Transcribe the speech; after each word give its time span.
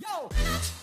Yo! 0.00 0.79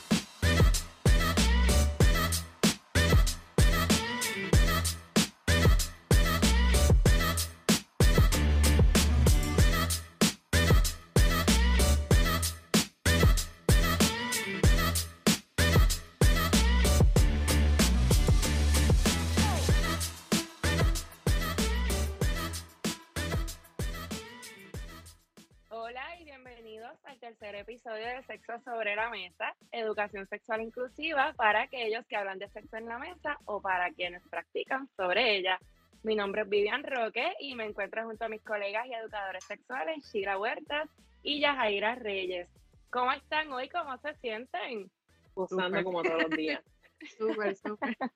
Tercer 27.40 27.56
episodio 27.56 28.08
de 28.08 28.24
Sexo 28.24 28.60
sobre 28.62 28.96
la 28.96 29.10
Mesa, 29.10 29.56
educación 29.72 30.28
sexual 30.28 30.62
inclusiva 30.62 31.34
para 31.34 31.64
aquellos 31.64 32.06
que 32.08 32.16
hablan 32.16 32.40
de 32.40 32.50
sexo 32.50 32.78
en 32.78 32.88
la 32.88 32.98
mesa 32.98 33.38
o 33.46 33.62
para 33.62 33.92
quienes 33.92 34.24
practican 34.28 34.90
sobre 34.96 35.38
ella. 35.38 35.60
Mi 36.04 36.16
nombre 36.16 36.42
es 36.42 36.50
Vivian 36.50 36.84
Roque 36.84 37.34
y 37.40 37.54
me 37.54 37.66
encuentro 37.66 38.04
junto 38.06 38.26
a 38.26 38.30
mis 38.30 38.42
colegas 38.42 38.88
y 38.88 38.94
educadores 38.94 39.44
sexuales, 39.44 40.04
Shira 40.12 40.40
Huertas 40.40 40.90
y 41.22 41.40
Yajaira 41.40 41.96
Reyes. 41.96 42.50
¿Cómo 42.90 43.12
están 43.12 43.52
hoy? 43.52 43.70
¿Cómo 43.70 43.96
se 43.98 44.16
sienten? 44.16 44.90
Usando 45.36 45.84
como 45.84 46.02
todos 46.02 46.24
los 46.24 46.32
días. 46.32 46.64
súper, 47.18 47.56
súper. 47.56 47.96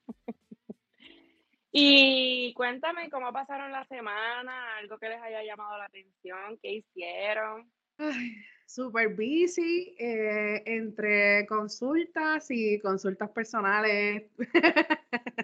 Y 1.74 2.52
cuéntame 2.52 3.08
cómo 3.08 3.32
pasaron 3.32 3.72
la 3.72 3.86
semana, 3.86 4.76
algo 4.76 4.98
que 4.98 5.08
les 5.08 5.22
haya 5.22 5.42
llamado 5.42 5.78
la 5.78 5.86
atención, 5.86 6.58
qué 6.60 6.70
hicieron. 6.70 7.66
Ay, 7.96 8.44
super 8.72 9.08
busy 9.14 9.94
eh, 9.98 10.62
entre 10.64 11.46
consultas 11.46 12.50
y 12.50 12.78
consultas 12.80 13.28
personales. 13.30 14.30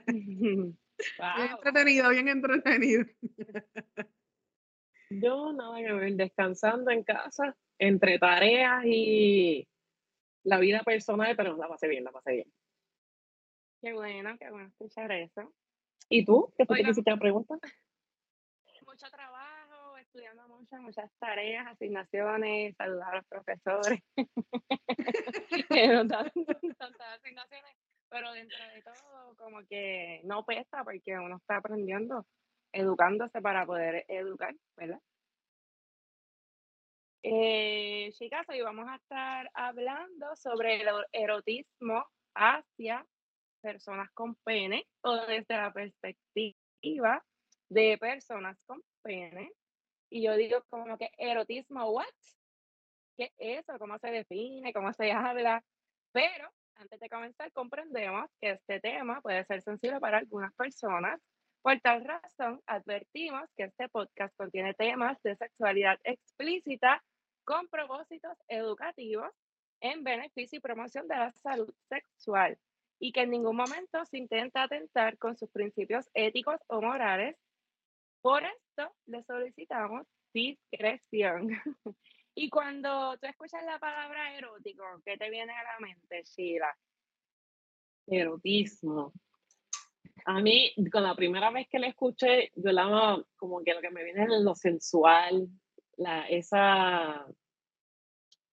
Bien 0.07 0.77
entretenido, 1.53 2.09
bien 2.09 2.29
entretenido. 2.29 3.05
Yo 5.11 5.53
nada 5.53 5.77
que 5.77 5.93
ver, 5.93 6.15
descansando 6.15 6.91
en 6.91 7.05
casa, 7.05 7.57
entre 7.79 8.19
tareas 8.19 8.83
y 8.85 9.69
la 10.43 10.59
vida 10.59 10.83
personal, 10.83 11.37
pero 11.37 11.57
la 11.57 11.69
pasé 11.69 11.87
bien, 11.87 12.05
la 12.05 12.11
pasé 12.11 12.33
bien. 12.33 12.53
Qué 13.81 13.93
bueno, 13.93 14.37
qué 14.39 14.51
bueno 14.51 14.69
escuchar 14.69 15.13
eso. 15.13 15.55
¿Y 16.09 16.25
tú? 16.25 16.53
¿Qué 16.57 16.67
fue 16.67 16.83
que 16.83 16.91
hiciste 16.91 17.11
la 17.11 17.19
pregunta? 17.19 17.55
Mucho 18.85 19.07
trabajo 19.11 19.38
muchas, 20.77 21.11
tareas, 21.19 21.67
asignaciones, 21.67 22.77
saludar 22.77 23.15
a 23.15 23.17
los 23.17 23.27
profesores. 23.27 24.01
tantas 26.09 26.33
asignaciones, 27.19 27.77
pero 28.09 28.33
dentro 28.33 28.59
de 28.75 28.83
todo 28.83 29.37
como 29.37 29.67
que 29.69 30.21
no 30.25 30.45
pesa 30.45 30.85
porque 30.85 31.19
uno 31.19 31.37
está 31.37 31.57
aprendiendo, 31.57 32.27
educándose 32.73 33.41
para 33.41 33.65
poder 33.67 34.05
educar, 34.09 34.55
¿verdad? 34.77 35.01
Eh, 37.23 38.11
chicas, 38.13 38.47
hoy 38.49 38.61
vamos 38.63 38.87
a 38.89 38.97
estar 38.97 39.51
hablando 39.53 40.37
sobre 40.37 40.83
el 40.83 40.89
erotismo 41.13 42.07
hacia 42.35 43.05
personas 43.61 44.09
con 44.13 44.37
pene 44.45 44.87
o 45.03 45.17
desde 45.27 45.57
la 45.57 45.73
perspectiva 45.73 47.25
de 47.69 47.99
personas 47.99 48.57
con 48.65 48.81
pene. 49.03 49.51
Y 50.11 50.23
yo 50.23 50.35
digo 50.37 50.65
como 50.69 50.97
que 50.97 51.11
erotismo, 51.19 51.91
¿what? 51.91 52.07
¿Qué 53.17 53.33
es 53.39 53.61
eso? 53.61 53.79
¿Cómo 53.79 53.99
se 53.99 54.09
define? 54.09 54.73
¿Cómo 54.73 54.93
se 54.93 55.11
habla? 55.13 55.63
Pero 56.13 56.49
antes 56.77 57.01
de 57.01 57.09
comenzar, 57.09 57.53
comprendemos 57.53 58.31
que 58.41 58.51
este 58.53 58.81
tema 58.81 59.21
puede 59.21 59.45
ser 59.45 59.63
sensible 59.63 59.99
para 60.01 60.19
algunas 60.19 60.55
personas. 60.55 61.21
Por 61.61 61.81
tal 61.81 62.05
razón, 62.05 62.63
advertimos 62.67 63.51
que 63.57 63.65
este 63.65 63.89
podcast 63.89 64.35
contiene 64.37 64.75
temas 64.75 65.21
de 65.23 65.35
sexualidad 65.37 65.99
explícita 66.05 67.03
con 67.45 67.67
propósitos 67.69 68.39
educativos 68.47 69.31
en 69.81 70.05
beneficio 70.05 70.59
y 70.59 70.61
promoción 70.61 71.09
de 71.09 71.17
la 71.17 71.33
salud 71.33 71.73
sexual 71.89 72.59
y 73.01 73.13
que 73.13 73.23
en 73.23 73.31
ningún 73.31 73.57
momento 73.57 74.05
se 74.05 74.19
intenta 74.19 74.63
atentar 74.63 75.19
con 75.19 75.37
sus 75.37 75.51
principios 75.51 76.09
éticos 76.15 76.61
o 76.69 76.81
morales 76.81 77.37
por 78.29 78.45
esto 78.45 78.95
le 79.07 79.25
solicitamos 79.25 80.07
discreción. 80.35 81.49
y 82.35 82.51
cuando 82.51 83.17
tú 83.17 83.27
escuchas 83.27 83.65
la 83.65 83.79
palabra 83.79 84.37
erótico, 84.37 84.85
¿qué 85.03 85.17
te 85.17 85.31
viene 85.31 85.51
a 85.51 85.63
la 85.63 85.79
mente, 85.81 86.25
Sheila? 86.25 86.77
Erotismo. 88.07 89.15
A 90.27 90.43
mí, 90.43 90.75
con 90.93 91.05
la 91.05 91.15
primera 91.15 91.51
vez 91.51 91.69
que 91.71 91.79
la 91.79 91.87
escuché, 91.87 92.53
yo 92.55 92.71
la 92.71 93.25
como 93.39 93.65
que 93.65 93.73
lo 93.73 93.81
que 93.81 93.91
me 93.91 94.05
viene 94.05 94.25
es 94.25 94.43
lo 94.43 94.55
sensual, 94.55 95.49
la, 95.97 96.29
esa, 96.29 97.27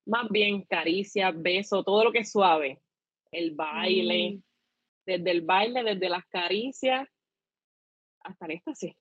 más 0.06 0.30
bien 0.30 0.62
caricia, 0.62 1.32
beso, 1.32 1.84
todo 1.84 2.06
lo 2.06 2.14
que 2.14 2.20
es 2.20 2.32
suave, 2.32 2.82
el 3.30 3.54
baile, 3.56 4.38
mm. 4.38 4.44
desde 5.06 5.32
el 5.32 5.42
baile, 5.42 5.84
desde 5.84 6.08
las 6.08 6.26
caricias 6.28 7.10
hasta 8.22 8.46
el 8.46 8.52
éxtasis. 8.52 8.96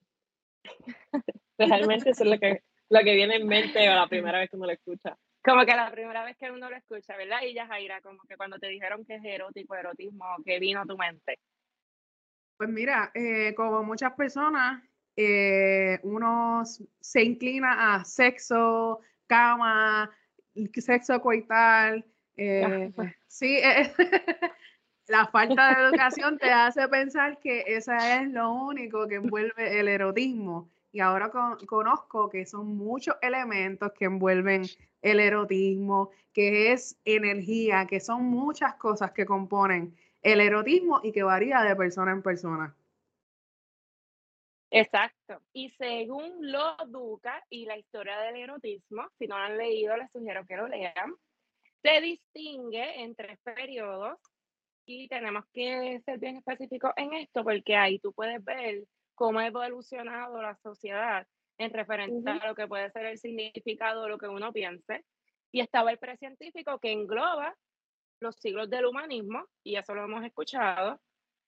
Realmente 1.57 2.09
eso 2.09 2.23
es 2.23 2.29
lo 2.29 2.39
que, 2.39 2.63
lo 2.89 2.99
que 2.99 3.15
viene 3.15 3.35
en 3.35 3.47
mente 3.47 3.85
la 3.85 4.07
primera 4.07 4.39
vez 4.39 4.49
que 4.49 4.57
uno 4.57 4.65
lo 4.65 4.71
escucha. 4.71 5.17
Como 5.43 5.63
que 5.65 5.75
la 5.75 5.91
primera 5.91 6.23
vez 6.23 6.35
que 6.37 6.51
uno 6.51 6.69
lo 6.69 6.75
escucha, 6.75 7.15
¿verdad? 7.15 7.41
Y 7.43 7.53
ya, 7.53 7.67
Jaira, 7.67 8.01
como 8.01 8.23
que 8.27 8.35
cuando 8.35 8.57
te 8.57 8.67
dijeron 8.67 9.05
que 9.05 9.15
es 9.15 9.23
erótico, 9.23 9.75
erotismo, 9.75 10.25
¿qué 10.43 10.59
vino 10.59 10.81
a 10.81 10.85
tu 10.85 10.97
mente? 10.97 11.39
Pues 12.57 12.69
mira, 12.69 13.11
eh, 13.13 13.53
como 13.55 13.83
muchas 13.83 14.13
personas, 14.13 14.81
eh, 15.15 15.99
uno 16.03 16.63
se 16.99 17.23
inclina 17.23 17.93
a 17.93 18.05
sexo, 18.05 19.01
cama, 19.27 20.09
sexo 20.73 21.21
coital. 21.21 22.03
Eh, 22.37 22.91
sí, 23.27 23.59
la 25.07 25.27
falta 25.27 25.69
de 25.69 25.87
educación 25.87 26.37
te 26.37 26.51
hace 26.51 26.87
pensar 26.87 27.39
que 27.39 27.63
esa 27.67 28.21
es 28.21 28.29
lo 28.29 28.51
único 28.51 29.07
que 29.07 29.15
envuelve 29.15 29.79
el 29.79 29.87
erotismo. 29.87 30.69
Y 30.91 31.01
ahora 31.01 31.29
conozco 31.67 32.29
que 32.29 32.45
son 32.45 32.77
muchos 32.77 33.15
elementos 33.21 33.91
que 33.91 34.05
envuelven 34.05 34.63
el 35.01 35.19
erotismo, 35.19 36.11
que 36.33 36.71
es 36.71 36.97
energía, 37.03 37.85
que 37.85 37.99
son 37.99 38.23
muchas 38.23 38.75
cosas 38.75 39.11
que 39.11 39.25
componen 39.25 39.95
el 40.21 40.41
erotismo 40.41 41.01
y 41.03 41.11
que 41.11 41.23
varía 41.23 41.61
de 41.61 41.75
persona 41.75 42.11
en 42.11 42.23
persona. 42.23 42.75
Exacto. 44.71 45.41
Y 45.53 45.69
según 45.71 46.51
lo 46.51 46.75
Duca 46.87 47.43
y 47.49 47.65
la 47.65 47.77
historia 47.77 48.17
del 48.19 48.37
erotismo, 48.37 49.03
si 49.19 49.27
no 49.27 49.37
lo 49.37 49.43
han 49.43 49.57
leído, 49.57 49.95
les 49.97 50.11
sugiero 50.11 50.45
que 50.45 50.57
lo 50.57 50.67
lean, 50.67 51.13
se 51.83 52.01
distingue 52.01 53.03
en 53.03 53.15
tres 53.15 53.37
periodos 53.43 54.17
y 54.85 55.07
tenemos 55.07 55.45
que 55.53 55.99
ser 56.05 56.19
bien 56.19 56.37
específicos 56.37 56.91
en 56.95 57.13
esto 57.13 57.43
porque 57.43 57.75
ahí 57.75 57.99
tú 57.99 58.13
puedes 58.13 58.43
ver 58.43 58.83
cómo 59.15 59.39
ha 59.39 59.47
evolucionado 59.47 60.41
la 60.41 60.55
sociedad 60.57 61.27
en 61.57 61.71
referencia 61.71 62.33
a 62.33 62.47
lo 62.47 62.55
que 62.55 62.67
puede 62.67 62.91
ser 62.91 63.05
el 63.05 63.17
significado 63.17 64.03
de 64.03 64.09
lo 64.09 64.17
que 64.17 64.27
uno 64.27 64.51
piense. 64.51 65.05
Y 65.51 65.61
estaba 65.61 65.91
el 65.91 65.97
precientífico 65.97 66.79
que 66.79 66.91
engloba 66.91 67.55
los 68.19 68.35
siglos 68.35 68.69
del 68.69 68.85
humanismo, 68.85 69.45
y 69.63 69.75
eso 69.75 69.93
lo 69.93 70.03
hemos 70.03 70.23
escuchado, 70.25 70.99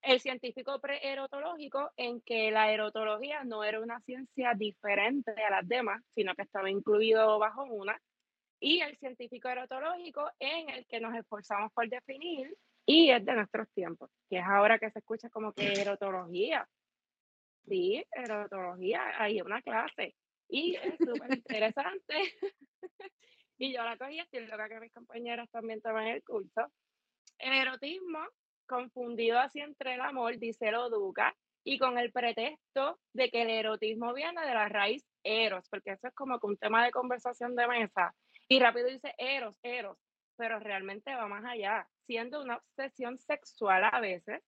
el 0.01 0.19
científico 0.19 0.79
preerotológico 0.79 1.91
en 1.95 2.21
que 2.21 2.51
la 2.51 2.71
erotología 2.71 3.43
no 3.43 3.63
era 3.63 3.79
una 3.79 3.99
ciencia 4.01 4.53
diferente 4.53 5.31
a 5.31 5.49
las 5.49 5.67
demás, 5.67 6.01
sino 6.13 6.35
que 6.35 6.43
estaba 6.43 6.69
incluido 6.69 7.39
bajo 7.39 7.63
una, 7.63 7.99
y 8.59 8.81
el 8.81 8.97
científico 8.97 9.49
erotológico 9.49 10.29
en 10.39 10.69
el 10.69 10.85
que 10.87 10.99
nos 10.99 11.15
esforzamos 11.15 11.71
por 11.73 11.87
definir 11.89 12.55
y 12.85 13.09
es 13.11 13.25
de 13.25 13.33
nuestros 13.33 13.69
tiempos, 13.73 14.11
que 14.29 14.37
es 14.37 14.45
ahora 14.45 14.77
que 14.79 14.91
se 14.91 14.99
escucha 14.99 15.29
como 15.29 15.53
que 15.53 15.65
erotología. 15.89 16.67
Sí, 17.67 18.03
erotología, 18.11 19.01
hay 19.17 19.41
una 19.41 19.61
clase 19.61 20.15
y 20.49 20.75
es 20.75 20.97
súper 20.97 21.33
interesante. 21.33 22.13
y 23.57 23.73
yo 23.73 23.83
la 23.83 23.97
cogí, 23.97 24.19
estoy 24.19 24.45
loca 24.47 24.69
que 24.69 24.79
mis 24.79 24.93
compañeras 24.93 25.49
también 25.49 25.81
toman 25.81 26.07
el 26.07 26.23
curso. 26.23 26.71
El 27.39 27.53
erotismo, 27.53 28.19
confundido 28.67 29.39
así 29.39 29.59
entre 29.59 29.95
el 29.95 30.01
amor, 30.01 30.37
dice 30.37 30.71
lo 30.71 30.89
Duca, 30.89 31.35
y 31.63 31.79
con 31.79 31.97
el 31.97 32.11
pretexto 32.11 32.99
de 33.13 33.29
que 33.31 33.41
el 33.41 33.49
erotismo 33.49 34.13
viene 34.13 34.45
de 34.45 34.53
la 34.53 34.69
raíz 34.69 35.03
eros, 35.23 35.67
porque 35.69 35.91
eso 35.91 36.07
es 36.07 36.13
como 36.13 36.39
que 36.39 36.47
un 36.47 36.57
tema 36.57 36.85
de 36.85 36.91
conversación 36.91 37.55
de 37.55 37.67
mesa. 37.67 38.13
Y 38.47 38.59
rápido 38.59 38.87
dice 38.87 39.15
eros, 39.17 39.55
eros, 39.63 39.97
pero 40.37 40.59
realmente 40.59 41.15
va 41.15 41.27
más 41.27 41.45
allá 41.45 41.87
siendo 42.05 42.41
una 42.41 42.57
obsesión 42.57 43.17
sexual 43.17 43.83
a 43.83 43.99
veces, 43.99 44.43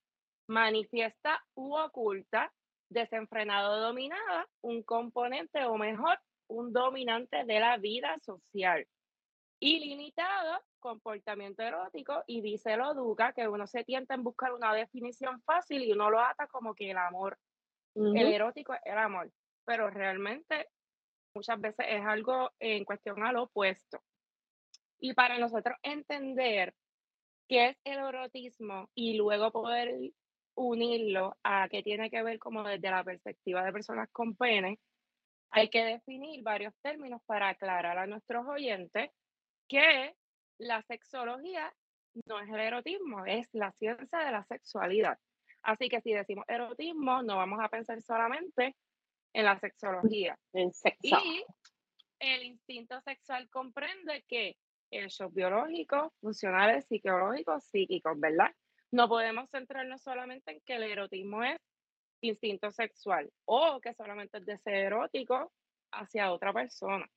manifiesta 0.47 1.43
u 1.55 1.75
oculta, 1.75 2.53
desenfrenado 2.89 3.73
o 3.73 3.81
dominada, 3.81 4.47
un 4.61 4.83
componente 4.83 5.65
o 5.65 5.77
mejor, 5.77 6.19
un 6.47 6.71
dominante 6.71 7.43
de 7.43 7.59
la 7.59 7.77
vida 7.77 8.17
social. 8.19 8.87
Ilimitado, 9.59 10.61
comportamiento 10.79 11.63
erótico, 11.63 12.23
y 12.27 12.41
dice 12.41 12.77
lo 12.77 12.93
Duca 12.93 13.33
que 13.33 13.47
uno 13.47 13.67
se 13.67 13.83
tienta 13.83 14.13
en 14.13 14.23
buscar 14.23 14.53
una 14.53 14.73
definición 14.73 15.41
fácil 15.41 15.83
y 15.83 15.91
uno 15.91 16.09
lo 16.09 16.21
ata 16.21 16.47
como 16.47 16.75
que 16.75 16.91
el 16.91 16.97
amor, 16.97 17.37
el 17.95 18.27
erótico 18.31 18.73
es 18.75 18.81
el 18.85 18.97
amor, 18.97 19.31
pero 19.65 19.89
realmente 19.89 20.69
muchas 21.33 21.59
veces 21.59 21.85
es 21.89 22.05
algo 22.05 22.51
en 22.59 22.85
cuestión 22.85 23.23
al 23.23 23.37
opuesto. 23.37 23.99
Y 24.99 25.13
para 25.13 25.37
nosotros 25.37 25.77
entender 25.83 26.73
qué 27.47 27.69
es 27.69 27.77
el 27.83 27.99
erotismo 27.99 28.89
y 28.95 29.15
luego 29.15 29.51
poder 29.51 29.95
unirlo 30.55 31.37
a 31.43 31.69
qué 31.69 31.83
tiene 31.83 32.09
que 32.09 32.23
ver 32.23 32.39
como 32.39 32.63
desde 32.63 32.89
la 32.89 33.03
perspectiva 33.03 33.63
de 33.63 33.71
personas 33.71 34.09
con 34.11 34.35
pene, 34.35 34.79
hay 35.51 35.69
que 35.69 35.83
definir 35.83 36.43
varios 36.43 36.73
términos 36.81 37.21
para 37.25 37.49
aclarar 37.49 37.97
a 37.97 38.07
nuestros 38.07 38.45
oyentes 38.47 39.11
que 39.67 40.15
la 40.57 40.81
sexología 40.83 41.73
no 42.25 42.39
es 42.39 42.49
el 42.49 42.59
erotismo, 42.59 43.25
es 43.25 43.47
la 43.53 43.71
ciencia 43.71 44.19
de 44.19 44.31
la 44.31 44.43
sexualidad. 44.45 45.17
Así 45.61 45.89
que 45.89 46.01
si 46.01 46.13
decimos 46.13 46.45
erotismo, 46.47 47.21
no 47.21 47.37
vamos 47.37 47.59
a 47.61 47.69
pensar 47.69 48.01
solamente 48.01 48.75
en 49.33 49.45
la 49.45 49.59
sexología. 49.59 50.37
En 50.53 50.73
sexo. 50.73 51.19
Y 51.23 51.45
el 52.19 52.43
instinto 52.43 52.99
sexual 53.01 53.49
comprende 53.49 54.23
que 54.27 54.57
hechos 54.91 55.33
biológicos, 55.33 56.13
funcionales, 56.19 56.85
psicológicos, 56.85 57.63
psíquicos, 57.65 58.19
¿verdad? 58.19 58.51
No 58.91 59.07
podemos 59.07 59.49
centrarnos 59.49 60.01
solamente 60.01 60.51
en 60.51 60.61
que 60.61 60.75
el 60.75 60.83
erotismo 60.83 61.43
es 61.43 61.57
instinto 62.21 62.71
sexual 62.71 63.29
o 63.45 63.79
que 63.81 63.93
solamente 63.93 64.37
es 64.37 64.45
deseo 64.45 64.87
erótico 64.87 65.51
hacia 65.91 66.31
otra 66.31 66.53
persona. 66.53 67.09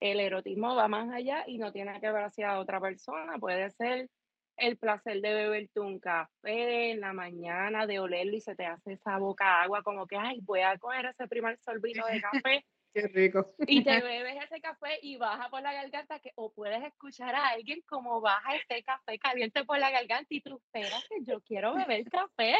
El 0.00 0.18
erotismo 0.20 0.74
va 0.74 0.88
más 0.88 1.10
allá 1.10 1.44
y 1.46 1.58
no 1.58 1.72
tiene 1.72 2.00
que 2.00 2.10
ver 2.10 2.24
hacia 2.24 2.58
otra 2.58 2.80
persona. 2.80 3.38
Puede 3.38 3.70
ser 3.70 4.08
el 4.56 4.76
placer 4.76 5.20
de 5.20 5.32
beberte 5.32 5.80
un 5.80 5.98
café 5.98 6.90
en 6.90 7.00
la 7.00 7.12
mañana, 7.12 7.86
de 7.86 8.00
olerlo 8.00 8.36
y 8.36 8.40
se 8.40 8.54
te 8.54 8.66
hace 8.66 8.94
esa 8.94 9.18
boca 9.18 9.62
agua, 9.62 9.82
como 9.82 10.06
que, 10.06 10.16
ay, 10.16 10.40
voy 10.42 10.60
a 10.60 10.76
coger 10.78 11.06
ese 11.06 11.26
primer 11.28 11.56
sorbito 11.58 12.04
de 12.06 12.20
café 12.20 12.64
Qué 12.92 13.08
rico. 13.08 13.54
Y 13.66 13.82
te 13.82 14.00
bebes 14.02 14.44
ese 14.44 14.60
café 14.60 14.98
y 15.02 15.16
baja 15.16 15.48
por 15.48 15.62
la 15.62 15.72
garganta, 15.72 16.18
que, 16.20 16.32
o 16.34 16.52
puedes 16.52 16.82
escuchar 16.84 17.34
a 17.34 17.48
alguien 17.48 17.80
como 17.88 18.20
baja 18.20 18.56
ese 18.56 18.82
café 18.82 19.18
caliente 19.18 19.64
por 19.64 19.78
la 19.78 19.90
garganta 19.90 20.26
y 20.30 20.40
tú 20.40 20.56
esperas 20.56 21.04
que 21.08 21.24
yo 21.24 21.40
quiero 21.40 21.74
beber 21.74 22.04
café. 22.10 22.54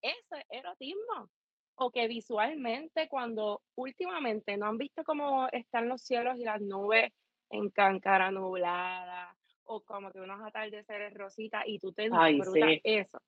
Eso 0.00 0.36
es 0.36 0.44
erotismo. 0.50 1.30
O 1.76 1.90
que 1.90 2.06
visualmente, 2.06 3.08
cuando 3.08 3.62
últimamente 3.76 4.56
no 4.56 4.66
han 4.66 4.78
visto 4.78 5.02
cómo 5.04 5.48
están 5.50 5.88
los 5.88 6.02
cielos 6.02 6.38
y 6.38 6.44
las 6.44 6.60
nubes 6.60 7.12
en 7.50 7.70
cáncara 7.70 8.30
nublada, 8.30 9.36
o 9.64 9.80
como 9.82 10.12
que 10.12 10.20
unos 10.20 10.40
atardeceres 10.42 11.14
rositas 11.14 11.64
y 11.66 11.78
tú 11.78 11.92
te 11.92 12.08
disfrutas 12.08 12.78
eso. 12.84 13.20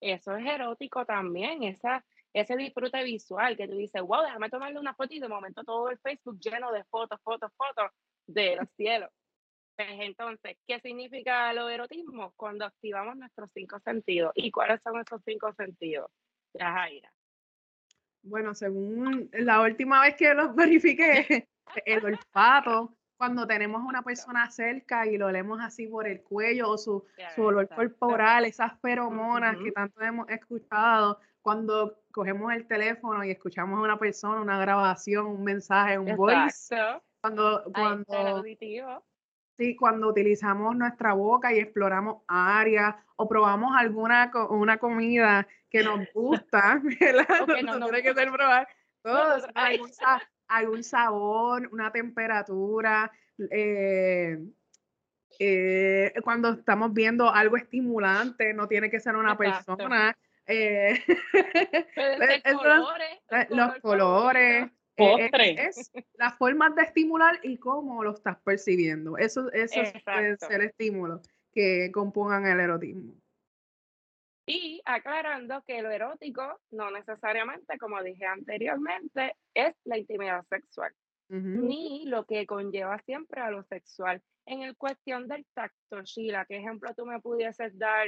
Eso 0.00 0.36
es 0.36 0.46
erótico 0.46 1.04
también, 1.06 1.62
esa 1.62 2.04
ese 2.40 2.54
disfrute 2.54 3.02
visual 3.02 3.56
que 3.56 3.66
tú 3.66 3.76
dices, 3.76 4.02
wow, 4.02 4.22
déjame 4.22 4.50
tomarle 4.50 4.78
una 4.78 4.94
foto 4.94 5.14
y 5.14 5.20
de 5.20 5.28
momento 5.28 5.64
todo 5.64 5.88
el 5.88 5.98
Facebook 5.98 6.38
lleno 6.38 6.70
de 6.70 6.84
fotos, 6.84 7.18
fotos, 7.22 7.50
fotos 7.56 7.90
de 8.26 8.56
los 8.56 8.68
cielos. 8.76 9.10
Pues 9.74 9.88
entonces, 10.00 10.58
¿qué 10.66 10.78
significa 10.80 11.50
el 11.50 11.58
erotismo? 11.58 12.34
Cuando 12.36 12.66
activamos 12.66 13.16
nuestros 13.16 13.50
cinco 13.52 13.78
sentidos. 13.80 14.32
¿Y 14.34 14.50
cuáles 14.50 14.82
son 14.82 15.00
esos 15.00 15.22
cinco 15.24 15.52
sentidos? 15.54 16.10
Ya, 16.52 16.72
Jaira. 16.72 17.10
Bueno, 18.22 18.54
según 18.54 19.30
la 19.32 19.62
última 19.62 20.02
vez 20.02 20.16
que 20.16 20.34
los 20.34 20.54
verifiqué, 20.56 21.48
el 21.86 22.04
olfato, 22.04 22.96
cuando 23.16 23.46
tenemos 23.46 23.82
una 23.82 24.02
persona 24.02 24.50
cerca 24.50 25.06
y 25.06 25.16
lo 25.16 25.30
leemos 25.30 25.60
así 25.62 25.86
por 25.86 26.06
el 26.06 26.22
cuello 26.22 26.70
o 26.70 26.76
su, 26.76 27.02
su 27.34 27.42
olor 27.42 27.66
corporal, 27.68 28.44
esas 28.44 28.78
feromonas 28.80 29.56
que 29.56 29.72
tanto 29.72 30.02
hemos 30.02 30.28
escuchado, 30.28 31.18
cuando 31.46 32.00
cogemos 32.10 32.52
el 32.52 32.66
teléfono 32.66 33.22
y 33.22 33.30
escuchamos 33.30 33.78
a 33.78 33.82
una 33.82 33.96
persona, 34.00 34.40
una 34.40 34.58
grabación, 34.58 35.26
un 35.26 35.44
mensaje, 35.44 35.96
un 35.96 36.16
voice. 36.16 36.74
Cuando, 37.20 37.62
cuando, 37.72 38.42
sí, 39.56 39.76
cuando 39.76 40.08
utilizamos 40.08 40.74
nuestra 40.74 41.12
boca 41.12 41.54
y 41.54 41.60
exploramos 41.60 42.24
áreas 42.26 42.96
o 43.14 43.28
probamos 43.28 43.76
alguna 43.76 44.28
una 44.50 44.78
comida 44.78 45.46
que 45.70 45.84
nos 45.84 46.00
gusta, 46.14 46.82
que 46.98 47.12
no, 47.62 47.78
tiene 47.78 48.02
que 48.02 48.12
ser 48.12 48.32
probar. 48.32 48.66
Todos, 49.02 49.44
algún, 49.54 49.90
algún, 50.48 50.82
sabor, 50.82 51.68
una 51.70 51.92
temperatura. 51.92 53.12
Eh, 53.52 54.36
eh, 55.38 56.12
cuando 56.24 56.54
estamos 56.54 56.92
viendo 56.92 57.30
algo 57.32 57.56
estimulante, 57.56 58.52
no 58.52 58.66
tiene 58.66 58.90
que 58.90 58.98
ser 58.98 59.14
una 59.14 59.36
persona, 59.38 60.16
eh, 60.46 61.02
colores, 62.54 63.50
los 63.50 63.74
colores. 63.80 64.70
Eh, 64.98 65.28
es, 65.68 65.92
las 66.14 66.38
formas 66.38 66.74
de 66.74 66.82
estimular 66.82 67.38
y 67.42 67.58
cómo 67.58 68.02
lo 68.02 68.12
estás 68.12 68.38
percibiendo. 68.42 69.18
Eso, 69.18 69.52
eso 69.52 69.82
es 69.82 69.92
el 70.48 70.62
estímulo 70.62 71.20
que 71.52 71.90
compongan 71.92 72.46
el 72.46 72.60
erotismo. 72.60 73.14
Y 74.46 74.80
aclarando 74.84 75.62
que 75.66 75.82
lo 75.82 75.90
erótico 75.90 76.60
no 76.70 76.90
necesariamente, 76.92 77.78
como 77.78 78.00
dije 78.02 78.26
anteriormente, 78.26 79.34
es 79.52 79.74
la 79.84 79.98
intimidad 79.98 80.44
sexual, 80.48 80.92
ni 81.28 82.04
lo 82.06 82.24
que 82.24 82.46
conlleva 82.46 82.98
siempre 83.00 83.40
a 83.40 83.50
lo 83.50 83.64
sexual. 83.64 84.22
En 84.46 84.62
el 84.62 84.76
cuestión 84.76 85.26
del 85.26 85.44
tacto, 85.52 86.00
Sheila, 86.02 86.44
¿qué 86.44 86.58
ejemplo 86.58 86.94
tú 86.94 87.04
me 87.04 87.20
pudieses 87.20 87.76
dar 87.76 88.06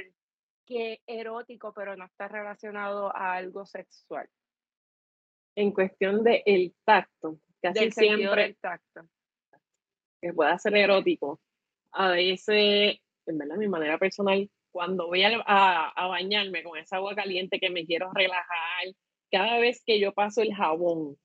que 0.68 1.00
erótico, 1.06 1.72
pero 1.72 1.96
no 1.96 2.04
está 2.04 2.28
relacionado 2.28 3.14
a 3.16 3.34
algo 3.34 3.64
sexual. 3.64 4.28
En 5.56 5.72
cuestión 5.72 6.22
del 6.22 6.42
el 6.44 6.74
tacto, 6.84 7.40
casi 7.60 7.90
siempre 7.90 8.44
el 8.44 8.56
tacto. 8.58 9.08
que 10.20 10.32
pueda 10.32 10.58
ser 10.58 10.76
erótico. 10.76 11.40
A 11.92 12.10
veces, 12.10 12.98
en 13.26 13.38
verdad, 13.38 13.56
mi 13.56 13.66
manera 13.66 13.98
personal, 13.98 14.48
cuando 14.70 15.06
voy 15.06 15.22
a, 15.22 15.42
a, 15.46 16.06
bañarme 16.06 16.62
con 16.62 16.78
esa 16.78 16.96
agua 16.96 17.14
caliente 17.14 17.58
que 17.58 17.70
me 17.70 17.86
quiero 17.86 18.12
relajar, 18.12 18.84
cada 19.30 19.58
vez 19.58 19.82
que 19.84 19.98
yo 19.98 20.12
paso 20.12 20.42
el 20.42 20.54
jabón, 20.54 21.16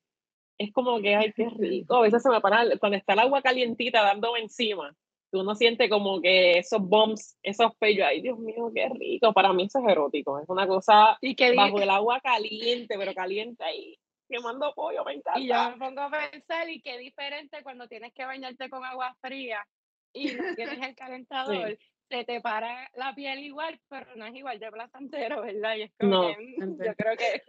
es 0.57 0.71
como 0.71 1.01
que, 1.01 1.15
ay, 1.15 1.33
qué 1.33 1.49
rico. 1.59 1.95
A 1.95 2.01
veces 2.01 2.23
se 2.23 2.29
me 2.29 2.39
para, 2.39 2.77
cuando 2.79 2.97
está 2.97 3.13
el 3.13 3.19
agua 3.19 3.41
calientita 3.41 4.01
dándome 4.01 4.39
encima, 4.39 4.95
uno 5.37 5.55
siente 5.55 5.89
como 5.89 6.21
que 6.21 6.59
esos 6.59 6.81
bombs, 6.81 7.37
esos 7.41 7.75
pellos, 7.77 8.05
ay 8.07 8.21
Dios 8.21 8.37
mío, 8.39 8.71
qué 8.73 8.89
rico. 8.89 9.33
Para 9.33 9.53
mí 9.53 9.63
eso 9.63 9.79
es 9.79 9.91
erótico, 9.91 10.39
es 10.39 10.47
una 10.47 10.67
cosa 10.67 11.17
¿Y 11.21 11.35
que 11.35 11.55
bajo 11.55 11.79
el 11.79 11.89
agua 11.89 12.19
caliente, 12.21 12.95
pero 12.97 13.13
caliente 13.13 13.63
ahí, 13.63 13.97
quemando 14.29 14.73
pollo, 14.73 15.03
me 15.03 15.13
encanta. 15.13 15.39
Y 15.39 15.47
yo 15.47 15.71
me 15.71 15.77
pongo 15.77 16.01
a 16.01 16.11
pensar, 16.11 16.69
y 16.69 16.81
qué 16.81 16.97
diferente 16.97 17.63
cuando 17.63 17.87
tienes 17.87 18.13
que 18.13 18.25
bañarte 18.25 18.69
con 18.69 18.83
agua 18.83 19.15
fría 19.21 19.65
y 20.13 20.33
no 20.33 20.55
tienes 20.55 20.81
el 20.81 20.95
calentador. 20.95 21.77
Se 22.09 22.25
te 22.25 22.41
para 22.41 22.91
la 22.93 23.15
piel 23.15 23.39
igual, 23.39 23.79
pero 23.89 24.15
no 24.15 24.25
es 24.25 24.35
igual 24.35 24.59
de 24.59 24.71
placentero, 24.71 25.41
¿verdad? 25.41 25.75
Y 25.77 25.81
es 25.83 25.91
como 25.99 26.27
que, 26.27 26.37
mm, 26.57 26.83
yo 26.83 26.95
creo 26.95 27.17
que 27.17 27.41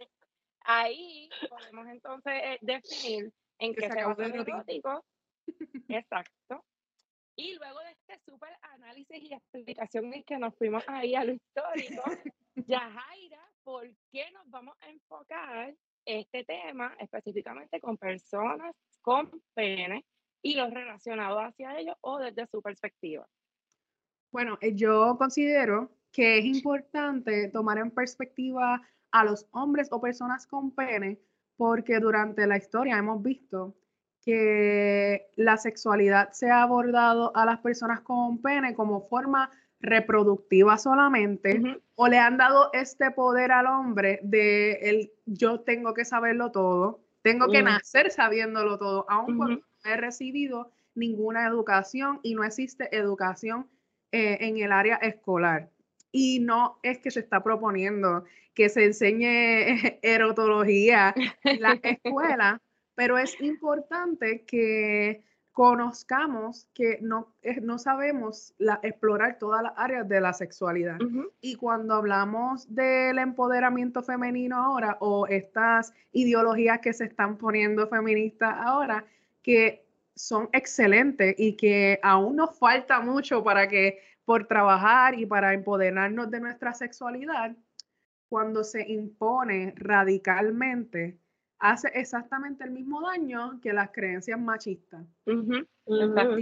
ahí 0.61 1.29
podemos 1.49 1.87
entonces 1.87 2.33
eh, 2.43 2.57
definir 2.61 3.31
en 3.59 3.75
qué 3.75 3.87
se, 3.87 3.93
se 3.93 3.99
el 3.99 4.35
erótico. 4.35 5.05
Exacto. 5.89 6.63
Y 7.37 7.55
luego 7.55 7.79
de 7.79 7.91
este 7.91 8.19
súper 8.25 8.57
análisis 8.61 9.21
y 9.21 9.33
explicación 9.33 10.13
en 10.13 10.23
que 10.23 10.37
nos 10.37 10.55
fuimos 10.55 10.83
ahí 10.87 11.15
a 11.15 11.23
lo 11.23 11.33
histórico, 11.33 12.03
Yajaira, 12.55 13.51
¿por 13.63 13.87
qué 14.11 14.31
nos 14.31 14.49
vamos 14.49 14.75
a 14.79 14.89
enfocar 14.89 15.75
este 16.05 16.45
tema 16.45 16.95
específicamente 16.99 17.79
con 17.81 17.97
personas 17.97 18.75
con 19.01 19.29
pene 19.53 20.05
y 20.41 20.55
los 20.55 20.71
relacionados 20.71 21.41
hacia 21.41 21.77
ellos 21.77 21.95
o 22.01 22.19
desde 22.19 22.47
su 22.47 22.61
perspectiva? 22.61 23.27
Bueno, 24.31 24.57
eh, 24.61 24.73
yo 24.73 25.15
considero 25.17 25.91
que 26.11 26.37
es 26.37 26.45
importante 26.45 27.49
tomar 27.49 27.77
en 27.79 27.91
perspectiva 27.91 28.81
a 29.11 29.23
los 29.25 29.47
hombres 29.51 29.89
o 29.91 29.99
personas 29.99 30.47
con 30.47 30.71
pene 30.71 31.19
porque 31.57 31.99
durante 31.99 32.47
la 32.47 32.57
historia 32.57 32.97
hemos 32.97 33.21
visto 33.21 33.75
que 34.25 35.27
la 35.35 35.57
sexualidad 35.57 36.31
se 36.31 36.49
ha 36.49 36.63
abordado 36.63 37.35
a 37.35 37.45
las 37.45 37.59
personas 37.59 38.01
con 38.01 38.41
pene 38.41 38.73
como 38.73 39.07
forma 39.07 39.51
reproductiva 39.79 40.77
solamente 40.77 41.61
o 41.93 42.07
le 42.07 42.17
han 42.17 42.37
dado 42.37 42.71
este 42.73 43.11
poder 43.11 43.51
al 43.51 43.67
hombre 43.67 44.19
de 44.23 44.73
el 44.81 45.11
yo 45.25 45.59
tengo 45.59 45.93
que 45.93 46.05
saberlo 46.05 46.51
todo, 46.51 47.01
tengo 47.21 47.49
que 47.49 47.61
nacer 47.61 48.09
sabiéndolo 48.09 48.79
todo, 48.79 49.05
aun 49.09 49.37
cuando 49.37 49.55
no 49.57 49.91
he 49.91 49.97
recibido 49.97 50.71
ninguna 50.95 51.47
educación 51.47 52.19
y 52.23 52.33
no 52.33 52.43
existe 52.43 52.95
educación 52.95 53.67
eh, 54.11 54.37
en 54.41 54.57
el 54.57 54.71
área 54.71 54.95
escolar. 54.95 55.69
Y 56.11 56.39
no 56.39 56.79
es 56.81 56.99
que 56.99 57.11
se 57.11 57.19
está 57.19 57.43
proponiendo 57.43 58.23
que 58.53 58.69
se 58.69 58.85
enseñe 58.85 59.99
erotología 60.01 61.13
en 61.43 61.61
la 61.61 61.73
escuela, 61.83 62.61
pero 62.95 63.17
es 63.17 63.39
importante 63.41 64.45
que 64.45 65.23
conozcamos 65.51 66.67
que 66.73 66.99
no, 67.01 67.33
no 67.61 67.79
sabemos 67.79 68.53
la, 68.57 68.79
explorar 68.83 69.37
todas 69.39 69.63
las 69.63 69.71
áreas 69.77 70.05
de 70.07 70.19
la 70.19 70.33
sexualidad. 70.33 70.97
Y 71.39 71.55
cuando 71.55 71.93
hablamos 71.93 72.73
del 72.75 73.19
empoderamiento 73.19 74.03
femenino 74.03 74.57
ahora 74.57 74.97
o 74.99 75.27
estas 75.27 75.93
ideologías 76.11 76.79
que 76.79 76.91
se 76.91 77.05
están 77.05 77.37
poniendo 77.37 77.87
feministas 77.87 78.53
ahora, 78.59 79.05
que 79.41 79.85
son 80.13 80.49
excelentes 80.51 81.35
y 81.37 81.55
que 81.55 81.99
aún 82.03 82.35
nos 82.35 82.59
falta 82.59 82.99
mucho 82.99 83.41
para 83.41 83.69
que 83.69 83.99
por 84.25 84.47
trabajar 84.47 85.17
y 85.17 85.25
para 85.25 85.53
empoderarnos 85.53 86.29
de 86.31 86.41
nuestra 86.41 86.73
sexualidad, 86.73 87.55
cuando 88.27 88.65
se 88.65 88.91
impone 88.91 89.73
radicalmente, 89.77 91.17
hace 91.69 91.89
exactamente 91.93 92.63
el 92.63 92.71
mismo 92.71 93.01
daño 93.01 93.59
que 93.61 93.73
las 93.73 93.91
creencias 93.91 94.39
machistas. 94.39 95.03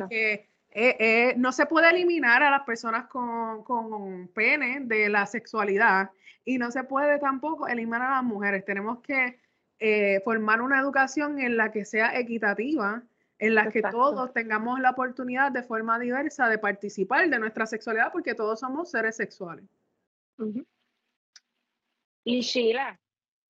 que 0.09 0.49
eh, 0.75 0.97
eh, 0.99 1.33
no 1.37 1.51
se 1.51 1.65
puede 1.65 1.89
eliminar 1.89 2.41
a 2.41 2.49
las 2.49 2.63
personas 2.63 3.05
con, 3.07 3.63
con 3.63 4.27
pene 4.29 4.79
de 4.81 5.07
la 5.09 5.25
sexualidad 5.25 6.09
y 6.45 6.57
no 6.57 6.71
se 6.71 6.83
puede 6.83 7.19
tampoco 7.19 7.67
eliminar 7.67 8.01
a 8.01 8.15
las 8.15 8.23
mujeres. 8.23 8.65
Tenemos 8.65 8.99
que 9.01 9.39
eh, 9.79 10.21
formar 10.23 10.61
una 10.61 10.79
educación 10.79 11.39
en 11.39 11.57
la 11.57 11.71
que 11.71 11.85
sea 11.85 12.17
equitativa, 12.17 13.03
en 13.37 13.55
la 13.55 13.69
que 13.69 13.81
todos 13.81 14.33
tengamos 14.33 14.79
la 14.79 14.91
oportunidad 14.91 15.51
de 15.51 15.63
forma 15.63 15.99
diversa 15.99 16.47
de 16.47 16.57
participar 16.57 17.29
de 17.29 17.39
nuestra 17.39 17.65
sexualidad, 17.65 18.11
porque 18.11 18.33
todos 18.33 18.59
somos 18.59 18.89
seres 18.89 19.15
sexuales. 19.15 19.65
Y 22.23 22.41
Sheila, 22.41 22.99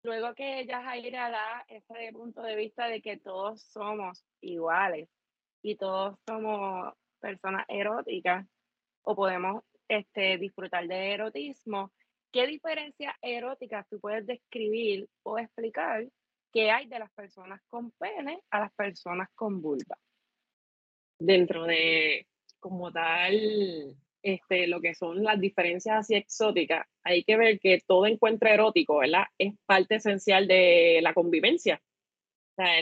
luego 0.05 0.35
que 0.35 0.61
ella 0.61 0.83
Jaira 0.83 1.31
da 1.31 1.65
ese 1.67 2.13
punto 2.13 2.43
de 2.43 2.55
vista 2.55 2.87
de 2.87 3.01
que 3.01 3.17
todos 3.17 3.63
somos 3.63 4.25
iguales 4.41 5.09
y 5.63 5.77
todos 5.77 6.19
somos 6.27 6.95
personas 7.21 7.65
eróticas 7.69 8.47
o 9.03 9.17
podemos 9.17 9.65
este, 9.89 10.39
disfrutar 10.39 10.87
de 10.87 11.13
erotismo, 11.13 11.91
¿qué 12.31 12.47
diferencias 12.47 13.15
eróticas 13.23 13.89
tú 13.89 13.99
puedes 13.99 14.27
describir 14.27 15.09
o 15.23 15.39
explicar 15.39 16.07
que 16.53 16.71
hay 16.71 16.87
de 16.87 16.99
las 16.99 17.11
personas 17.13 17.61
con 17.69 17.91
pene 17.93 18.43
a 18.51 18.61
las 18.61 18.73
personas 18.75 19.29
con 19.35 19.63
vulva? 19.63 19.99
Dentro 21.19 21.65
de 21.65 22.27
como 22.61 22.93
tal 22.93 23.97
este, 24.25 24.67
lo 24.67 24.81
que 24.81 24.95
son 24.95 25.23
las 25.23 25.39
diferencias 25.39 25.99
así 25.99 26.15
exóticas, 26.15 26.87
hay 27.05 27.23
que 27.25 27.37
ver 27.37 27.61
que 27.61 27.81
todo 27.87 28.07
encuentro 28.07 28.49
erótico, 28.49 28.99
¿verdad? 28.99 29.25
Es 29.39 29.53
parte 29.67 29.97
esencial 29.97 30.49
de 30.49 31.01
la 31.03 31.13
convivencia. 31.13 31.81
O 32.57 32.63
sea, 32.63 32.79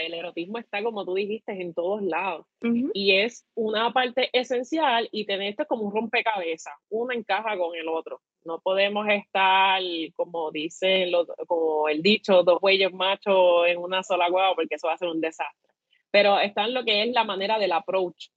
el 0.00 0.14
erotismo 0.14 0.58
está, 0.58 0.82
como 0.82 1.04
tú 1.04 1.14
dijiste, 1.14 1.52
en 1.60 1.74
todos 1.74 2.00
lados. 2.00 2.46
Y 2.94 3.16
es 3.16 3.44
una 3.54 3.92
parte 3.92 4.30
esencial 4.32 5.08
y 5.10 5.26
tener 5.26 5.50
esto 5.50 5.66
como 5.66 5.82
un 5.82 5.92
rompecabezas. 5.92 6.74
Uno 6.90 7.12
encaja 7.12 7.58
con 7.58 7.74
el 7.74 7.88
otro. 7.88 8.22
No 8.44 8.60
podemos 8.60 9.06
estar, 9.08 9.82
como 10.14 10.52
dice 10.52 11.10
como 11.48 11.88
el 11.88 12.02
dicho, 12.02 12.44
dos 12.44 12.58
huellos 12.62 12.92
machos 12.92 13.66
en 13.66 13.78
una 13.78 14.04
sola 14.04 14.30
hueá, 14.30 14.54
porque 14.54 14.76
eso 14.76 14.86
va 14.86 14.94
a 14.94 14.98
ser 14.98 15.08
un 15.08 15.20
desastre. 15.20 15.74
Pero 16.12 16.38
está 16.38 16.64
en 16.64 16.74
lo 16.74 16.84
que 16.84 17.02
es 17.02 17.12
la 17.12 17.24
manera 17.24 17.58
del 17.58 17.72
approach. 17.72 18.28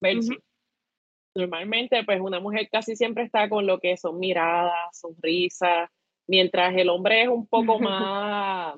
Versus 0.00 0.38
normalmente 1.34 2.04
pues 2.04 2.20
una 2.20 2.40
mujer 2.40 2.68
casi 2.70 2.96
siempre 2.96 3.24
está 3.24 3.48
con 3.48 3.66
lo 3.66 3.78
que 3.78 3.96
son 3.96 4.18
miradas, 4.18 4.72
sonrisas, 4.92 5.90
mientras 6.26 6.74
el 6.76 6.88
hombre 6.88 7.22
es 7.22 7.28
un 7.28 7.46
poco 7.46 7.78
más 7.80 8.76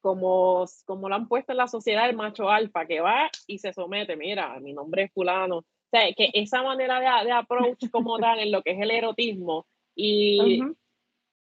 como, 0.00 0.64
como 0.84 1.08
lo 1.08 1.16
han 1.16 1.26
puesto 1.26 1.52
en 1.52 1.58
la 1.58 1.66
sociedad 1.66 2.08
el 2.08 2.14
macho 2.14 2.48
alfa, 2.48 2.86
que 2.86 3.00
va 3.00 3.28
y 3.46 3.58
se 3.58 3.72
somete, 3.72 4.16
mira, 4.16 4.60
mi 4.60 4.72
nombre 4.72 5.04
es 5.04 5.12
fulano. 5.12 5.58
O 5.58 5.64
sea, 5.90 6.12
que 6.16 6.30
esa 6.32 6.62
manera 6.62 7.00
de, 7.00 7.26
de 7.26 7.32
approach 7.32 7.90
como 7.90 8.18
tal 8.18 8.38
en 8.38 8.52
lo 8.52 8.62
que 8.62 8.72
es 8.72 8.80
el 8.80 8.92
erotismo 8.92 9.66
y 9.96 10.62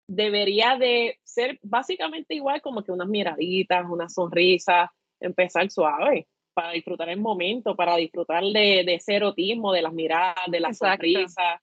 debería 0.07 0.77
de 0.77 1.17
ser 1.23 1.59
básicamente 1.63 2.35
igual 2.35 2.61
como 2.61 2.83
que 2.83 2.91
unas 2.91 3.07
miraditas, 3.07 3.85
una 3.89 4.07
sonrisa, 4.07 4.93
empezar 5.19 5.71
suave 5.71 6.27
para 6.53 6.71
disfrutar 6.71 7.09
el 7.09 7.19
momento, 7.19 7.75
para 7.75 7.95
disfrutar 7.97 8.43
de, 8.43 8.83
de 8.85 8.93
ese 8.95 9.15
erotismo, 9.15 9.73
de 9.73 9.81
las 9.81 9.93
miradas, 9.93 10.45
de 10.47 10.59
las 10.59 10.77
sonrisas, 10.77 11.59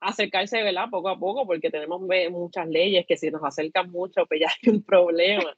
acercarse, 0.00 0.62
¿verdad? 0.62 0.88
Poco 0.90 1.08
a 1.08 1.18
poco, 1.18 1.46
porque 1.46 1.70
tenemos 1.70 2.00
muchas 2.30 2.68
leyes 2.68 3.06
que 3.06 3.16
si 3.16 3.30
nos 3.30 3.42
acercan 3.44 3.90
mucho, 3.90 4.26
pues 4.26 4.40
ya 4.40 4.48
hay 4.62 4.72
un 4.72 4.82
problema. 4.82 5.56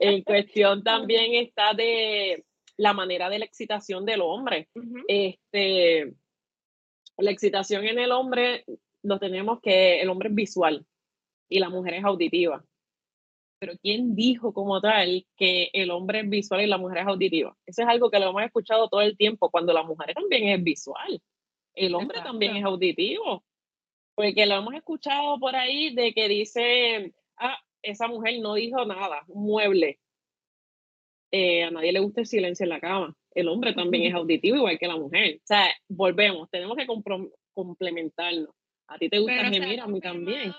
en 0.00 0.22
cuestión 0.24 0.82
también 0.82 1.34
está 1.34 1.74
de 1.74 2.44
la 2.76 2.92
manera 2.92 3.28
de 3.28 3.38
la 3.38 3.44
excitación 3.44 4.04
del 4.04 4.20
hombre. 4.22 4.68
este, 5.06 6.14
la 7.16 7.30
excitación 7.30 7.86
en 7.86 7.98
el 7.98 8.10
hombre, 8.10 8.64
lo 9.02 9.18
tenemos 9.18 9.60
que 9.60 10.00
el 10.00 10.08
hombre 10.08 10.30
es 10.30 10.34
visual 10.34 10.86
y 11.48 11.60
la 11.60 11.68
mujer 11.68 11.94
es 11.94 12.04
auditiva 12.04 12.64
pero 13.58 13.74
¿quién 13.80 14.14
dijo 14.14 14.52
como 14.52 14.80
tal 14.80 15.26
que 15.36 15.70
el 15.72 15.90
hombre 15.90 16.20
es 16.20 16.28
visual 16.28 16.62
y 16.62 16.66
la 16.66 16.78
mujer 16.78 16.98
es 16.98 17.06
auditiva? 17.06 17.56
Eso 17.66 17.82
es 17.82 17.88
algo 17.88 18.10
que 18.10 18.18
lo 18.18 18.30
hemos 18.30 18.42
escuchado 18.42 18.88
todo 18.88 19.00
el 19.00 19.16
tiempo, 19.16 19.50
cuando 19.50 19.72
la 19.72 19.82
mujer 19.82 20.14
también 20.14 20.48
es 20.48 20.62
visual, 20.62 21.20
el 21.74 21.94
hombre 21.94 22.20
también 22.22 22.56
es 22.56 22.64
auditivo, 22.64 23.44
porque 24.14 24.46
lo 24.46 24.56
hemos 24.56 24.74
escuchado 24.74 25.38
por 25.38 25.56
ahí 25.56 25.94
de 25.94 26.12
que 26.12 26.28
dice, 26.28 27.12
ah, 27.36 27.58
esa 27.82 28.08
mujer 28.08 28.40
no 28.40 28.54
dijo 28.54 28.84
nada, 28.84 29.24
un 29.28 29.44
mueble. 29.44 29.98
Eh, 31.32 31.64
a 31.64 31.70
nadie 31.70 31.92
le 31.92 32.00
gusta 32.00 32.20
el 32.20 32.26
silencio 32.26 32.64
en 32.64 32.70
la 32.70 32.80
cama. 32.80 33.16
El 33.32 33.48
hombre 33.48 33.74
también 33.74 34.04
es 34.04 34.14
auditivo 34.14 34.56
igual 34.56 34.78
que 34.78 34.86
la 34.86 34.96
mujer. 34.96 35.36
O 35.36 35.46
sea, 35.46 35.66
volvemos, 35.88 36.48
tenemos 36.50 36.76
que 36.76 36.86
complementarnos. 37.54 38.50
A 38.86 38.98
ti 38.98 39.08
te 39.08 39.18
gusta 39.18 39.50
gemir, 39.50 39.80
a 39.80 39.86
mí 39.86 40.00
también 40.00 40.52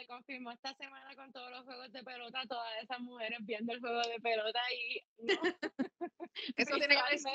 se 0.00 0.06
confirmó 0.06 0.50
esta 0.50 0.72
semana 0.74 1.14
con 1.14 1.30
todos 1.30 1.50
los 1.50 1.64
juegos 1.64 1.92
de 1.92 2.02
pelota, 2.02 2.40
todas 2.48 2.70
esas 2.82 3.00
mujeres 3.00 3.38
viendo 3.42 3.72
el 3.74 3.80
juego 3.80 4.00
de 4.00 4.18
pelota 4.20 4.60
y 4.72 5.26
no. 5.26 5.34
Eso 6.56 6.76
tiene 6.76 6.96
que 7.10 7.18
ser 7.18 7.32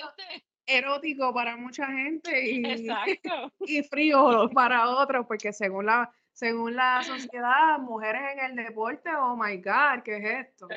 erótico 0.65 1.31
para 1.31 1.57
mucha 1.57 1.85
gente 1.85 2.51
y, 2.51 2.63
y 3.59 3.83
frío 3.83 4.49
para 4.53 4.89
otros, 4.89 5.27
porque 5.27 5.53
según 5.53 5.85
la, 5.85 6.11
según 6.31 6.75
la 6.75 7.03
sociedad, 7.03 7.77
mujeres 7.77 8.21
en 8.33 8.39
el 8.45 8.55
deporte, 8.55 9.11
oh 9.15 9.35
my 9.35 9.57
God, 9.57 10.01
¿qué 10.03 10.17
es 10.17 10.47
esto? 10.47 10.67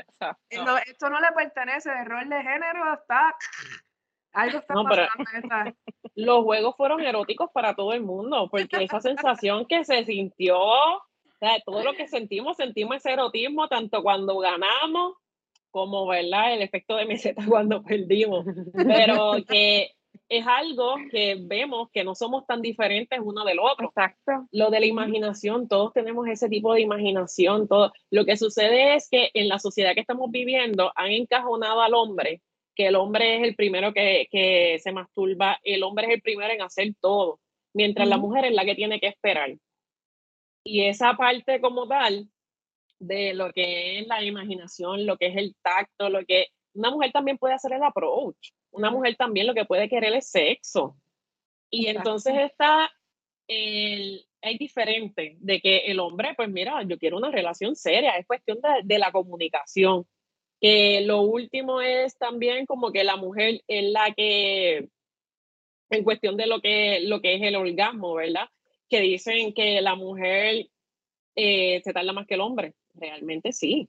esto 0.86 1.08
no 1.08 1.20
le 1.20 1.32
pertenece, 1.32 1.90
el 1.90 2.06
rol 2.06 2.28
de 2.28 2.42
género 2.42 2.94
está... 2.94 3.34
Algo 4.34 4.58
está 4.58 4.74
pasando. 4.74 5.74
Los 6.14 6.44
juegos 6.44 6.76
fueron 6.76 7.00
eróticos 7.00 7.50
para 7.50 7.74
todo 7.74 7.94
el 7.94 8.02
mundo, 8.02 8.48
porque 8.50 8.84
esa 8.84 9.00
sensación 9.00 9.64
que 9.66 9.84
se 9.86 10.04
sintió 10.04 10.58
todo 11.64 11.82
lo 11.82 11.94
que 11.94 12.08
sentimos, 12.08 12.56
sentimos 12.56 12.96
ese 12.96 13.12
erotismo 13.12 13.68
tanto 13.68 14.02
cuando 14.02 14.38
ganamos 14.38 15.14
como, 15.70 16.06
¿verdad? 16.06 16.54
El 16.54 16.62
efecto 16.62 16.96
de 16.96 17.06
meseta 17.06 17.44
cuando 17.46 17.82
perdimos. 17.82 18.46
Pero 18.74 19.36
que 19.46 19.92
es 20.28 20.46
algo 20.46 20.96
que 21.10 21.38
vemos 21.40 21.88
que 21.90 22.04
no 22.04 22.14
somos 22.14 22.46
tan 22.46 22.60
diferentes 22.60 23.18
uno 23.22 23.44
del 23.44 23.58
otro. 23.58 23.88
Exacto. 23.88 24.46
Lo 24.52 24.70
de 24.70 24.80
la 24.80 24.86
imaginación, 24.86 25.68
todos 25.68 25.92
tenemos 25.92 26.26
ese 26.28 26.48
tipo 26.48 26.74
de 26.74 26.82
imaginación. 26.82 27.68
Todo. 27.68 27.92
Lo 28.10 28.24
que 28.24 28.36
sucede 28.36 28.94
es 28.94 29.08
que 29.08 29.30
en 29.34 29.48
la 29.48 29.58
sociedad 29.58 29.94
que 29.94 30.00
estamos 30.00 30.30
viviendo 30.30 30.92
han 30.96 31.10
encajonado 31.10 31.80
al 31.80 31.94
hombre, 31.94 32.42
que 32.74 32.88
el 32.88 32.96
hombre 32.96 33.36
es 33.36 33.42
el 33.42 33.56
primero 33.56 33.92
que, 33.92 34.28
que 34.30 34.78
se 34.80 34.92
masturba, 34.92 35.58
el 35.64 35.82
hombre 35.82 36.06
es 36.06 36.14
el 36.14 36.22
primero 36.22 36.52
en 36.52 36.62
hacer 36.62 36.94
todo, 37.00 37.40
mientras 37.74 38.08
la 38.08 38.18
mujer 38.18 38.44
es 38.44 38.52
la 38.52 38.64
que 38.64 38.74
tiene 38.74 39.00
que 39.00 39.08
esperar. 39.08 39.56
Y 40.70 40.84
esa 40.84 41.14
parte 41.14 41.62
como 41.62 41.88
tal 41.88 42.28
de 42.98 43.32
lo 43.32 43.50
que 43.54 44.00
es 44.00 44.06
la 44.06 44.22
imaginación, 44.22 45.06
lo 45.06 45.16
que 45.16 45.28
es 45.28 45.36
el 45.38 45.56
tacto, 45.62 46.10
lo 46.10 46.22
que 46.26 46.48
una 46.74 46.90
mujer 46.90 47.10
también 47.10 47.38
puede 47.38 47.54
hacer 47.54 47.72
el 47.72 47.82
approach, 47.82 48.50
una 48.70 48.90
mujer 48.90 49.16
también 49.16 49.46
lo 49.46 49.54
que 49.54 49.64
puede 49.64 49.88
querer 49.88 50.12
es 50.12 50.30
sexo. 50.30 50.94
Y 51.70 51.86
entonces 51.86 52.34
está 52.36 52.90
el, 53.46 54.26
es 54.42 54.58
diferente 54.58 55.38
de 55.40 55.58
que 55.62 55.78
el 55.86 56.00
hombre, 56.00 56.34
pues 56.36 56.50
mira, 56.50 56.82
yo 56.82 56.98
quiero 56.98 57.16
una 57.16 57.30
relación 57.30 57.74
seria, 57.74 58.18
es 58.18 58.26
cuestión 58.26 58.60
de, 58.60 58.68
de 58.84 58.98
la 58.98 59.10
comunicación. 59.10 60.06
Que 60.60 61.00
lo 61.00 61.22
último 61.22 61.80
es 61.80 62.18
también 62.18 62.66
como 62.66 62.92
que 62.92 63.04
la 63.04 63.16
mujer 63.16 63.62
es 63.68 63.84
la 63.90 64.12
que, 64.12 64.90
en 65.88 66.04
cuestión 66.04 66.36
de 66.36 66.46
lo 66.46 66.60
que, 66.60 67.00
lo 67.00 67.22
que 67.22 67.36
es 67.36 67.42
el 67.42 67.56
orgasmo, 67.56 68.12
¿verdad? 68.12 68.50
Que 68.88 69.00
dicen 69.00 69.52
que 69.52 69.80
la 69.80 69.94
mujer 69.94 70.68
eh, 71.36 71.80
se 71.84 71.92
tarda 71.92 72.12
más 72.12 72.26
que 72.26 72.34
el 72.34 72.40
hombre. 72.40 72.74
Realmente 72.94 73.52
sí, 73.52 73.88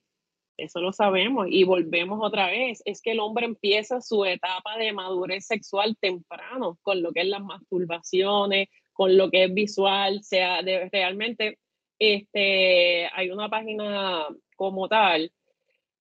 eso 0.58 0.82
lo 0.82 0.94
sabemos. 0.94 1.48
Y 1.50 1.64
volvemos 1.64 2.20
otra 2.22 2.48
vez, 2.48 2.82
es 2.86 3.02
que 3.02 3.12
el 3.12 3.20
hombre 3.20 3.46
empieza 3.46 4.02
su 4.02 4.26
etapa 4.26 4.78
de 4.78 4.94
madurez 4.94 5.46
sexual 5.46 5.98
temprano, 6.00 6.78
con 6.82 7.02
lo 7.02 7.12
que 7.12 7.22
es 7.22 7.28
las 7.28 7.42
masturbaciones, 7.42 8.70
con 8.94 9.18
lo 9.18 9.32
que 9.32 9.46
es 9.46 9.54
visual, 9.54 10.24
sea, 10.24 10.62
realmente 10.62 11.58
este, 12.00 13.08
hay 13.14 13.30
una 13.30 13.50
página 13.50 14.26
como 14.56 14.88
tal 14.88 15.32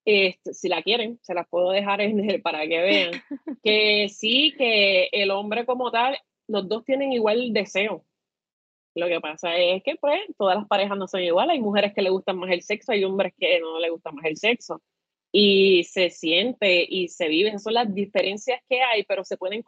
Este, 0.04 0.54
si 0.54 0.68
la 0.68 0.82
quieren, 0.82 1.18
se 1.22 1.34
las 1.34 1.46
puedo 1.48 1.70
dejar 1.70 2.00
en 2.00 2.18
el, 2.28 2.42
para 2.42 2.66
que 2.66 2.80
vean. 2.80 3.12
que 3.62 4.08
sí, 4.08 4.54
que 4.56 5.08
el 5.12 5.30
hombre 5.30 5.66
como 5.66 5.90
tal, 5.90 6.18
los 6.48 6.68
dos 6.68 6.84
tienen 6.84 7.12
igual 7.12 7.52
deseo. 7.52 8.04
Lo 8.98 9.06
que 9.06 9.20
pasa 9.20 9.56
es 9.56 9.82
que 9.82 9.96
pues 9.96 10.20
todas 10.36 10.56
las 10.56 10.66
parejas 10.66 10.98
no 10.98 11.06
son 11.06 11.22
iguales. 11.22 11.54
Hay 11.54 11.60
mujeres 11.60 11.92
que 11.94 12.02
le 12.02 12.10
gustan 12.10 12.38
más 12.38 12.50
el 12.50 12.62
sexo, 12.62 12.92
hay 12.92 13.04
hombres 13.04 13.32
que 13.38 13.60
no 13.60 13.78
le 13.78 13.90
gusta 13.90 14.10
más 14.12 14.24
el 14.24 14.36
sexo. 14.36 14.82
Y 15.30 15.84
se 15.84 16.10
siente 16.10 16.84
y 16.88 17.08
se 17.08 17.28
vive. 17.28 17.50
Esas 17.50 17.62
son 17.62 17.74
las 17.74 17.94
diferencias 17.94 18.60
que 18.68 18.82
hay, 18.82 19.04
pero 19.04 19.24
se 19.24 19.36
pueden 19.36 19.62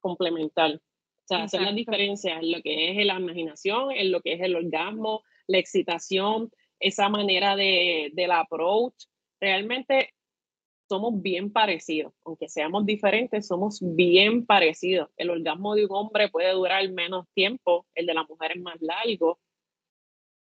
complementar. 0.00 0.74
O 0.74 1.28
sea, 1.28 1.48
son 1.48 1.64
las 1.64 1.74
diferencias 1.74 2.40
en 2.40 2.52
lo 2.52 2.62
que 2.62 2.90
es 2.90 3.06
la 3.06 3.18
imaginación, 3.18 3.92
en 3.92 4.10
lo 4.12 4.20
que 4.20 4.34
es 4.34 4.40
el 4.40 4.56
orgasmo, 4.56 5.22
la 5.46 5.58
excitación, 5.58 6.50
esa 6.80 7.08
manera 7.08 7.56
de, 7.56 8.10
del 8.14 8.30
approach 8.32 8.94
realmente 9.40 10.14
somos 10.88 11.20
bien 11.20 11.52
parecidos, 11.52 12.12
aunque 12.24 12.48
seamos 12.48 12.86
diferentes, 12.86 13.46
somos 13.46 13.78
bien 13.80 14.46
parecidos. 14.46 15.10
El 15.16 15.30
orgasmo 15.30 15.74
de 15.74 15.86
un 15.86 15.92
hombre 15.92 16.28
puede 16.28 16.52
durar 16.52 16.88
menos 16.90 17.26
tiempo, 17.34 17.86
el 17.94 18.06
de 18.06 18.14
la 18.14 18.24
mujer 18.24 18.52
es 18.52 18.62
más 18.62 18.80
largo. 18.80 19.38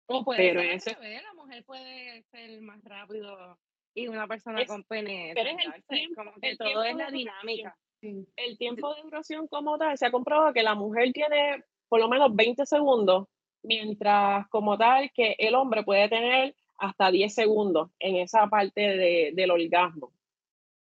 O 0.06 0.24
puede 0.24 0.38
pero 0.38 0.80
ser 0.80 0.98
la 1.00 1.34
mujer 1.34 1.64
puede 1.64 2.22
ser 2.24 2.60
más 2.62 2.82
rápido 2.82 3.58
y 3.94 4.08
una 4.08 4.26
persona 4.26 4.64
con 4.66 4.82
pene. 4.84 5.32
Pero 5.34 5.50
es 5.50 5.66
el 5.66 5.84
tiempo, 5.84 6.14
como 6.24 6.32
que 6.40 6.56
todo 6.56 6.82
es 6.82 6.96
la 6.96 7.10
dinámica. 7.10 7.76
El 8.02 8.56
tiempo 8.56 8.94
de 8.94 9.02
duración 9.02 9.46
como 9.46 9.76
tal, 9.78 9.96
se 9.98 10.06
ha 10.06 10.10
comprobado 10.10 10.52
que 10.52 10.62
la 10.62 10.74
mujer 10.74 11.12
tiene 11.12 11.64
por 11.88 12.00
lo 12.00 12.08
menos 12.08 12.34
20 12.34 12.64
segundos, 12.66 13.28
mientras 13.62 14.48
como 14.48 14.78
tal 14.78 15.10
que 15.12 15.34
el 15.38 15.54
hombre 15.54 15.82
puede 15.82 16.08
tener 16.08 16.54
hasta 16.78 17.10
10 17.10 17.34
segundos 17.34 17.90
en 17.98 18.16
esa 18.16 18.46
parte 18.48 18.80
de, 18.80 19.32
del 19.34 19.50
orgasmo. 19.50 20.12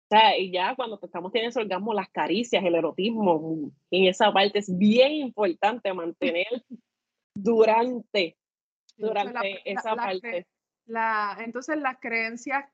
O 0.09 0.15
sea, 0.15 0.39
y 0.39 0.53
ya 0.53 0.77
cuando 0.77 1.01
estamos 1.03 1.33
teniendo 1.33 1.51
ese 1.51 1.61
orgasmo, 1.61 1.93
las 1.93 2.09
caricias, 2.11 2.65
el 2.65 2.77
erotismo, 2.77 3.73
en 3.91 4.05
esa 4.05 4.33
parte 4.33 4.61
es 4.61 4.79
bien 4.79 5.11
importante 5.13 5.93
mantener 5.93 6.47
durante, 7.35 8.37
durante 8.97 9.69
esa 9.69 9.97
parte. 9.97 10.47
La, 10.85 11.37
entonces 11.41 11.79
las 11.79 11.99
creencias 11.99 12.65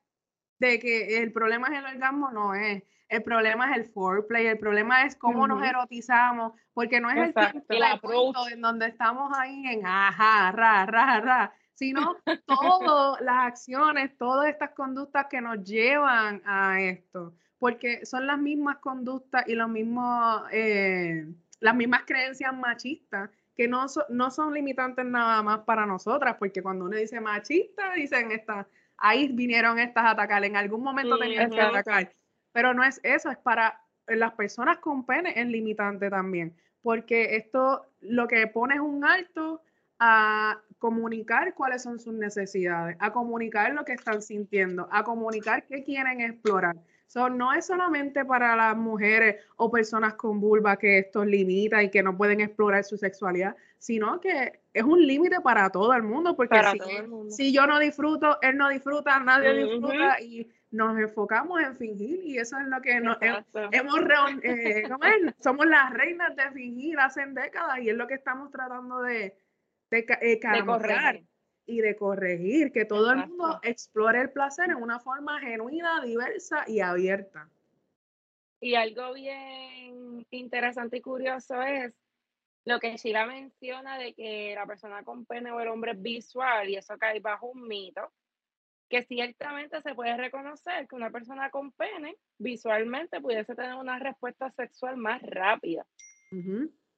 de 0.59 0.79
que 0.79 1.23
el 1.23 1.33
problema 1.33 1.69
es 1.69 1.79
el 1.79 1.87
orgasmo 1.87 2.31
no 2.31 2.55
es. 2.55 2.83
El 3.09 3.23
problema 3.23 3.71
es 3.71 3.79
el 3.79 3.85
foreplay, 3.87 4.47
el 4.47 4.59
problema 4.59 5.05
es 5.05 5.17
cómo 5.17 5.47
nos 5.47 5.63
erotizamos, 5.63 6.53
porque 6.75 7.01
no 7.01 7.11
es 7.11 7.17
el 7.17 7.35
tiempo, 7.35 8.49
en 8.51 8.61
donde 8.61 8.87
estamos 8.87 9.31
ahí 9.39 9.67
en 9.67 9.87
ajá, 9.87 10.53
ra, 10.53 10.87
ra, 10.87 11.21
ra, 11.21 11.55
sino 11.75 12.17
todas 12.47 13.21
las 13.21 13.47
acciones, 13.47 14.17
todas 14.17 14.49
estas 14.49 14.71
conductas 14.71 15.27
que 15.31 15.41
nos 15.41 15.63
llevan 15.65 16.43
a 16.45 16.81
esto, 16.81 17.35
porque 17.59 18.05
son 18.05 18.27
las 18.27 18.39
mismas 18.39 18.79
conductas 18.79 19.45
y 19.47 19.55
los 19.55 19.69
mismos, 19.69 20.43
eh, 20.53 21.27
las 21.61 21.75
mismas 21.75 22.03
creencias 22.05 22.55
machistas 22.55 23.31
que 23.55 23.69
no, 23.69 23.87
no 24.09 24.31
son 24.31 24.55
limitantes 24.55 25.05
nada 25.05 25.43
más 25.43 25.61
para 25.61 25.87
nosotras, 25.87 26.37
porque 26.39 26.63
cuando 26.63 26.87
uno 26.87 26.97
dice 26.97 27.21
machista, 27.21 27.93
dicen 27.95 28.33
estas, 28.33 28.67
ahí 28.97 29.29
vinieron 29.29 29.79
estas 29.79 30.05
a 30.05 30.11
atacar, 30.11 30.45
en 30.45 30.57
algún 30.57 30.83
momento 30.83 31.19
tenían 31.19 31.51
que 31.51 31.61
atacar, 31.61 32.15
pero 32.53 32.73
no 32.75 32.83
es 32.83 33.01
eso, 33.03 33.31
es 33.31 33.39
para 33.39 33.81
las 34.07 34.33
personas 34.33 34.79
con 34.79 35.05
pene 35.05 35.33
es 35.37 35.47
limitante 35.47 36.11
también, 36.11 36.57
porque 36.83 37.37
esto 37.37 37.87
lo 38.01 38.27
que 38.27 38.47
pone 38.47 38.75
es 38.75 38.81
un 38.81 39.05
alto 39.05 39.63
a 40.05 40.61
comunicar 40.81 41.55
cuáles 41.55 41.85
son 41.85 42.01
sus 42.01 42.13
necesidades, 42.13 42.97
a 42.99 43.13
comunicar 43.13 43.73
lo 43.73 43.85
que 43.85 43.93
están 43.93 44.21
sintiendo, 44.21 44.89
a 44.91 45.05
comunicar 45.05 45.65
qué 45.69 45.85
quieren 45.85 46.21
explorar. 46.21 46.75
So, 47.07 47.29
no 47.29 47.53
es 47.53 47.67
solamente 47.67 48.25
para 48.25 48.57
las 48.57 48.77
mujeres 48.77 49.37
o 49.57 49.71
personas 49.71 50.15
con 50.15 50.41
vulva 50.41 50.77
que 50.77 50.99
esto 50.99 51.25
limita 51.25 51.85
y 51.85 51.91
que 51.91 52.03
no 52.03 52.17
pueden 52.17 52.41
explorar 52.41 52.83
su 52.83 52.97
sexualidad, 52.97 53.55
sino 53.79 54.21
que 54.21 54.61
es 54.75 54.83
un 54.83 55.07
límite 55.07 55.41
para 55.41 55.71
todo 55.71 55.93
el 55.93 56.03
mundo, 56.03 56.35
porque 56.35 56.61
si, 57.29 57.53
yo 57.53 57.65
no 57.69 57.79
disfruto, 57.79 58.39
él 58.43 58.57
no 58.57 58.71
disfruta, 58.71 59.21
nadie 59.21 59.55
disfruta 59.55 60.21
y 60.21 60.51
nos 60.73 60.99
enfocamos 60.99 61.61
en 61.61 61.77
fingir 61.77 62.25
y 62.25 62.39
eso 62.39 62.59
es 62.59 62.67
lo 62.67 62.81
que 62.81 62.99
nos 62.99 63.19
hemos 63.21 64.01
eh, 64.43 64.85
somos 65.39 65.67
las 65.67 65.93
reinas 65.93 66.35
de 66.35 66.51
fingir 66.51 66.99
hace 66.99 67.25
décadas 67.27 67.79
y 67.81 67.91
es 67.91 67.97
lo 67.97 68.09
que 68.09 68.15
estamos 68.15 68.51
tratando 68.51 69.03
de, 69.03 69.37
de, 69.93 70.07
eh, 70.23 70.65
corregir. 70.65 71.27
y 71.67 71.81
de 71.81 71.97
corregir, 71.97 72.73
que 72.73 72.87
todo 72.87 73.13
el 73.13 73.29
mundo 73.29 73.61
explore 73.63 74.23
el 74.23 74.31
placer 74.31 74.71
en 74.71 74.77
una 74.77 74.99
forma 74.99 75.39
genuina, 75.41 76.03
diversa 76.03 76.65
y 76.67 76.81
abierta. 76.81 77.49
Y 78.61 78.75
algo 78.75 79.13
bien 79.13 80.27
interesante 80.31 80.97
y 80.97 81.01
curioso 81.01 81.61
es 81.63 81.93
lo 82.65 82.79
que 82.81 82.97
Sheila 82.97 83.27
menciona 83.27 83.99
de 83.99 84.15
que 84.15 84.55
la 84.55 84.67
persona 84.67 85.03
con 85.03 85.27
pene 85.27 85.51
o 85.51 85.61
el 85.61 85.69
hombre 85.69 85.93
es 85.93 86.01
visual 86.01 86.71
y 86.71 86.77
eso 86.77 86.97
cae 86.97 87.21
bajo 87.21 87.49
un 87.49 87.67
mito, 87.67 88.13
que 88.89 89.03
ciertamente 89.03 89.83
se 89.83 89.95
puede 89.95 90.17
reconocer 90.17 90.87
que 90.87 90.95
una 90.95 91.11
persona 91.11 91.51
con 91.51 91.73
pene 91.73 92.17
visualmente 92.39 93.21
pudiese 93.21 93.55
tener 93.55 93.75
una 93.75 93.99
respuesta 93.99 94.51
sexual 94.53 94.97
más 94.97 95.21
rápida 95.23 95.85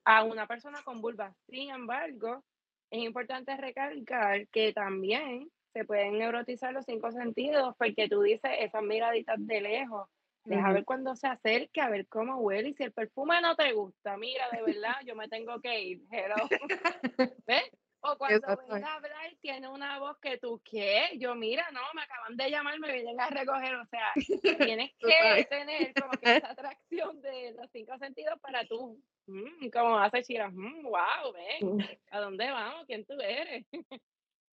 a 0.05 0.23
una 0.23 0.47
persona 0.47 0.83
con 0.85 1.01
vulva. 1.01 1.35
Sin 1.49 1.71
embargo, 1.71 2.45
es 2.91 3.01
importante 3.01 3.57
recalcar 3.57 4.47
que 4.49 4.73
también 4.73 5.51
se 5.73 5.85
pueden 5.85 6.19
neurotizar 6.19 6.73
los 6.73 6.85
cinco 6.85 7.11
sentidos 7.11 7.75
porque 7.77 8.09
tú 8.09 8.23
dices 8.23 8.51
esas 8.61 8.83
miraditas 8.83 9.37
de 9.39 9.61
lejos. 9.61 10.09
Deja 10.45 10.73
ver 10.73 10.85
cuando 10.85 11.17
se 11.17 11.27
acerque, 11.27 11.81
a 11.81 11.89
ver 11.89 12.07
cómo 12.07 12.37
huele. 12.37 12.69
Y 12.69 12.75
si 12.75 12.83
el 12.83 12.93
perfume 12.93 13.41
no 13.41 13.57
te 13.57 13.73
gusta, 13.73 14.19
mira, 14.19 14.45
de 14.53 14.63
verdad, 14.63 14.95
yo 15.07 15.17
me 15.17 15.27
tengo 15.29 15.59
que 15.61 15.81
ir. 15.81 16.03
¿Ves? 17.47 17.71
O 18.07 18.19
cuando 18.19 18.47
venga 18.69 18.87
a 18.87 18.97
hablar, 18.97 19.35
tiene 19.41 19.67
una 19.67 19.99
voz 19.99 20.19
que 20.19 20.37
tú, 20.37 20.61
¿qué? 20.63 21.09
Yo, 21.19 21.35
mira, 21.35 21.67
no, 21.73 21.81
me 21.95 22.03
acaban 22.03 22.37
de 22.37 22.51
llamar, 22.51 22.79
me 22.79 22.93
vienen 22.93 23.19
a 23.19 23.29
recoger. 23.29 23.75
O 23.77 23.87
sea, 23.87 24.13
tienes 24.59 24.91
que 24.99 25.47
tener 25.49 25.95
como 25.95 26.11
que 26.13 26.37
esa 26.37 26.51
atracción 26.51 27.23
de 27.23 27.55
los 27.57 27.71
cinco 27.73 27.97
sentidos 27.97 28.39
para 28.41 28.67
tú, 28.67 29.03
mm, 29.27 29.69
como 29.73 29.99
hace 29.99 30.23
Chira, 30.23 30.49
mm, 30.51 30.83
wow, 30.83 31.33
ven, 31.33 31.99
¿a 32.11 32.21
dónde 32.21 32.51
vamos? 32.51 32.85
¿Quién 32.87 33.05
tú 33.05 33.15
eres? 33.21 33.65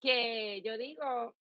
que 0.01 0.61
yo 0.61 0.77
digo, 0.77 1.35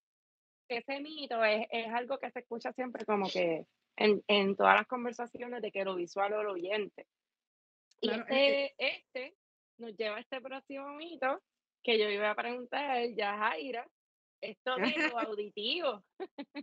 ese 0.69 1.01
mito 1.01 1.43
es, 1.45 1.67
es, 1.71 1.87
algo 1.89 2.19
que 2.19 2.31
se 2.31 2.41
escucha 2.41 2.73
siempre 2.73 3.05
como 3.05 3.29
que 3.31 3.67
en, 3.97 4.23
en, 4.27 4.57
todas 4.57 4.77
las 4.77 4.87
conversaciones 4.87 5.63
de 5.63 5.73
que 5.73 5.85
lo 5.85 5.95
visual 5.95 6.33
o 6.35 6.43
lo 6.43 6.53
oyente. 6.53 7.07
Y 8.01 8.11
este, 8.11 8.75
este 8.79 9.35
nos 9.79 9.97
lleva 9.97 10.17
a 10.17 10.21
este 10.21 10.41
próximo 10.41 10.89
mito 10.95 11.41
que 11.83 11.99
yo 11.99 12.09
iba 12.09 12.31
a 12.31 12.35
preguntar, 12.35 13.09
ya 13.17 13.37
Jaira, 13.39 13.89
esto 14.41 14.77
de 14.77 14.95
lo 15.09 15.19
auditivo. 15.19 16.05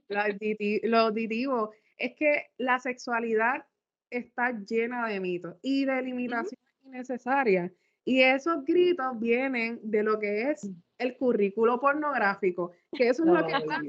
lo, 0.07 0.97
auditivo, 0.97 1.71
Es 1.97 2.15
que 2.15 2.47
la 2.57 2.79
sexualidad 2.79 3.65
está 4.09 4.51
llena 4.51 5.07
de 5.07 5.19
mitos 5.19 5.55
y 5.61 5.85
de 5.85 6.01
limitaciones 6.01 6.59
innecesarias. 6.83 7.71
Y 8.03 8.21
esos 8.21 8.63
gritos 8.63 9.19
vienen 9.19 9.79
de 9.83 10.03
lo 10.03 10.19
que 10.19 10.51
es 10.51 10.63
mm. 10.63 10.73
el 10.99 11.17
currículo 11.17 11.79
pornográfico, 11.79 12.71
que 12.91 13.09
eso 13.09 13.23
es, 13.23 13.29
lo 13.29 13.45
que 13.45 13.53
está, 13.53 13.81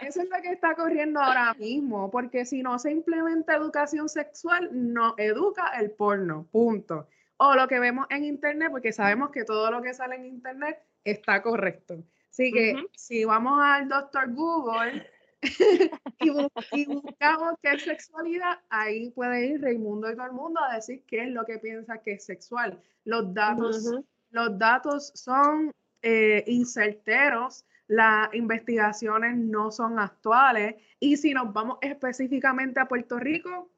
eso 0.00 0.22
es 0.22 0.28
lo 0.28 0.42
que 0.42 0.50
está 0.50 0.74
corriendo 0.74 1.20
ahora 1.20 1.54
mismo, 1.54 2.10
porque 2.10 2.44
si 2.44 2.62
no 2.62 2.78
se 2.78 2.90
implementa 2.90 3.54
educación 3.54 4.08
sexual, 4.08 4.70
no 4.72 5.14
educa 5.16 5.68
el 5.78 5.92
porno, 5.92 6.48
punto 6.50 7.06
o 7.42 7.54
lo 7.54 7.66
que 7.68 7.78
vemos 7.80 8.06
en 8.10 8.24
Internet, 8.24 8.68
porque 8.70 8.92
sabemos 8.92 9.30
que 9.30 9.44
todo 9.44 9.70
lo 9.70 9.80
que 9.80 9.94
sale 9.94 10.16
en 10.16 10.26
Internet 10.26 10.78
está 11.04 11.42
correcto. 11.42 12.04
Así 12.28 12.52
que 12.52 12.74
si 12.94 13.24
vamos 13.24 13.58
al 13.62 13.88
doctor 13.88 14.30
Google 14.34 15.06
y, 16.20 16.86
buscamos 16.86 17.54
qué 17.62 17.72
es 17.72 17.84
sexualidad, 17.84 18.58
ahí 18.68 19.10
puede 19.10 19.46
ir 19.46 19.62
Raimundo 19.62 20.10
y 20.10 20.14
todo 20.14 20.26
el 20.26 20.32
mundo 20.32 20.60
a 20.62 20.74
decir 20.74 21.02
qué 21.06 21.24
es 21.24 21.28
lo 21.30 21.44
que 21.44 21.58
piensa 21.58 21.98
que 21.98 22.12
es 22.12 22.24
sexual. 22.24 22.80
Los 23.04 23.32
datos, 23.32 23.90
los 24.30 24.58
datos 24.58 25.12
son 25.14 25.72
eh, 26.02 26.44
incerteros, 26.46 27.64
las 27.86 28.32
investigaciones 28.34 29.36
no 29.36 29.70
son 29.70 29.98
actuales 29.98 30.76
y 30.98 31.16
si 31.16 31.32
nos 31.32 31.52
vamos 31.52 31.78
específicamente 31.80 32.78
a 32.78 32.86
Puerto 32.86 33.18
Rico, 33.18 33.70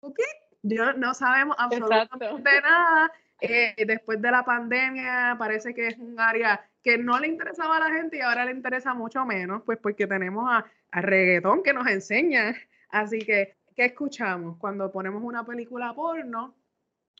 ¿ok? 0.00 0.18
no 0.62 1.14
sabemos 1.14 1.56
absolutamente 1.58 2.60
nada. 2.60 3.12
Eh, 3.40 3.74
después 3.86 4.20
de 4.20 4.32
la 4.32 4.44
pandemia 4.44 5.36
parece 5.38 5.72
que 5.72 5.86
es 5.86 5.98
un 5.98 6.18
área 6.18 6.60
que 6.88 6.96
no 6.96 7.18
le 7.18 7.28
interesaba 7.28 7.76
a 7.76 7.80
la 7.80 7.90
gente 7.90 8.16
y 8.16 8.20
ahora 8.22 8.46
le 8.46 8.52
interesa 8.52 8.94
mucho 8.94 9.22
menos, 9.26 9.62
pues 9.66 9.76
porque 9.76 10.06
tenemos 10.06 10.48
a, 10.48 10.64
a 10.90 11.00
reggaetón 11.02 11.62
que 11.62 11.74
nos 11.74 11.86
enseña. 11.86 12.56
Así 12.88 13.18
que, 13.18 13.58
¿qué 13.76 13.84
escuchamos? 13.84 14.56
Cuando 14.56 14.90
ponemos 14.90 15.22
una 15.22 15.44
película 15.44 15.92
porno, 15.92 16.56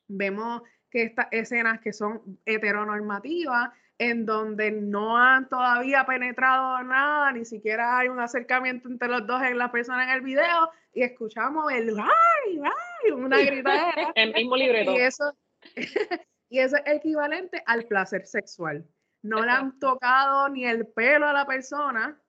vemos 0.07 0.63
que 0.91 1.03
estas 1.03 1.27
escenas 1.33 1.83
que 1.83 1.93
son 1.93 2.41
heteronormativas, 2.47 3.69
en 3.99 4.25
donde 4.25 4.71
no 4.71 5.19
han 5.19 5.51
todavía 5.51 6.07
penetrado 6.07 6.83
nada, 6.85 7.31
ni 7.33 7.45
siquiera 7.45 7.99
hay 7.99 8.09
un 8.09 8.21
acercamiento 8.21 8.89
entre 8.89 9.09
los 9.09 9.27
dos 9.27 9.43
en 9.43 9.59
la 9.59 9.71
persona 9.71 10.05
en 10.05 10.11
el 10.11 10.23
video, 10.23 10.71
y 10.95 11.03
escuchamos 11.03 11.71
el 11.73 11.91
¡ay, 12.01 12.63
ay! 12.65 13.11
una 13.11 13.37
gritadera. 13.37 14.13
el 14.15 14.33
mismo 14.33 14.57
libreto. 14.57 14.95
Y 14.95 14.97
eso, 14.97 15.37
y 16.49 16.59
eso 16.59 16.77
es 16.79 16.85
equivalente 16.87 17.63
al 17.67 17.85
placer 17.85 18.25
sexual. 18.25 18.89
No 19.23 19.45
le 19.45 19.51
han 19.51 19.79
tocado 19.79 20.49
ni 20.49 20.65
el 20.65 20.87
pelo 20.87 21.27
a 21.27 21.33
la 21.33 21.47
persona 21.47 22.21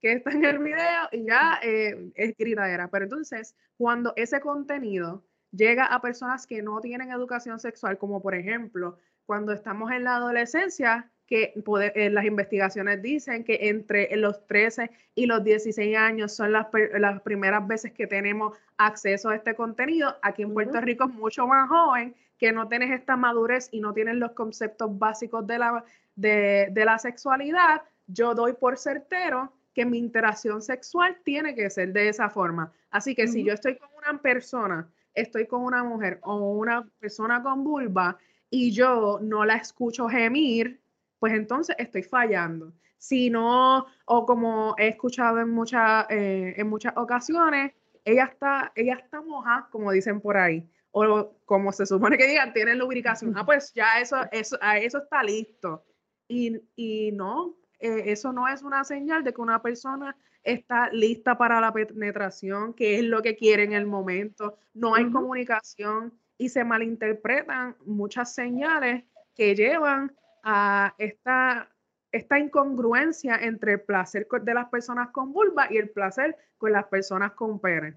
que 0.00 0.12
está 0.12 0.30
en 0.30 0.44
el 0.44 0.58
video 0.58 1.08
y 1.12 1.26
ya 1.26 1.58
eh, 1.62 2.10
es 2.14 2.36
gritadera. 2.36 2.88
Pero 2.88 3.04
entonces, 3.04 3.56
cuando 3.76 4.12
ese 4.16 4.40
contenido 4.40 5.24
llega 5.50 5.86
a 5.86 6.00
personas 6.00 6.46
que 6.46 6.62
no 6.62 6.80
tienen 6.80 7.10
educación 7.10 7.58
sexual, 7.58 7.98
como 7.98 8.22
por 8.22 8.34
ejemplo 8.34 8.98
cuando 9.26 9.52
estamos 9.52 9.90
en 9.92 10.04
la 10.04 10.16
adolescencia, 10.16 11.10
que 11.26 11.52
eh, 11.94 12.08
las 12.08 12.24
investigaciones 12.24 13.02
dicen 13.02 13.44
que 13.44 13.68
entre 13.68 14.16
los 14.16 14.46
13 14.46 14.90
y 15.14 15.26
los 15.26 15.44
16 15.44 15.94
años 15.98 16.34
son 16.34 16.52
las, 16.52 16.68
las 16.98 17.20
primeras 17.20 17.66
veces 17.68 17.92
que 17.92 18.06
tenemos 18.06 18.56
acceso 18.78 19.28
a 19.28 19.36
este 19.36 19.54
contenido. 19.54 20.16
Aquí 20.22 20.42
en 20.42 20.54
Puerto 20.54 20.80
Rico 20.80 21.04
es 21.04 21.14
mucho 21.14 21.46
más 21.46 21.68
joven, 21.68 22.14
que 22.38 22.52
no 22.52 22.68
tienes 22.68 22.90
esta 22.92 23.16
madurez 23.16 23.68
y 23.70 23.80
no 23.80 23.92
tienes 23.92 24.14
los 24.14 24.32
conceptos 24.32 24.98
básicos 24.98 25.46
de 25.46 25.58
la, 25.58 25.84
de, 26.18 26.68
de 26.72 26.84
la 26.84 26.98
sexualidad. 26.98 27.82
Yo 28.06 28.34
doy 28.34 28.54
por 28.54 28.76
certero 28.78 29.52
que 29.74 29.86
mi 29.86 29.98
interacción 29.98 30.60
sexual 30.60 31.18
tiene 31.24 31.54
que 31.54 31.70
ser 31.70 31.92
de 31.92 32.08
esa 32.08 32.28
forma. 32.28 32.72
Así 32.90 33.14
que 33.14 33.28
si 33.28 33.44
yo 33.44 33.52
estoy 33.52 33.76
con 33.76 33.88
una 33.96 34.20
persona, 34.20 34.88
estoy 35.14 35.46
con 35.46 35.62
una 35.62 35.84
mujer 35.84 36.18
o 36.22 36.52
una 36.52 36.88
persona 36.98 37.42
con 37.42 37.62
vulva, 37.62 38.18
y 38.50 38.72
yo 38.72 39.18
no 39.20 39.44
la 39.44 39.54
escucho 39.54 40.08
gemir, 40.08 40.80
pues 41.18 41.32
entonces 41.32 41.76
estoy 41.78 42.02
fallando. 42.02 42.72
Si 42.96 43.30
no, 43.30 43.86
o 44.06 44.26
como 44.26 44.74
he 44.78 44.88
escuchado 44.88 45.38
en, 45.38 45.50
muchas 45.50 46.06
eh, 46.10 46.54
en 46.56 46.68
muchas 46.68 46.96
ocasiones, 46.96 47.72
ella 48.04 48.24
está, 48.24 48.72
ella 48.74 48.94
está 48.94 49.20
moja, 49.20 49.68
como 49.70 49.92
dicen 49.92 50.20
por 50.20 50.36
ahí, 50.36 50.68
o 50.90 51.36
como 51.44 51.72
se 51.72 51.86
supone 51.86 52.16
que 52.16 52.26
digan, 52.26 52.52
tiene 52.52 52.74
lubricación. 52.74 53.34
Ah, 53.36 53.44
pues 53.44 53.72
ya 53.74 54.00
eso, 54.00 54.16
eso, 54.32 54.58
eso 54.80 54.98
está 54.98 55.22
listo. 55.22 55.84
Y, 56.28 56.60
y 56.76 57.12
no, 57.12 57.56
eh, 57.78 58.04
eso 58.06 58.32
no 58.32 58.46
es 58.48 58.62
una 58.62 58.84
señal 58.84 59.24
de 59.24 59.32
que 59.32 59.40
una 59.40 59.62
persona 59.62 60.16
está 60.42 60.90
lista 60.90 61.36
para 61.36 61.60
la 61.60 61.72
penetración, 61.72 62.74
que 62.74 62.98
es 62.98 63.04
lo 63.04 63.22
que 63.22 63.36
quiere 63.36 63.64
en 63.64 63.72
el 63.72 63.86
momento. 63.86 64.58
No 64.74 64.94
hay 64.94 65.10
comunicación 65.10 66.12
y 66.36 66.48
se 66.48 66.64
malinterpretan 66.64 67.76
muchas 67.84 68.34
señales 68.34 69.04
que 69.34 69.54
llevan 69.54 70.16
a 70.42 70.94
esta, 70.98 71.68
esta 72.12 72.38
incongruencia 72.38 73.36
entre 73.36 73.72
el 73.74 73.80
placer 73.82 74.26
de 74.42 74.54
las 74.54 74.68
personas 74.68 75.10
con 75.10 75.32
vulva 75.32 75.66
y 75.70 75.76
el 75.76 75.90
placer 75.90 76.36
con 76.56 76.72
las 76.72 76.86
personas 76.86 77.32
con 77.32 77.60
pene. 77.60 77.96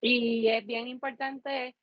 Y 0.00 0.48
es 0.48 0.66
bien 0.66 0.88
importante 0.88 1.76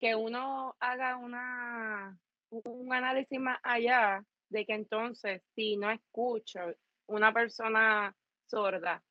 que 0.00 0.14
uno 0.14 0.76
haga 0.78 1.16
una, 1.16 2.16
un 2.64 2.92
análisis 2.92 3.38
más 3.40 3.58
allá 3.62 4.24
de 4.48 4.66
que 4.66 4.74
entonces 4.74 5.42
si 5.54 5.76
no 5.76 5.90
escucho 5.90 6.60
una 7.06 7.32
persona 7.32 8.14
sorda 8.46 9.02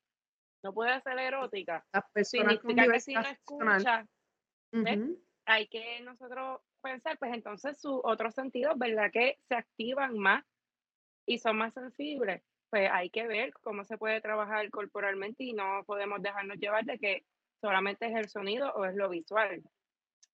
no 0.62 0.72
puede 0.72 1.00
ser 1.02 1.18
erótica, 1.18 1.84
significa 2.22 2.86
que 2.90 3.00
si 3.00 3.14
no 3.14 3.20
escucha 3.20 4.06
hay 5.46 5.68
que 5.68 6.00
nosotros 6.00 6.60
pensar, 6.82 7.18
pues 7.18 7.32
entonces 7.34 7.80
sus 7.80 8.00
otros 8.02 8.34
sentidos, 8.34 8.78
¿verdad? 8.78 9.10
Que 9.12 9.38
se 9.48 9.54
activan 9.54 10.18
más 10.18 10.44
y 11.26 11.38
son 11.38 11.56
más 11.56 11.74
sensibles. 11.74 12.42
Pues 12.70 12.90
hay 12.90 13.10
que 13.10 13.26
ver 13.26 13.52
cómo 13.62 13.84
se 13.84 13.98
puede 13.98 14.20
trabajar 14.20 14.68
corporalmente 14.70 15.44
y 15.44 15.52
no 15.52 15.84
podemos 15.86 16.22
dejarnos 16.22 16.58
llevar 16.58 16.84
de 16.84 16.98
que 16.98 17.24
solamente 17.60 18.06
es 18.06 18.16
el 18.16 18.28
sonido 18.28 18.72
o 18.74 18.84
es 18.84 18.94
lo 18.94 19.08
visual. 19.08 19.62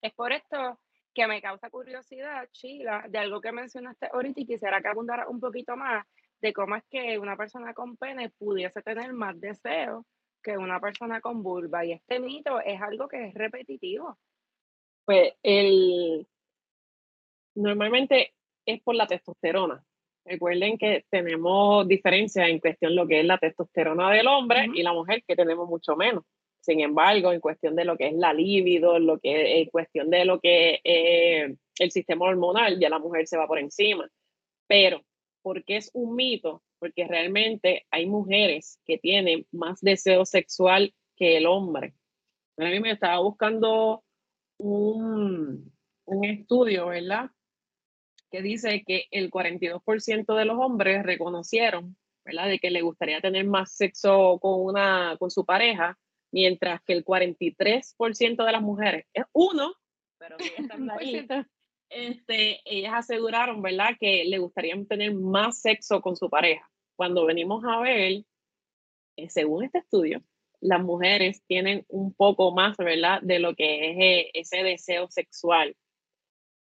Es 0.02 0.12
por 0.14 0.32
esto 0.32 0.80
que 1.14 1.26
me 1.26 1.42
causa 1.42 1.70
curiosidad, 1.70 2.48
Chila, 2.52 3.04
de 3.08 3.18
algo 3.18 3.40
que 3.40 3.52
mencionaste 3.52 4.08
ahorita 4.12 4.40
y 4.40 4.46
quisiera 4.46 4.80
que 4.80 4.88
abundara 4.88 5.28
un 5.28 5.40
poquito 5.40 5.76
más 5.76 6.06
de 6.40 6.52
cómo 6.52 6.76
es 6.76 6.84
que 6.90 7.18
una 7.18 7.36
persona 7.36 7.74
con 7.74 7.96
pene 7.96 8.30
pudiese 8.30 8.82
tener 8.82 9.12
más 9.12 9.38
deseo 9.40 10.06
que 10.42 10.56
una 10.56 10.80
persona 10.80 11.20
con 11.20 11.42
vulva. 11.42 11.84
Y 11.84 11.92
este 11.92 12.18
mito 12.18 12.60
es 12.60 12.80
algo 12.80 13.08
que 13.08 13.26
es 13.26 13.34
repetitivo. 13.34 14.18
Pues 15.04 15.34
el 15.42 16.26
normalmente 17.54 18.34
es 18.64 18.80
por 18.82 18.94
la 18.94 19.06
testosterona. 19.06 19.84
Recuerden 20.24 20.78
que 20.78 21.04
tenemos 21.10 21.86
diferencia 21.88 22.46
en 22.46 22.60
cuestión 22.60 22.94
lo 22.94 23.06
que 23.06 23.20
es 23.20 23.26
la 23.26 23.38
testosterona 23.38 24.10
del 24.10 24.28
hombre 24.28 24.68
y 24.74 24.82
la 24.82 24.92
mujer, 24.92 25.24
que 25.26 25.34
tenemos 25.34 25.68
mucho 25.68 25.96
menos. 25.96 26.24
Sin 26.60 26.80
embargo, 26.80 27.32
en 27.32 27.40
cuestión 27.40 27.74
de 27.74 27.84
lo 27.84 27.96
que 27.96 28.08
es 28.08 28.14
la 28.14 28.32
libido, 28.32 28.98
lo 28.98 29.18
que 29.18 29.60
en 29.60 29.70
cuestión 29.70 30.10
de 30.10 30.24
lo 30.24 30.40
que 30.40 30.80
es 30.84 31.58
el 31.78 31.90
sistema 31.90 32.26
hormonal, 32.26 32.78
ya 32.78 32.90
la 32.90 32.98
mujer 32.98 33.26
se 33.26 33.38
va 33.38 33.46
por 33.46 33.58
encima. 33.58 34.08
Pero, 34.66 35.02
¿por 35.42 35.64
qué 35.64 35.76
es 35.78 35.90
un 35.94 36.14
mito? 36.14 36.62
Porque 36.78 37.06
realmente 37.06 37.86
hay 37.90 38.06
mujeres 38.06 38.78
que 38.84 38.98
tienen 38.98 39.46
más 39.52 39.80
deseo 39.80 40.24
sexual 40.26 40.94
que 41.16 41.38
el 41.38 41.46
hombre. 41.46 41.94
A 42.58 42.64
mí 42.64 42.80
me 42.80 42.92
estaba 42.92 43.20
buscando 43.20 44.04
un, 44.58 45.72
estudio, 46.22 46.88
¿verdad? 46.88 47.30
Que 48.30 48.42
dice 48.42 48.84
que 48.86 49.06
el 49.10 49.30
42% 49.30 50.36
de 50.36 50.44
los 50.44 50.58
hombres 50.58 51.02
reconocieron, 51.02 51.96
¿verdad? 52.24 52.48
De 52.48 52.58
que 52.58 52.70
le 52.70 52.82
gustaría 52.82 53.20
tener 53.20 53.46
más 53.46 53.72
sexo 53.72 54.38
con, 54.40 54.60
una, 54.60 55.16
con 55.18 55.30
su 55.30 55.44
pareja, 55.44 55.98
mientras 56.32 56.80
que 56.82 56.92
el 56.92 57.04
43% 57.04 58.44
de 58.44 58.52
las 58.52 58.62
mujeres, 58.62 59.06
es 59.12 59.24
uno, 59.32 59.74
pero 60.18 60.36
que 60.36 60.54
están 60.56 60.90
ahí, 60.90 61.26
este, 61.90 62.60
ellas 62.64 62.94
aseguraron, 62.94 63.62
¿verdad? 63.62 63.96
Que 63.98 64.24
le 64.24 64.38
gustaría 64.38 64.76
tener 64.88 65.12
más 65.14 65.60
sexo 65.60 66.00
con 66.00 66.16
su 66.16 66.30
pareja. 66.30 66.70
Cuando 66.96 67.26
venimos 67.26 67.64
a 67.64 67.80
ver, 67.80 68.24
eh, 69.16 69.28
según 69.28 69.64
este 69.64 69.78
estudio, 69.78 70.22
las 70.60 70.82
mujeres 70.82 71.42
tienen 71.46 71.84
un 71.88 72.14
poco 72.14 72.52
más, 72.52 72.76
¿verdad?, 72.76 73.20
de 73.22 73.38
lo 73.38 73.54
que 73.54 73.90
es 73.90 73.96
eh, 73.98 74.30
ese 74.34 74.62
deseo 74.62 75.08
sexual. 75.10 75.74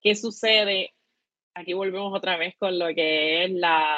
¿Qué 0.00 0.14
sucede? 0.14 0.92
Aquí 1.54 1.72
volvemos 1.72 2.12
otra 2.12 2.36
vez 2.36 2.54
con 2.58 2.78
lo 2.78 2.88
que 2.88 3.44
es 3.44 3.50
la, 3.52 3.96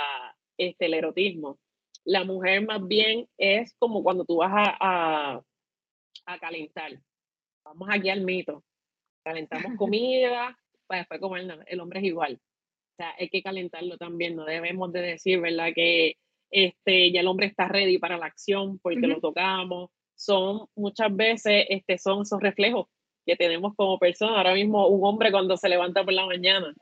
este, 0.58 0.86
el 0.86 0.94
erotismo. 0.94 1.58
La 2.04 2.24
mujer 2.24 2.64
más 2.64 2.86
bien 2.86 3.28
es 3.36 3.74
como 3.78 4.04
cuando 4.04 4.24
tú 4.24 4.36
vas 4.36 4.52
a, 4.52 4.76
a, 4.78 5.42
calentar. 6.40 6.92
Vamos 7.64 7.88
aquí 7.90 8.10
al 8.10 8.22
mito. 8.22 8.64
Calentamos 9.24 9.72
comida 9.78 10.58
para 10.86 11.00
después 11.00 11.20
comer. 11.20 11.64
El 11.66 11.80
hombre 11.80 12.00
es 12.00 12.06
igual. 12.06 12.34
O 12.34 12.94
sea, 12.96 13.14
hay 13.18 13.28
que 13.28 13.42
calentarlo 13.42 13.96
también. 13.96 14.36
No 14.36 14.44
debemos 14.44 14.92
de 14.92 15.02
decir, 15.02 15.40
¿verdad?, 15.40 15.70
que 15.74 16.16
este, 16.50 17.12
ya 17.12 17.20
el 17.20 17.26
hombre 17.26 17.46
está 17.46 17.68
ready 17.68 17.98
para 17.98 18.18
la 18.18 18.26
acción 18.26 18.78
porque 18.78 19.06
lo 19.06 19.20
tocamos. 19.20 19.90
Son 20.14 20.66
muchas 20.74 21.14
veces, 21.14 21.66
este, 21.68 21.98
son 21.98 22.22
esos 22.22 22.40
reflejos 22.40 22.86
que 23.26 23.36
tenemos 23.36 23.74
como 23.74 23.98
persona. 23.98 24.38
Ahora 24.38 24.54
mismo 24.54 24.86
un 24.88 25.06
hombre 25.06 25.30
cuando 25.30 25.56
se 25.56 25.68
levanta 25.68 26.04
por 26.04 26.14
la 26.14 26.26
mañana, 26.26 26.74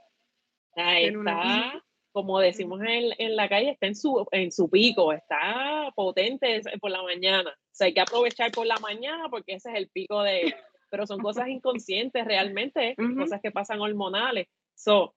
está, 0.77 1.83
como 2.15 2.39
decimos 2.39 2.81
en, 2.81 3.11
en, 3.19 3.35
la 3.35 3.49
calle, 3.49 3.71
está 3.71 3.89
en 3.89 3.97
su, 3.97 4.25
en 4.31 4.53
su 4.53 4.71
pico, 4.71 5.13
está 5.13 5.93
potente 5.97 6.63
por 6.81 6.93
la 6.93 7.03
mañana. 7.03 7.51
O 7.51 7.69
sea, 7.73 7.89
hay 7.89 7.93
que 7.93 8.01
aprovechar 8.01 8.53
por 8.53 8.69
la 8.69 8.79
mañana 8.79 9.29
porque 9.29 9.55
ese 9.55 9.71
es 9.71 9.77
el 9.77 9.89
pico 9.89 10.23
de... 10.23 10.55
Pero 10.91 11.09
son 11.09 11.21
cosas 11.21 11.49
inconscientes 11.49 12.25
realmente, 12.25 12.95
cosas 13.19 13.41
que 13.43 13.51
pasan 13.51 13.81
hormonales. 13.81 14.47
So, 14.77 15.13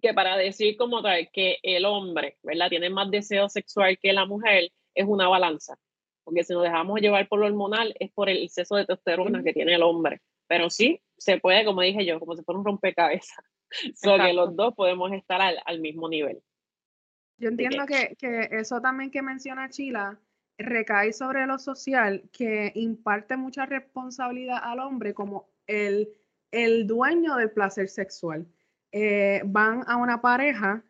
que 0.00 0.14
para 0.14 0.36
decir 0.36 0.76
como 0.76 1.02
tal 1.02 1.28
que 1.32 1.58
el 1.64 1.84
hombre, 1.84 2.38
¿verdad? 2.44 2.68
Tiene 2.68 2.90
más 2.90 3.10
deseo 3.10 3.48
sexual 3.48 3.98
que 3.98 4.12
la 4.12 4.24
mujer, 4.24 4.70
es 4.94 5.06
una 5.08 5.26
balanza. 5.26 5.76
Porque 6.22 6.44
si 6.44 6.52
nos 6.52 6.62
dejamos 6.62 7.00
llevar 7.00 7.26
por 7.26 7.40
lo 7.40 7.46
hormonal, 7.46 7.92
es 7.98 8.12
por 8.12 8.28
el 8.28 8.44
exceso 8.44 8.76
de 8.76 8.86
testosterona 8.86 9.42
que 9.42 9.52
tiene 9.52 9.74
el 9.74 9.82
hombre. 9.82 10.20
Pero 10.46 10.70
sí, 10.70 11.02
se 11.18 11.40
puede, 11.40 11.64
como 11.64 11.80
dije 11.80 12.06
yo, 12.06 12.20
como 12.20 12.36
si 12.36 12.44
fuera 12.44 12.60
un 12.60 12.64
rompecabezas. 12.64 13.44
Solo 13.94 14.24
que 14.24 14.32
los 14.32 14.56
dos 14.56 14.74
podemos 14.74 15.12
estar 15.12 15.40
al, 15.40 15.58
al 15.64 15.80
mismo 15.80 16.08
nivel. 16.08 16.42
Yo 17.38 17.48
entiendo 17.48 17.84
que, 17.86 18.14
que, 18.16 18.48
eso 18.52 18.80
también 18.80 19.10
que 19.10 19.22
menciona 19.22 19.68
Chila 19.68 20.18
recae 20.58 21.12
sobre 21.12 21.46
lo 21.46 21.58
social, 21.58 22.22
que 22.32 22.72
imparte 22.74 23.36
mucha 23.36 23.66
responsabilidad 23.66 24.58
al 24.62 24.78
hombre 24.78 25.14
como 25.14 25.48
el, 25.66 26.08
el 26.52 26.86
dueño 26.86 27.36
del 27.36 27.50
placer 27.50 27.88
sexual. 27.88 28.46
Eh, 28.92 29.42
van 29.44 29.82
a 29.88 29.96
una 29.96 30.20
pareja 30.20 30.84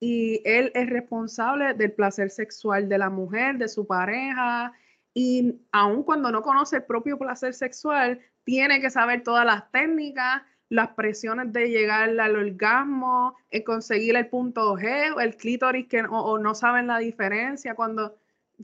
y 0.00 0.40
él 0.44 0.70
es 0.74 0.88
responsable 0.88 1.74
del 1.74 1.92
placer 1.92 2.30
sexual 2.30 2.88
de 2.88 2.98
la 2.98 3.10
mujer, 3.10 3.58
de 3.58 3.66
su 3.66 3.84
pareja, 3.86 4.72
y 5.12 5.60
aun 5.72 6.04
cuando 6.04 6.30
no 6.30 6.42
conoce 6.42 6.76
el 6.76 6.84
propio 6.84 7.18
placer 7.18 7.52
sexual, 7.54 8.20
tiene 8.44 8.80
que 8.80 8.90
saber 8.90 9.24
todas 9.24 9.44
las 9.44 9.68
técnicas 9.72 10.42
las 10.68 10.88
presiones 10.88 11.52
de 11.52 11.70
llegar 11.70 12.18
al 12.20 12.36
orgasmo, 12.36 13.36
el 13.50 13.64
conseguir 13.64 14.16
el 14.16 14.28
punto 14.28 14.76
G 14.76 15.14
o 15.16 15.20
el 15.20 15.36
clítoris 15.36 15.86
que 15.86 16.02
o, 16.02 16.38
no 16.38 16.54
saben 16.54 16.86
la 16.86 16.98
diferencia, 16.98 17.74
cuando 17.74 18.16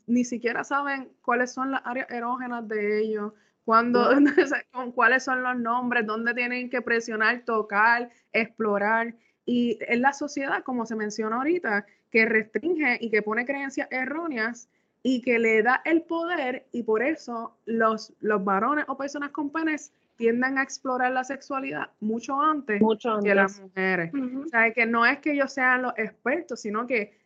ni 0.06 0.24
siquiera 0.24 0.64
saben 0.64 1.08
cuáles 1.22 1.52
son 1.52 1.70
las 1.70 1.82
áreas 1.84 2.10
erógenas 2.10 2.68
de 2.68 3.00
ellos, 3.00 3.32
cuando, 3.64 4.10
cuáles 4.94 5.24
son 5.24 5.42
los 5.42 5.56
nombres, 5.56 6.06
dónde 6.06 6.34
tienen 6.34 6.68
que 6.68 6.82
presionar, 6.82 7.44
tocar, 7.44 8.10
explorar. 8.32 9.14
Y 9.46 9.78
es 9.80 9.98
la 9.98 10.12
sociedad, 10.12 10.62
como 10.62 10.84
se 10.84 10.96
menciona 10.96 11.36
ahorita, 11.36 11.86
que 12.10 12.26
restringe 12.26 12.98
y 13.00 13.10
que 13.10 13.22
pone 13.22 13.46
creencias 13.46 13.88
erróneas 13.90 14.68
y 15.02 15.22
que 15.22 15.38
le 15.38 15.62
da 15.62 15.82
el 15.84 16.02
poder 16.02 16.66
y 16.72 16.82
por 16.82 17.02
eso 17.02 17.56
los, 17.66 18.12
los 18.20 18.42
varones 18.44 18.84
o 18.88 18.96
personas 18.96 19.30
con 19.30 19.50
penes 19.50 19.92
tienden 20.16 20.58
a 20.58 20.62
explorar 20.62 21.12
la 21.12 21.24
sexualidad 21.24 21.90
mucho 22.00 22.40
antes, 22.40 22.80
que 23.22 23.34
las 23.34 23.60
mujeres. 23.60 24.12
O 24.14 24.48
sea, 24.48 24.72
que 24.72 24.86
no 24.86 25.04
es 25.06 25.18
que 25.18 25.32
ellos 25.32 25.52
sean 25.52 25.82
los 25.82 25.92
expertos, 25.96 26.60
sino 26.60 26.86
que 26.86 27.18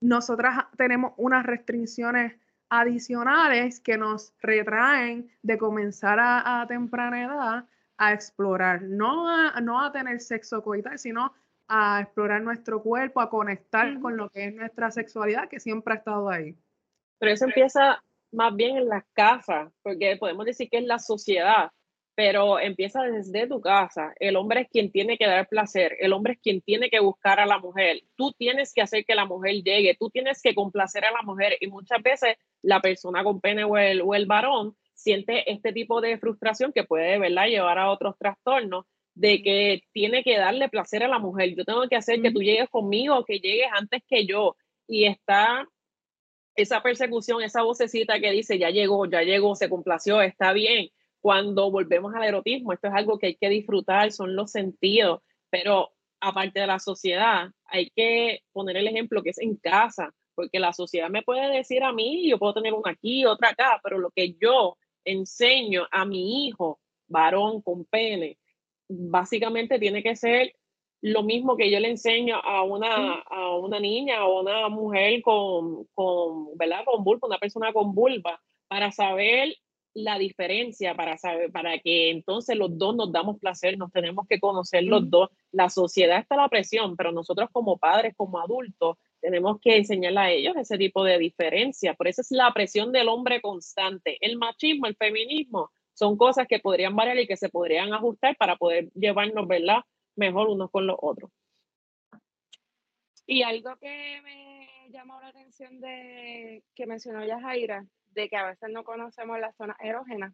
nosotras 0.00 0.66
tenemos 0.76 1.14
unas 1.16 1.46
restricciones 1.46 2.34
adicionales 2.68 3.80
que 3.80 3.96
nos 3.96 4.34
retraen 4.40 5.30
de 5.42 5.58
comenzar 5.58 6.18
a, 6.20 6.64
temprana 6.68 7.24
edad 7.24 7.64
a 7.96 8.12
explorar, 8.12 8.82
no 8.82 9.28
a, 9.28 9.60
no 9.60 9.80
a 9.80 9.92
tener 9.92 10.20
sexo 10.20 10.62
coital, 10.62 10.98
sino 10.98 11.32
a 11.68 12.00
explorar 12.00 12.42
nuestro 12.42 12.82
cuerpo, 12.82 13.20
a 13.20 13.30
conectar 13.30 13.98
con 14.00 14.16
lo 14.16 14.28
que 14.30 14.46
es 14.46 14.54
nuestra 14.54 14.90
sexualidad, 14.90 15.48
que 15.48 15.60
siempre 15.60 15.94
ha 15.94 15.96
estado 15.98 16.28
ahí. 16.28 16.56
Pero 17.18 17.32
eso 17.32 17.44
empieza 17.44 18.02
más 18.32 18.54
bien 18.54 18.76
en 18.76 18.88
las 18.88 19.04
casas, 19.12 19.72
porque 19.82 20.16
podemos 20.18 20.44
decir 20.44 20.68
que 20.68 20.78
es 20.78 20.84
la 20.84 20.98
sociedad, 20.98 21.70
pero 22.14 22.60
empieza 22.60 23.02
desde 23.02 23.48
tu 23.48 23.60
casa. 23.60 24.14
El 24.20 24.36
hombre 24.36 24.62
es 24.62 24.68
quien 24.68 24.90
tiene 24.92 25.18
que 25.18 25.26
dar 25.26 25.48
placer, 25.48 25.96
el 26.00 26.12
hombre 26.12 26.34
es 26.34 26.38
quien 26.40 26.60
tiene 26.60 26.88
que 26.88 27.00
buscar 27.00 27.40
a 27.40 27.46
la 27.46 27.58
mujer. 27.58 28.02
Tú 28.16 28.32
tienes 28.32 28.72
que 28.72 28.82
hacer 28.82 29.04
que 29.04 29.14
la 29.14 29.24
mujer 29.24 29.62
llegue, 29.62 29.96
tú 29.98 30.10
tienes 30.10 30.40
que 30.40 30.54
complacer 30.54 31.04
a 31.04 31.10
la 31.10 31.22
mujer 31.22 31.56
y 31.60 31.66
muchas 31.66 32.02
veces 32.02 32.36
la 32.62 32.80
persona 32.80 33.24
con 33.24 33.40
pene 33.40 33.64
o 33.64 33.76
el, 33.76 34.00
o 34.02 34.14
el 34.14 34.26
varón 34.26 34.76
siente 34.94 35.50
este 35.50 35.72
tipo 35.72 36.00
de 36.00 36.18
frustración 36.18 36.72
que 36.72 36.84
puede 36.84 37.18
¿verdad? 37.18 37.46
llevar 37.46 37.78
a 37.78 37.90
otros 37.90 38.16
trastornos 38.16 38.86
de 39.14 39.42
que 39.42 39.82
tiene 39.92 40.22
que 40.22 40.38
darle 40.38 40.68
placer 40.68 41.02
a 41.02 41.08
la 41.08 41.18
mujer. 41.18 41.54
Yo 41.56 41.64
tengo 41.64 41.88
que 41.88 41.96
hacer 41.96 42.22
que 42.22 42.30
tú 42.30 42.40
llegues 42.40 42.68
conmigo, 42.68 43.24
que 43.24 43.38
llegues 43.38 43.68
antes 43.72 44.02
que 44.08 44.26
yo. 44.26 44.56
Y 44.86 45.04
está 45.06 45.68
esa 46.56 46.82
persecución, 46.82 47.42
esa 47.42 47.62
vocecita 47.62 48.20
que 48.20 48.30
dice, 48.30 48.58
ya 48.58 48.70
llegó, 48.70 49.06
ya 49.06 49.22
llegó, 49.22 49.56
se 49.56 49.68
complació, 49.68 50.20
está 50.20 50.52
bien 50.52 50.90
cuando 51.24 51.70
volvemos 51.70 52.14
al 52.14 52.24
erotismo, 52.24 52.74
esto 52.74 52.88
es 52.88 52.92
algo 52.92 53.18
que 53.18 53.28
hay 53.28 53.34
que 53.36 53.48
disfrutar, 53.48 54.12
son 54.12 54.36
los 54.36 54.50
sentidos, 54.50 55.22
pero 55.48 55.90
aparte 56.20 56.60
de 56.60 56.66
la 56.66 56.78
sociedad, 56.78 57.48
hay 57.64 57.88
que 57.96 58.42
poner 58.52 58.76
el 58.76 58.88
ejemplo 58.88 59.22
que 59.22 59.30
es 59.30 59.38
en 59.38 59.56
casa, 59.56 60.12
porque 60.34 60.58
la 60.58 60.74
sociedad 60.74 61.08
me 61.08 61.22
puede 61.22 61.50
decir 61.50 61.82
a 61.82 61.94
mí, 61.94 62.28
yo 62.28 62.38
puedo 62.38 62.52
tener 62.52 62.74
una 62.74 62.90
aquí, 62.90 63.24
otra 63.24 63.52
acá, 63.52 63.80
pero 63.82 63.96
lo 63.96 64.10
que 64.10 64.34
yo 64.34 64.76
enseño 65.02 65.86
a 65.90 66.04
mi 66.04 66.46
hijo, 66.46 66.78
varón 67.08 67.62
con 67.62 67.86
pene, 67.86 68.36
básicamente 68.86 69.78
tiene 69.78 70.02
que 70.02 70.16
ser 70.16 70.54
lo 71.00 71.22
mismo 71.22 71.56
que 71.56 71.70
yo 71.70 71.80
le 71.80 71.88
enseño 71.88 72.36
a 72.36 72.64
una, 72.64 73.14
a 73.14 73.56
una 73.56 73.80
niña 73.80 74.26
o 74.26 74.42
una 74.42 74.68
mujer 74.68 75.22
con, 75.22 75.86
con, 75.94 76.54
¿verdad? 76.58 76.84
con 76.84 77.02
vulva, 77.02 77.28
una 77.28 77.38
persona 77.38 77.72
con 77.72 77.94
vulva, 77.94 78.42
para 78.68 78.92
saber 78.92 79.56
la 79.94 80.18
diferencia 80.18 80.94
para 80.94 81.16
saber, 81.16 81.50
para 81.52 81.78
que 81.78 82.10
entonces 82.10 82.56
los 82.56 82.76
dos 82.76 82.96
nos 82.96 83.12
damos 83.12 83.38
placer, 83.38 83.78
nos 83.78 83.92
tenemos 83.92 84.26
que 84.28 84.40
conocer 84.40 84.82
los 84.84 85.08
dos. 85.08 85.30
La 85.52 85.70
sociedad 85.70 86.18
está 86.18 86.34
a 86.34 86.42
la 86.42 86.48
presión, 86.48 86.96
pero 86.96 87.12
nosotros 87.12 87.48
como 87.52 87.78
padres, 87.78 88.14
como 88.16 88.40
adultos, 88.40 88.98
tenemos 89.20 89.60
que 89.60 89.76
enseñarle 89.76 90.20
a 90.20 90.30
ellos 90.30 90.56
ese 90.56 90.76
tipo 90.76 91.04
de 91.04 91.18
diferencia. 91.18 91.94
Por 91.94 92.08
eso 92.08 92.20
es 92.20 92.30
la 92.30 92.52
presión 92.52 92.92
del 92.92 93.08
hombre 93.08 93.40
constante. 93.40 94.18
El 94.20 94.36
machismo, 94.36 94.86
el 94.86 94.96
feminismo, 94.96 95.70
son 95.94 96.16
cosas 96.16 96.46
que 96.48 96.58
podrían 96.58 96.96
variar 96.96 97.18
y 97.18 97.26
que 97.26 97.36
se 97.36 97.48
podrían 97.48 97.94
ajustar 97.94 98.36
para 98.36 98.56
poder 98.56 98.90
llevarnos, 98.94 99.46
¿verdad? 99.46 99.78
Mejor 100.16 100.48
unos 100.48 100.70
con 100.70 100.86
los 100.86 100.96
otros. 101.00 101.30
Y 103.26 103.42
algo 103.42 103.76
que 103.76 104.20
me 104.22 104.53
llamó 104.90 105.20
la 105.20 105.28
atención 105.28 105.80
de 105.80 106.64
que 106.74 106.86
mencionó 106.86 107.24
ya 107.24 107.40
Jaira, 107.40 107.84
de 108.06 108.28
que 108.28 108.36
a 108.36 108.46
veces 108.46 108.70
no 108.70 108.84
conocemos 108.84 109.38
las 109.38 109.56
zonas 109.56 109.76
erógenas, 109.80 110.32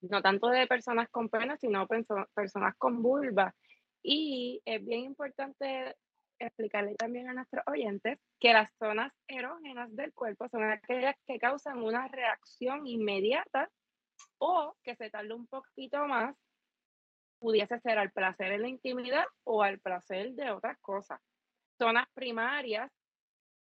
no 0.00 0.22
tanto 0.22 0.48
de 0.48 0.66
personas 0.66 1.08
con 1.10 1.28
pena, 1.28 1.56
sino 1.56 1.86
personas 1.86 2.74
con 2.76 3.02
vulva. 3.02 3.54
Y 4.02 4.60
es 4.64 4.84
bien 4.84 5.00
importante 5.00 5.96
explicarle 6.38 6.94
también 6.96 7.28
a 7.28 7.34
nuestros 7.34 7.64
oyentes 7.66 8.18
que 8.38 8.52
las 8.52 8.70
zonas 8.78 9.12
erógenas 9.26 9.94
del 9.96 10.12
cuerpo 10.12 10.48
son 10.48 10.64
aquellas 10.64 11.16
que 11.26 11.38
causan 11.38 11.82
una 11.82 12.08
reacción 12.08 12.86
inmediata 12.86 13.70
o 14.38 14.76
que 14.82 14.96
se 14.96 15.10
tarde 15.10 15.32
un 15.32 15.46
poquito 15.46 16.06
más, 16.06 16.36
pudiese 17.38 17.78
ser 17.80 17.98
al 17.98 18.12
placer 18.12 18.52
en 18.52 18.62
la 18.62 18.68
intimidad 18.68 19.24
o 19.44 19.62
al 19.62 19.78
placer 19.78 20.32
de 20.32 20.50
otras 20.50 20.78
cosas. 20.78 21.20
Zonas 21.78 22.06
primarias 22.14 22.90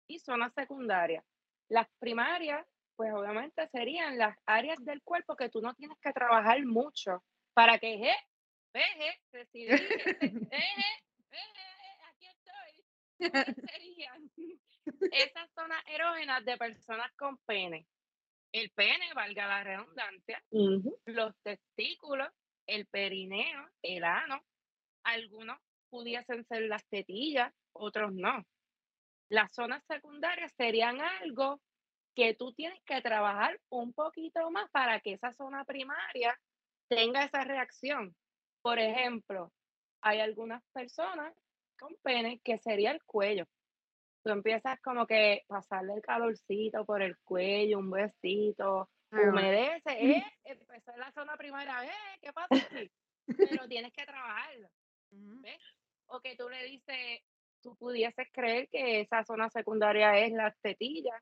y 0.07 0.19
zonas 0.19 0.53
secundarias. 0.53 1.23
Las 1.69 1.87
primarias 1.99 2.65
pues 2.95 3.11
obviamente 3.13 3.67
serían 3.69 4.17
las 4.17 4.37
áreas 4.45 4.77
del 4.83 5.01
cuerpo 5.03 5.35
que 5.35 5.49
tú 5.49 5.61
no 5.61 5.73
tienes 5.73 5.97
que 5.99 6.13
trabajar 6.13 6.63
mucho 6.65 7.23
para 7.53 7.77
que, 7.79 7.97
je, 7.97 8.15
veje, 8.73 9.19
decidí, 9.31 9.67
aquí 12.09 12.27
estoy. 12.27 12.83
serían 13.19 14.31
esas 15.11 15.49
zonas 15.53 15.83
erógenas 15.87 16.43
de 16.45 16.57
personas 16.57 17.11
con 17.15 17.37
pene. 17.39 17.87
El 18.51 18.69
pene, 18.71 19.13
valga 19.15 19.47
la 19.47 19.63
redundancia, 19.63 20.43
los 21.05 21.35
testículos, 21.41 22.29
el 22.67 22.85
perineo, 22.85 23.67
el 23.81 24.03
ano, 24.03 24.39
algunos 25.03 25.57
pudiesen 25.89 26.45
ser 26.45 26.63
las 26.63 26.85
tetillas, 26.85 27.51
otros 27.73 28.13
no. 28.13 28.45
Las 29.29 29.53
zonas 29.53 29.83
secundarias 29.85 30.53
serían 30.57 31.01
algo 31.01 31.61
que 32.15 32.35
tú 32.35 32.53
tienes 32.53 32.79
que 32.85 33.01
trabajar 33.01 33.59
un 33.69 33.93
poquito 33.93 34.49
más 34.51 34.69
para 34.71 34.99
que 34.99 35.13
esa 35.13 35.33
zona 35.33 35.65
primaria 35.65 36.39
tenga 36.87 37.23
esa 37.23 37.43
reacción. 37.43 38.15
Por 38.61 38.79
ejemplo, 38.79 39.51
hay 40.01 40.19
algunas 40.19 40.63
personas 40.73 41.33
con 41.79 41.95
pene 42.03 42.39
que 42.43 42.57
sería 42.59 42.91
el 42.91 43.03
cuello. 43.03 43.45
Tú 44.23 44.31
empiezas 44.31 44.79
como 44.81 45.05
que 45.05 45.43
pasarle 45.47 45.95
el 45.95 46.01
calorcito 46.01 46.85
por 46.85 47.01
el 47.01 47.17
cuello, 47.19 47.79
un 47.79 47.91
besito, 47.91 48.89
humedece, 49.11 49.91
eh, 49.91 50.23
empezó 50.43 50.91
en 50.93 50.99
la 50.99 51.11
zona 51.11 51.35
primaria, 51.35 51.83
eh, 51.85 52.19
¿qué 52.21 52.31
pasa? 52.31 52.55
Pero 53.25 53.67
tienes 53.67 53.91
que 53.93 54.05
trabajarlo. 54.05 54.69
¿ves? 55.11 55.59
O 56.07 56.19
que 56.21 56.35
tú 56.35 56.49
le 56.49 56.63
dices, 56.65 57.21
tú 57.63 57.75
pudieses 57.77 58.27
creer 58.31 58.67
que 58.69 59.01
esa 59.01 59.23
zona 59.23 59.49
secundaria 59.49 60.19
es 60.19 60.33
la 60.33 60.51
tetilla, 60.61 61.19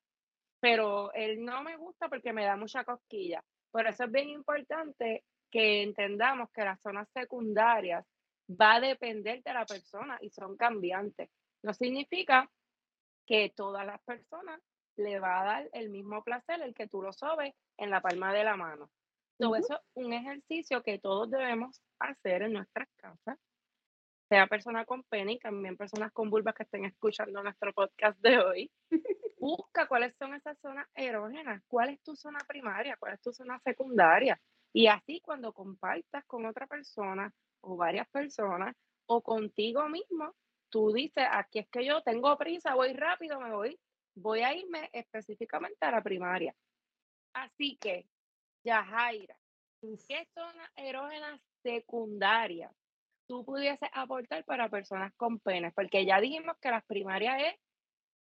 pero 0.59 1.13
él 1.13 1.45
no 1.45 1.63
me 1.63 1.77
gusta 1.77 2.09
porque 2.09 2.33
me 2.33 2.43
da 2.43 2.57
mucha 2.57 2.83
cosquilla. 2.83 3.43
Por 3.71 3.87
eso 3.87 4.03
es 4.03 4.11
bien 4.11 4.29
importante 4.29 5.23
que 5.49 5.83
entendamos 5.83 6.49
que 6.51 6.65
las 6.65 6.81
zonas 6.81 7.07
secundarias 7.13 8.05
va 8.49 8.75
a 8.75 8.79
depender 8.81 9.41
de 9.43 9.53
la 9.53 9.65
persona 9.65 10.17
y 10.21 10.29
son 10.29 10.57
cambiantes. 10.57 11.29
No 11.63 11.73
significa 11.73 12.49
que 13.25 13.53
todas 13.55 13.85
las 13.85 14.01
personas 14.01 14.59
le 14.97 15.19
va 15.19 15.41
a 15.41 15.45
dar 15.45 15.69
el 15.73 15.89
mismo 15.89 16.23
placer 16.23 16.61
el 16.61 16.73
que 16.73 16.87
tú 16.87 17.01
lo 17.01 17.13
sobes 17.13 17.53
en 17.77 17.89
la 17.89 18.01
palma 18.01 18.33
de 18.33 18.43
la 18.43 18.57
mano. 18.57 18.89
Todo 19.37 19.55
eso 19.55 19.75
es 19.75 19.81
un 20.05 20.13
ejercicio 20.13 20.83
que 20.83 20.99
todos 20.99 21.29
debemos 21.31 21.81
hacer 21.99 22.43
en 22.43 22.53
nuestras 22.53 22.87
casas, 22.97 23.39
sea 24.31 24.47
persona 24.47 24.85
con 24.85 25.03
pene 25.03 25.33
y 25.33 25.39
también 25.39 25.75
personas 25.75 26.13
con 26.13 26.29
vulvas 26.29 26.55
que 26.55 26.63
estén 26.63 26.85
escuchando 26.85 27.43
nuestro 27.43 27.73
podcast 27.73 28.17
de 28.21 28.39
hoy. 28.39 28.71
busca 29.37 29.89
cuáles 29.89 30.15
son 30.15 30.33
esas 30.33 30.57
zonas 30.59 30.87
erógenas, 30.95 31.61
cuál 31.67 31.89
es 31.89 32.01
tu 32.01 32.15
zona 32.15 32.39
primaria, 32.47 32.95
cuál 32.97 33.15
es 33.15 33.21
tu 33.21 33.33
zona 33.33 33.59
secundaria. 33.59 34.39
Y 34.71 34.87
así 34.87 35.19
cuando 35.19 35.51
compartas 35.51 36.23
con 36.27 36.45
otra 36.45 36.65
persona 36.65 37.29
o 37.59 37.75
varias 37.75 38.07
personas 38.07 38.73
o 39.05 39.21
contigo 39.21 39.89
mismo, 39.89 40.33
tú 40.69 40.93
dices, 40.93 41.25
aquí 41.29 41.59
es 41.59 41.67
que 41.67 41.83
yo 41.83 42.01
tengo 42.01 42.37
prisa, 42.37 42.73
voy 42.73 42.93
rápido, 42.93 43.37
me 43.37 43.51
voy, 43.51 43.77
voy 44.15 44.43
a 44.43 44.53
irme 44.53 44.89
específicamente 44.93 45.85
a 45.85 45.91
la 45.91 46.01
primaria. 46.01 46.55
Así 47.33 47.75
que, 47.75 48.07
Yajaira, 48.63 49.35
¿qué 49.81 50.25
zona 50.33 50.71
erógena 50.77 51.37
secundaria 51.63 52.71
tú 53.31 53.45
pudieses 53.45 53.87
aportar 53.93 54.43
para 54.43 54.67
personas 54.67 55.13
con 55.15 55.39
penes? 55.39 55.73
Porque 55.73 56.05
ya 56.05 56.19
dijimos 56.19 56.57
que 56.61 56.69
las 56.69 56.83
primarias 56.83 57.41
es 57.41 57.55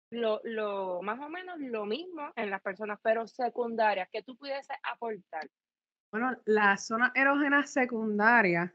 lo, 0.09 0.41
lo, 0.43 1.03
más 1.03 1.19
o 1.19 1.29
menos 1.29 1.59
lo 1.59 1.85
mismo 1.85 2.31
en 2.35 2.49
las 2.49 2.63
personas, 2.63 2.97
pero 3.03 3.27
secundarias, 3.27 4.09
que 4.11 4.23
tú 4.23 4.35
pudieses 4.35 4.75
aportar. 4.81 5.47
Bueno, 6.11 6.35
la 6.45 6.77
zona 6.77 7.11
erógena 7.13 7.67
secundaria 7.67 8.73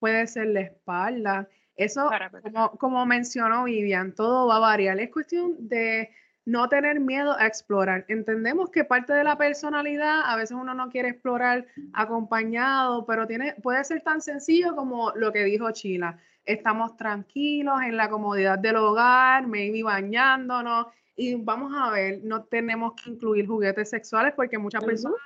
puede 0.00 0.26
ser 0.26 0.48
la 0.48 0.62
espalda. 0.62 1.48
Eso, 1.76 2.10
como, 2.42 2.70
como 2.72 3.06
mencionó 3.06 3.62
Vivian, 3.62 4.12
todo 4.12 4.48
va 4.48 4.56
a 4.56 4.60
variar. 4.60 4.98
Es 4.98 5.12
cuestión 5.12 5.54
de 5.68 6.10
no 6.50 6.68
tener 6.68 6.98
miedo 6.98 7.36
a 7.38 7.46
explorar. 7.46 8.04
Entendemos 8.08 8.70
que 8.70 8.84
parte 8.84 9.12
de 9.12 9.22
la 9.22 9.38
personalidad, 9.38 10.22
a 10.24 10.34
veces 10.34 10.56
uno 10.60 10.74
no 10.74 10.88
quiere 10.88 11.10
explorar 11.10 11.64
acompañado, 11.92 13.06
pero 13.06 13.26
tiene, 13.26 13.54
puede 13.62 13.84
ser 13.84 14.02
tan 14.02 14.20
sencillo 14.20 14.74
como 14.74 15.12
lo 15.12 15.32
que 15.32 15.44
dijo 15.44 15.70
Chila. 15.70 16.18
Estamos 16.44 16.96
tranquilos 16.96 17.80
en 17.82 17.96
la 17.96 18.08
comodidad 18.08 18.58
del 18.58 18.76
hogar, 18.76 19.46
maybe 19.46 19.84
bañándonos, 19.84 20.88
y 21.14 21.36
vamos 21.36 21.72
a 21.76 21.90
ver, 21.90 22.20
no 22.24 22.42
tenemos 22.42 22.94
que 22.94 23.10
incluir 23.10 23.46
juguetes 23.46 23.90
sexuales 23.90 24.32
porque 24.34 24.58
muchas 24.58 24.82
personas 24.82 25.20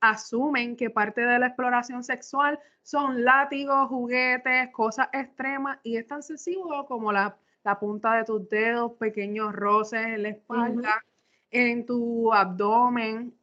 asumen 0.00 0.76
que 0.76 0.90
parte 0.90 1.20
de 1.20 1.38
la 1.38 1.46
exploración 1.46 2.02
sexual 2.02 2.58
son 2.82 3.24
látigos, 3.24 3.88
juguetes, 3.88 4.70
cosas 4.72 5.08
extremas 5.12 5.78
y 5.84 5.96
es 5.96 6.06
tan 6.06 6.22
sencillo 6.24 6.86
como 6.86 7.12
la, 7.12 7.36
punta 7.74 8.14
de 8.14 8.24
tus 8.24 8.48
dedos, 8.48 8.92
pequeños 8.92 9.52
roces 9.52 10.06
en 10.06 10.22
la 10.22 10.28
espalda, 10.30 11.04
en 11.50 11.84
tu 11.84 12.32
abdomen. 12.32 13.34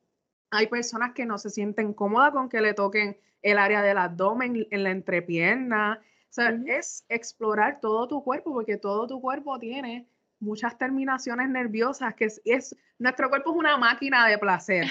Hay 0.50 0.68
personas 0.68 1.14
que 1.14 1.26
no 1.26 1.38
se 1.38 1.50
sienten 1.50 1.94
cómodas 1.94 2.32
con 2.32 2.48
que 2.48 2.62
le 2.62 2.74
toquen 2.74 3.18
el 3.42 3.58
área 3.58 3.82
del 3.82 3.98
abdomen, 3.98 4.66
en 4.72 4.84
la 4.84 4.92
entrepierna. 4.92 6.00
O 6.02 6.34
sea, 6.34 6.58
es 6.66 7.06
explorar 7.10 7.80
todo 7.82 8.08
tu 8.08 8.24
cuerpo 8.24 8.54
porque 8.54 8.78
todo 8.78 9.06
tu 9.06 9.22
cuerpo 9.22 9.60
tiene 9.60 10.08
muchas 10.44 10.78
terminaciones 10.78 11.50
nerviosas, 11.50 12.14
que 12.16 12.26
es, 12.46 12.76
nuestro 13.00 13.30
cuerpo 13.30 13.52
es 13.52 13.58
una 13.58 13.78
máquina 13.78 14.28
de 14.28 14.38
placer. 14.38 14.86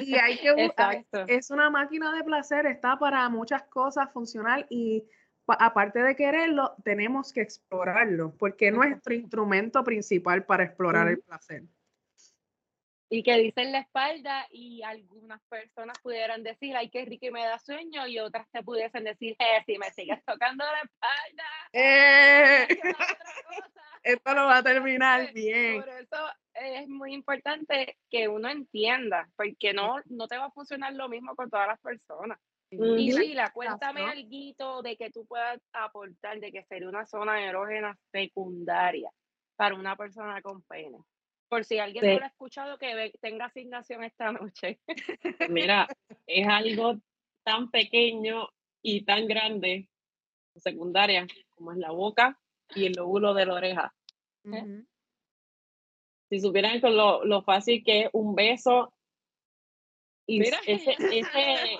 Y 0.00 0.14
hay 0.14 0.38
que 0.38 0.52
es 1.26 1.50
una 1.50 1.70
máquina 1.70 2.14
de 2.14 2.22
placer, 2.22 2.66
está 2.66 2.98
para 2.98 3.28
muchas 3.28 3.62
cosas 3.64 4.12
funcional 4.12 4.66
y 4.70 5.04
aparte 5.58 6.02
de 6.02 6.16
quererlo, 6.16 6.74
tenemos 6.84 7.32
que 7.32 7.42
explorarlo, 7.42 8.34
porque 8.38 8.68
es 8.68 8.74
nuestro 8.74 9.14
instrumento 9.14 9.82
principal 9.84 10.44
para 10.44 10.64
explorar 10.64 11.08
el 11.08 11.20
placer. 11.20 11.64
Y 13.08 13.22
que 13.22 13.36
dicen 13.36 13.72
la 13.72 13.80
espalda 13.80 14.46
y 14.50 14.82
algunas 14.82 15.42
personas 15.42 15.98
pudieran 15.98 16.42
decir, 16.42 16.74
ay, 16.74 16.88
que 16.88 17.04
Ricky 17.04 17.30
me 17.30 17.44
da 17.44 17.58
sueño 17.58 18.06
y 18.06 18.18
otras 18.18 18.48
te 18.50 18.62
pudiesen 18.62 19.04
decir, 19.04 19.36
eh, 19.38 19.62
si 19.66 19.76
me 19.76 19.90
sigues 19.90 20.24
tocando 20.26 20.64
la 20.64 20.80
espalda. 20.80 21.44
Eh. 21.74 22.68
Esto 24.02 24.34
no 24.34 24.46
va 24.46 24.56
a 24.56 24.62
terminar 24.62 25.32
bien. 25.34 25.82
Por 25.82 25.90
eso 25.90 26.26
es 26.54 26.88
muy 26.88 27.12
importante 27.12 27.98
que 28.10 28.28
uno 28.28 28.48
entienda, 28.48 29.28
porque 29.36 29.74
no, 29.74 29.96
no 30.06 30.26
te 30.26 30.38
va 30.38 30.46
a 30.46 30.50
funcionar 30.50 30.94
lo 30.94 31.08
mismo 31.08 31.36
con 31.36 31.50
todas 31.50 31.68
las 31.68 31.80
personas. 31.80 32.38
Y 32.72 33.12
Sheila, 33.12 33.50
cuéntame 33.52 34.02
algo 34.02 34.82
de 34.82 34.96
que 34.96 35.10
tú 35.10 35.26
puedas 35.26 35.60
aportar 35.72 36.40
de 36.40 36.50
que 36.50 36.64
sería 36.64 36.88
una 36.88 37.04
zona 37.04 37.44
erógena 37.44 37.98
secundaria 38.10 39.10
para 39.56 39.74
una 39.74 39.94
persona 39.94 40.40
con 40.40 40.62
pene. 40.62 40.98
Por 41.48 41.64
si 41.64 41.78
alguien 41.78 42.06
no 42.06 42.18
lo 42.18 42.24
ha 42.24 42.28
escuchado, 42.28 42.78
que 42.78 43.12
tenga 43.20 43.44
asignación 43.44 44.04
esta 44.04 44.32
noche. 44.32 44.80
Mira, 45.50 45.86
es 46.26 46.48
algo 46.48 46.98
tan 47.44 47.70
pequeño 47.70 48.48
y 48.80 49.04
tan 49.04 49.26
grande, 49.26 49.88
secundaria, 50.56 51.26
como 51.50 51.72
es 51.72 51.78
la 51.78 51.90
boca 51.90 52.40
y 52.74 52.86
el 52.86 52.94
lóbulo 52.94 53.34
de 53.34 53.46
la 53.46 53.54
oreja. 53.54 53.94
¿eh? 54.44 54.82
Si 56.30 56.40
supieran 56.40 56.80
con 56.80 56.96
lo, 56.96 57.22
lo, 57.24 57.42
fácil 57.42 57.84
que 57.84 58.04
es 58.04 58.10
un 58.14 58.34
beso 58.34 58.94
y 60.26 60.40
Mira, 60.40 60.58
ese, 60.66 60.96
ese... 60.98 61.78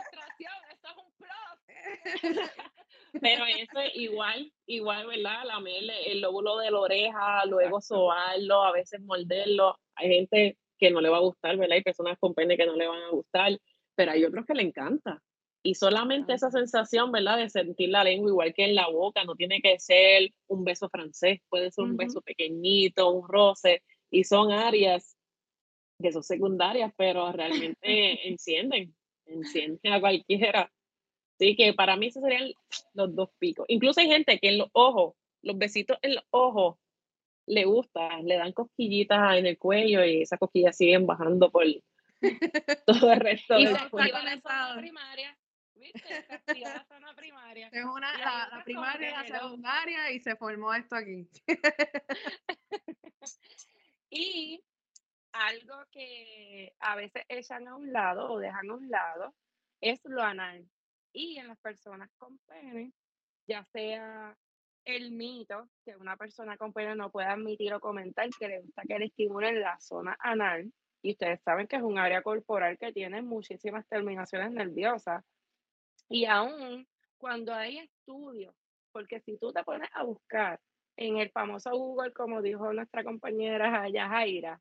Pero 3.21 3.45
eso 3.45 3.79
es 3.81 3.95
igual, 3.95 4.51
igual, 4.67 5.07
¿verdad? 5.07 5.45
La 5.45 5.63
el 6.07 6.21
lóbulo 6.21 6.57
de 6.59 6.71
la 6.71 6.81
oreja, 6.81 7.45
luego 7.47 7.81
sobarlo, 7.81 8.63
a 8.63 8.73
veces 8.73 9.01
morderlo. 9.03 9.79
Hay 9.97 10.09
gente 10.09 10.59
que 10.79 10.91
no 10.91 11.01
le 11.01 11.11
va 11.11 11.19
a 11.19 11.21
gustar, 11.21 11.57
¿verdad? 11.57 11.77
Hay 11.77 11.83
personas 11.83 12.19
con 12.19 12.35
pene 12.35 12.57
que 12.57 12.67
no 12.67 12.75
le 12.75 12.89
van 12.89 13.03
a 13.03 13.11
gustar, 13.11 13.59
pero 13.95 14.13
hay 14.13 14.25
otros 14.25 14.47
que 14.47 14.55
le 14.55 14.63
encanta. 14.63 15.23
Y 15.63 15.75
solamente 15.75 16.33
esa 16.33 16.51
sensación, 16.51 17.13
¿verdad? 17.13 17.37
De 17.37 17.49
sentir 17.49 17.91
la 17.91 18.03
lengua 18.03 18.31
igual 18.31 18.55
que 18.55 18.65
en 18.65 18.75
la 18.75 18.89
boca, 18.89 19.25
no 19.25 19.37
tiene 19.37 19.61
que 19.61 19.79
ser 19.79 20.31
un 20.49 20.65
beso 20.65 20.89
francés, 20.89 21.41
puede 21.49 21.71
ser 21.71 21.85
un 21.85 21.97
beso 21.97 22.21
pequeñito, 22.23 23.11
un 23.11 23.29
roce, 23.29 23.83
y 24.11 24.25
son 24.25 24.51
áreas 24.51 25.17
que 26.01 26.13
son 26.13 26.23
secundarias, 26.23 26.93
pero 26.97 27.31
realmente 27.33 27.77
encienden, 28.29 28.95
encienden 29.27 29.93
a 29.93 30.01
cualquiera. 30.01 30.73
Así 31.43 31.57
que 31.57 31.75
para 31.75 31.97
mí 31.97 32.07
esos 32.07 32.23
serían 32.23 32.53
los 32.95 33.15
dos 33.17 33.31
picos. 33.41 33.67
Incluso 33.69 34.01
hay 34.01 34.07
gente 34.07 34.39
que 34.39 34.51
en 34.51 34.59
los 34.59 34.69
ojos, 34.73 35.15
los 35.43 35.59
besitos 35.59 35.99
en 36.03 36.15
los 36.15 36.25
ojos, 36.31 36.79
le 37.47 37.65
gusta, 37.65 38.21
le 38.21 38.37
dan 38.37 38.53
cosquillitas 38.53 39.37
en 39.37 39.47
el 39.47 39.59
cuello 39.59 40.05
y 40.05 40.23
esas 40.23 40.39
cosquillas 40.39 40.77
siguen 40.77 41.05
bajando 41.05 41.51
por 41.51 41.65
todo 42.87 43.13
el 43.13 43.19
resto 43.19 43.55
del 43.55 43.77
cuerpo. 43.91 43.99
primaria 44.79 45.37
la 46.61 46.85
zona 46.85 47.13
primaria. 47.17 47.69
Es 47.73 47.85
una, 47.85 48.17
la, 48.19 48.63
primaria 48.63 49.09
y 49.09 49.29
la 49.29 49.41
secundaria 49.41 50.11
y 50.13 50.21
se 50.21 50.37
formó 50.37 50.73
esto 50.73 50.95
aquí. 50.95 51.29
y 54.11 54.63
algo 55.33 55.75
que 55.91 56.73
a 56.79 56.95
veces 56.95 57.25
echan 57.29 57.67
a 57.67 57.75
un 57.75 57.93
lado 57.93 58.31
o 58.31 58.39
dejan 58.39 58.71
a 58.71 58.75
un 58.75 58.89
lado 58.89 59.35
es 59.81 60.01
lo 60.05 60.23
anal. 60.23 60.65
Y 61.13 61.39
en 61.39 61.49
las 61.49 61.59
personas 61.59 62.11
con 62.17 62.39
pene, 62.47 62.93
ya 63.47 63.65
sea 63.73 64.37
el 64.85 65.13
mito 65.13 65.69
que 65.85 65.97
una 65.97 66.17
persona 66.17 66.57
con 66.57 66.73
pene 66.73 66.97
no 66.97 67.11
puede 67.11 67.29
admitir 67.29 67.73
o 67.75 67.81
comentar 67.81 68.29
que 68.31 68.49
le 68.49 68.61
gusta 68.61 68.83
que 68.83 68.99
le 68.99 69.07
estimulen 69.07 69.61
la 69.61 69.79
zona 69.81 70.17
anal, 70.19 70.73
y 71.03 71.13
ustedes 71.13 71.41
saben 71.43 71.67
que 71.67 71.77
es 71.77 71.83
un 71.83 71.99
área 71.99 72.23
corporal 72.23 72.79
que 72.79 72.93
tiene 72.93 73.23
muchísimas 73.23 73.87
terminaciones 73.89 74.53
nerviosas, 74.53 75.25
y 76.09 76.25
aún 76.25 76.87
cuando 77.17 77.55
hay 77.55 77.79
estudios, 77.79 78.55
porque 78.91 79.21
si 79.21 79.39
tú 79.39 79.53
te 79.53 79.63
pones 79.63 79.89
a 79.93 80.03
buscar 80.03 80.61
en 80.97 81.19
el 81.19 81.31
famoso 81.31 81.71
Google, 81.71 82.13
como 82.13 82.43
dijo 82.43 82.73
nuestra 82.73 83.05
compañera 83.05 83.89
Yajaira, 83.89 84.61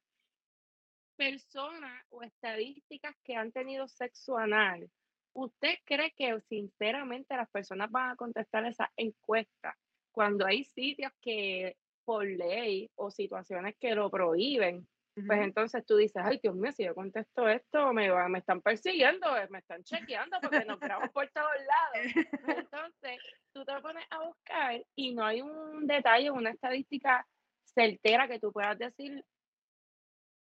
personas 1.16 2.06
o 2.10 2.24
estadísticas 2.24 3.16
que 3.24 3.36
han 3.36 3.52
tenido 3.52 3.88
sexo 3.88 4.38
anal, 4.38 4.90
¿usted 5.34 5.76
cree 5.86 6.12
que 6.12 6.40
sinceramente 6.42 7.36
las 7.36 7.50
personas 7.50 7.90
van 7.92 8.12
a 8.12 8.16
contestar 8.16 8.66
esa 8.66 8.92
encuesta 8.96 9.78
cuando 10.12 10.46
hay 10.46 10.64
sitios 10.64 11.12
que 11.22 11.78
por 12.04 12.26
ley 12.26 12.90
o 12.96 13.12
situaciones 13.12 13.76
que 13.80 13.96
lo 13.96 14.10
prohíben 14.10 14.88
pues 15.14 15.42
entonces 15.42 15.86
tú 15.86 15.98
dices, 15.98 16.22
ay 16.26 16.40
Dios 16.42 16.56
mío, 16.56 16.72
si 16.72 16.86
yo 16.86 16.96
contesto 16.96 17.48
esto, 17.50 17.92
me, 17.92 18.10
me 18.30 18.40
están 18.40 18.62
persiguiendo, 18.62 19.36
eh, 19.38 19.48
me 19.50 19.60
están 19.60 19.84
chequeando 19.84 20.38
porque 20.42 20.64
nos 20.64 20.80
grabamos 20.80 21.12
por 21.12 21.30
todos 21.30 21.52
lados. 21.68 22.28
Pues 22.46 22.58
entonces 22.72 23.20
tú 23.54 23.66
te 23.66 23.82
pones 23.82 24.06
a 24.10 24.26
buscar 24.26 24.82
y 24.96 25.14
no 25.14 25.26
hay 25.26 25.42
un 25.42 25.86
detalle, 25.86 26.32
una 26.32 26.52
estadística 26.52 27.28
certera 27.66 28.28
que 28.28 28.40
tú 28.40 28.52
puedas 28.54 28.78
decir, 28.78 29.24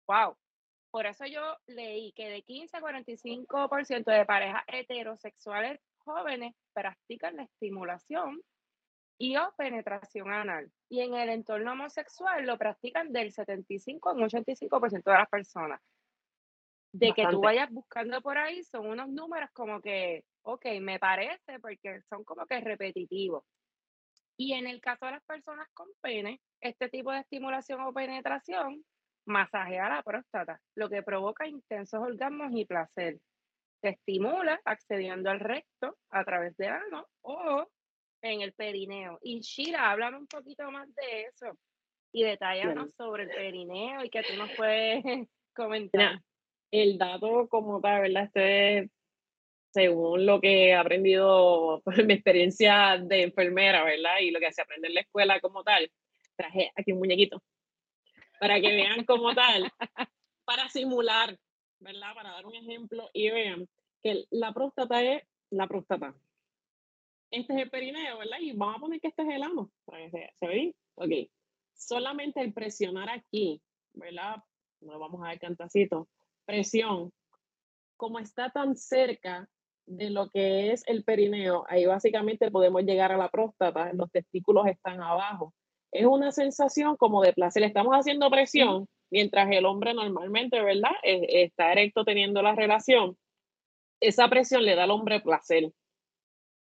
wow. 0.06 0.36
Por 0.92 1.06
eso 1.06 1.24
yo 1.24 1.56
leí 1.66 2.12
que 2.12 2.28
de 2.28 2.42
15 2.42 2.76
a 2.76 2.80
45% 2.80 4.04
de 4.12 4.26
parejas 4.26 4.62
heterosexuales 4.66 5.80
jóvenes 5.96 6.54
practican 6.74 7.36
la 7.36 7.44
estimulación 7.44 8.42
y 9.18 9.38
o 9.38 9.54
penetración 9.56 10.30
anal. 10.30 10.70
Y 10.90 11.00
en 11.00 11.14
el 11.14 11.30
entorno 11.30 11.72
homosexual 11.72 12.44
lo 12.44 12.58
practican 12.58 13.10
del 13.10 13.32
75 13.32 14.10
al 14.10 14.16
85% 14.18 15.02
de 15.02 15.12
las 15.12 15.30
personas. 15.30 15.80
De 16.92 17.14
que 17.14 17.26
tú 17.26 17.40
vayas 17.40 17.70
buscando 17.70 18.20
por 18.20 18.36
ahí 18.36 18.62
son 18.62 18.86
unos 18.86 19.08
números 19.08 19.48
como 19.54 19.80
que, 19.80 20.26
ok, 20.42 20.66
me 20.82 20.98
parece, 20.98 21.58
porque 21.60 22.02
son 22.02 22.22
como 22.22 22.44
que 22.44 22.60
repetitivos. 22.60 23.44
Y 24.36 24.52
en 24.52 24.66
el 24.66 24.82
caso 24.82 25.06
de 25.06 25.12
las 25.12 25.24
personas 25.24 25.66
con 25.72 25.88
pene, 26.02 26.42
este 26.60 26.90
tipo 26.90 27.12
de 27.12 27.20
estimulación 27.20 27.80
o 27.80 27.94
penetración 27.94 28.84
masajea 29.26 29.88
la 29.88 30.02
próstata, 30.02 30.60
lo 30.74 30.88
que 30.88 31.02
provoca 31.02 31.46
intensos 31.46 32.00
orgasmos 32.00 32.52
y 32.54 32.64
placer. 32.64 33.18
Se 33.80 33.90
estimula 33.90 34.60
accediendo 34.64 35.30
al 35.30 35.40
recto 35.40 35.96
a 36.10 36.24
través 36.24 36.56
de 36.56 36.68
ano 36.68 37.06
o 37.22 37.66
en 38.22 38.42
el 38.42 38.52
perineo. 38.52 39.18
Y 39.22 39.40
Shira, 39.40 39.90
háblame 39.90 40.18
un 40.18 40.26
poquito 40.26 40.70
más 40.70 40.88
de 40.94 41.22
eso 41.22 41.58
y 42.12 42.24
detállanos 42.24 42.94
sobre 42.94 43.24
el 43.24 43.30
perineo 43.36 44.04
y 44.04 44.10
que 44.10 44.22
tú 44.22 44.36
nos 44.36 44.50
puedes 44.56 45.02
comentar. 45.54 46.20
el 46.70 46.98
dato 46.98 47.48
como 47.48 47.80
tal, 47.80 48.02
¿verdad? 48.02 48.24
Este 48.24 48.90
según 49.72 50.26
lo 50.26 50.38
que 50.38 50.68
he 50.68 50.74
aprendido 50.74 51.80
por 51.84 52.04
mi 52.04 52.14
experiencia 52.14 52.98
de 53.02 53.22
enfermera, 53.22 53.84
¿verdad? 53.84 54.18
Y 54.20 54.30
lo 54.30 54.38
que 54.38 54.52
se 54.52 54.60
aprende 54.60 54.88
en 54.88 54.94
la 54.94 55.00
escuela 55.00 55.40
como 55.40 55.64
tal. 55.64 55.90
Traje 56.36 56.70
aquí 56.76 56.92
un 56.92 56.98
muñequito 56.98 57.42
para 58.42 58.60
que 58.60 58.74
vean 58.74 59.04
como 59.04 59.32
tal, 59.36 59.70
para 60.44 60.68
simular, 60.68 61.38
¿verdad? 61.78 62.12
Para 62.12 62.32
dar 62.32 62.44
un 62.44 62.56
ejemplo 62.56 63.08
y 63.12 63.30
vean 63.30 63.68
que 64.02 64.24
la 64.30 64.52
próstata 64.52 65.00
es 65.00 65.22
la 65.50 65.68
próstata 65.68 66.12
este 67.30 67.54
es 67.54 67.60
el 67.60 67.70
perineo, 67.70 68.18
¿verdad? 68.18 68.38
Y 68.40 68.52
vamos 68.52 68.76
a 68.76 68.80
poner 68.80 69.00
que 69.00 69.08
este 69.08 69.22
es 69.22 69.28
el 69.28 69.42
ano, 69.42 69.70
para 69.86 69.98
que 70.10 70.30
se, 70.34 70.46
ve 70.46 70.74
Ok. 70.96 71.30
Solamente 71.72 72.40
el 72.42 72.52
presionar 72.52 73.08
aquí, 73.08 73.62
¿verdad? 73.94 74.36
No 74.80 74.98
vamos 74.98 75.22
a 75.22 75.28
dar 75.28 75.38
cantacito. 75.38 76.08
Presión. 76.44 77.10
Como 77.96 78.18
está 78.18 78.50
tan 78.50 78.76
cerca 78.76 79.48
de 79.86 80.10
lo 80.10 80.28
que 80.28 80.72
es 80.72 80.84
el 80.86 81.04
perineo, 81.04 81.64
ahí 81.68 81.86
básicamente 81.86 82.50
podemos 82.50 82.82
llegar 82.82 83.12
a 83.12 83.16
la 83.16 83.30
próstata, 83.30 83.92
los 83.94 84.10
testículos 84.10 84.66
están 84.66 85.00
abajo. 85.00 85.54
Es 85.92 86.06
una 86.06 86.32
sensación 86.32 86.96
como 86.96 87.22
de 87.22 87.34
placer. 87.34 87.62
Estamos 87.62 87.94
haciendo 87.94 88.30
presión 88.30 88.88
mientras 89.10 89.50
el 89.52 89.66
hombre 89.66 89.92
normalmente, 89.92 90.60
¿verdad? 90.62 90.92
E, 91.02 91.44
está 91.44 91.70
erecto 91.70 92.04
teniendo 92.04 92.42
la 92.42 92.54
relación. 92.54 93.16
Esa 94.00 94.28
presión 94.28 94.64
le 94.64 94.74
da 94.74 94.84
al 94.84 94.90
hombre 94.90 95.20
placer. 95.20 95.70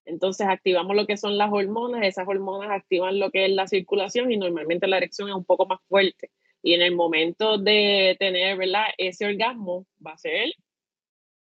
Entonces 0.04 0.46
activamos 0.48 0.94
lo 0.96 1.06
que 1.06 1.16
son 1.16 1.38
las 1.38 1.50
hormonas, 1.52 2.02
esas 2.04 2.28
hormonas 2.28 2.70
activan 2.70 3.18
lo 3.18 3.30
que 3.30 3.46
es 3.46 3.52
la 3.52 3.66
circulación 3.68 4.30
y 4.32 4.36
normalmente 4.36 4.86
la 4.86 4.98
erección 4.98 5.28
es 5.28 5.34
un 5.34 5.44
poco 5.44 5.66
más 5.66 5.80
fuerte. 5.88 6.30
Y 6.62 6.74
en 6.74 6.82
el 6.82 6.94
momento 6.94 7.58
de 7.58 8.16
tener, 8.18 8.56
¿verdad? 8.58 8.84
Ese 8.98 9.26
orgasmo 9.26 9.86
va 10.04 10.12
a 10.12 10.18
ser, 10.18 10.52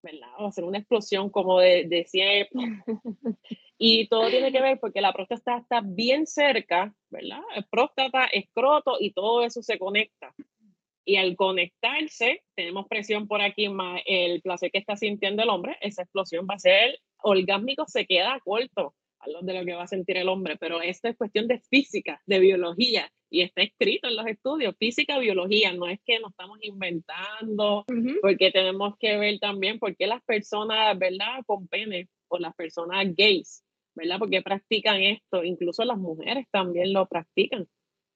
¿verdad? 0.03 0.29
Va 0.41 0.49
a 0.49 0.53
ser 0.53 0.65
una 0.65 0.79
explosión 0.79 1.31
como 1.31 1.61
de, 1.61 1.85
de 1.85 2.49
Y 3.79 4.09
todo 4.09 4.29
tiene 4.31 4.53
que 4.53 4.63
ver 4.63 4.79
porque 4.81 5.01
la 5.01 5.13
próstata 5.13 5.59
está 5.59 5.83
bien 5.85 6.27
cerca, 6.27 6.95
¿verdad? 7.11 7.43
Próstata, 7.71 8.25
escroto 8.27 8.97
y 8.99 9.13
todo 9.13 9.43
eso 9.43 9.63
se 9.63 9.79
conecta. 9.79 10.35
Y 11.05 11.17
al 11.17 11.37
conectarse, 11.37 12.43
tenemos 12.57 12.89
presión 12.89 13.29
por 13.29 13.41
aquí 13.41 13.69
más 13.69 14.01
el 14.07 14.41
placer 14.43 14.71
que 14.73 14.79
está 14.79 14.97
sintiendo 14.97 15.43
el 15.43 15.51
hombre, 15.51 15.77
esa 15.81 16.03
explosión 16.03 16.47
va 16.51 16.55
a 16.55 16.59
ser 16.59 16.99
orgásmico, 17.19 17.85
se 17.87 18.07
queda 18.07 18.41
corto 18.45 18.95
a 19.21 19.29
lo 19.29 19.43
de 19.43 19.55
lo 19.55 19.65
que 19.65 19.75
va 19.75 19.85
a 19.85 19.89
sentir 19.89 20.17
el 20.17 20.29
hombre, 20.29 20.57
pero 20.59 20.81
esto 20.81 21.09
es 21.09 21.17
cuestión 21.17 21.47
de 21.47 21.61
física, 21.61 22.21
de 22.27 22.39
biología, 22.41 23.11
y 23.31 23.43
está 23.43 23.63
escrito 23.63 24.09
en 24.09 24.17
los 24.17 24.27
estudios, 24.27 24.75
física, 24.79 25.19
biología, 25.19 25.73
no 25.73 25.87
es 25.87 26.01
que 26.05 26.19
nos 26.19 26.31
estamos 26.31 26.59
inventando, 26.63 27.85
porque 28.21 28.51
tenemos 28.51 28.97
que 28.99 29.17
ver 29.17 29.39
también 29.39 29.79
por 29.79 29.97
qué 29.97 30.07
las 30.07 30.23
personas, 30.25 30.99
¿verdad?, 30.99 31.43
con 31.47 31.69
pene, 31.69 32.09
o 32.29 32.39
las 32.39 32.55
personas 32.55 33.07
gays, 33.17 33.63
¿verdad?, 33.97 34.19
porque 34.19 34.43
practican 34.43 35.03
esto, 35.03 35.43
incluso 35.43 35.85
las 35.85 35.99
mujeres 35.99 36.47
también 36.53 36.93
lo 36.93 37.09
practican. 37.09 37.67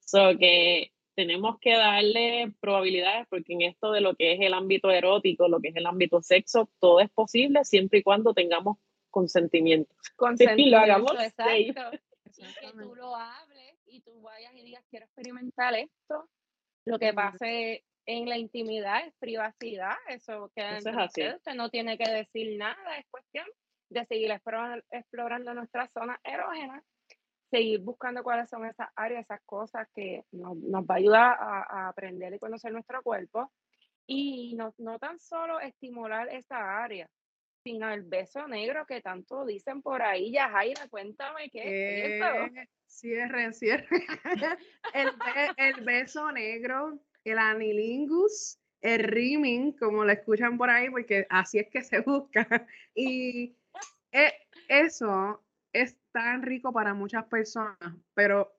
So 0.01 0.37
que 0.39 0.93
tenemos 1.17 1.59
que 1.61 1.77
darle 1.77 2.53
probabilidades 2.61 3.27
porque 3.29 3.55
en 3.55 3.63
esto 3.63 3.93
de 3.93 4.01
lo 4.01 4.15
que 4.15 4.35
es 4.35 4.41
el 4.41 4.55
ámbito 4.55 4.91
erótico, 4.91 5.49
lo 5.49 5.61
que 5.61 5.69
es 5.69 5.77
el 5.77 5.87
ámbito 5.87 6.23
sexo, 6.23 6.71
todo 6.79 7.01
es 7.01 7.11
posible 7.11 7.65
siempre 7.65 8.01
y 8.01 8.03
cuando 8.03 8.35
tengamos 8.35 8.79
consentimiento. 9.11 9.93
Consentimiento, 10.17 10.77
lo 10.77 10.83
hagamos 10.83 11.13
exacto. 11.13 11.91
que 11.93 12.73
tú 12.73 12.95
lo 12.95 13.17
hables 13.17 13.75
y 13.87 14.01
tú 14.03 14.21
vayas 14.21 14.55
y 14.55 14.63
digas, 14.63 14.85
quiero 14.91 15.07
experimentar 15.07 15.75
esto. 15.75 16.29
Lo 16.85 16.99
que 16.99 17.13
pase 17.13 17.85
en 18.07 18.29
la 18.29 18.39
intimidad 18.39 19.07
es 19.07 19.15
privacidad, 19.19 19.97
eso 20.09 20.51
queda 20.55 20.79
eso 20.79 20.91
usted, 20.91 21.37
usted 21.37 21.55
no 21.55 21.71
tiene 21.71 21.99
que 21.99 22.11
decir 22.11 22.57
nada, 22.57 22.99
es 22.99 23.07
cuestión 23.11 23.47
de 23.91 24.07
seguir 24.07 24.31
explorando, 24.31 24.85
explorando 24.91 25.55
nuestras 25.55 25.91
zonas 25.93 26.19
erógenas 26.25 26.83
seguir 27.51 27.81
buscando 27.81 28.23
cuáles 28.23 28.49
son 28.49 28.65
esas 28.65 28.89
áreas, 28.95 29.25
esas 29.25 29.41
cosas 29.45 29.89
que 29.95 30.25
nos, 30.31 30.57
nos 30.57 30.85
va 30.85 30.95
a 30.95 30.99
ayudar 30.99 31.37
a, 31.41 31.89
aprender 31.89 32.33
y 32.33 32.39
conocer 32.39 32.73
nuestro 32.73 33.03
cuerpo. 33.03 33.53
Y 34.07 34.55
no, 34.57 34.75
no 34.79 34.99
tan 34.99 35.19
solo 35.19 35.61
estimular 35.61 36.29
esa 36.33 36.83
área, 36.83 37.09
sino 37.63 37.91
el 37.91 38.03
beso 38.03 38.47
negro 38.49 38.87
que 38.87 39.03
tanto 39.03 39.45
dicen 39.45 39.83
por 39.83 40.03
ahí. 40.03 40.33
Ya, 40.33 40.49
Jaira, 40.49 40.89
cuéntame 40.89 41.51
qué 41.51 41.61
es 41.61 42.23
eso. 42.23 42.61
Eh, 42.61 42.69
cierre, 42.87 43.53
cierre. 43.53 43.87
el, 44.95 45.11
el 45.57 45.85
beso 45.85 46.31
negro, 46.33 46.99
el 47.25 47.39
anilingus, 47.39 48.59
el 48.81 49.05
rimming, 49.05 49.73
como 49.73 50.05
lo 50.05 50.13
escuchan 50.13 50.57
por 50.57 50.71
ahí, 50.71 50.89
porque 50.91 51.27
así 51.29 51.59
es 51.59 51.69
que 51.69 51.83
se 51.83 52.01
busca. 52.01 52.67
Y 52.95 53.57
eh, 54.13 54.33
eso 54.69 55.43
es 55.73 55.97
tan 56.13 56.43
rico 56.43 56.73
para 56.73 56.95
muchas 56.95 57.25
personas, 57.25 57.77
pero 58.15 58.53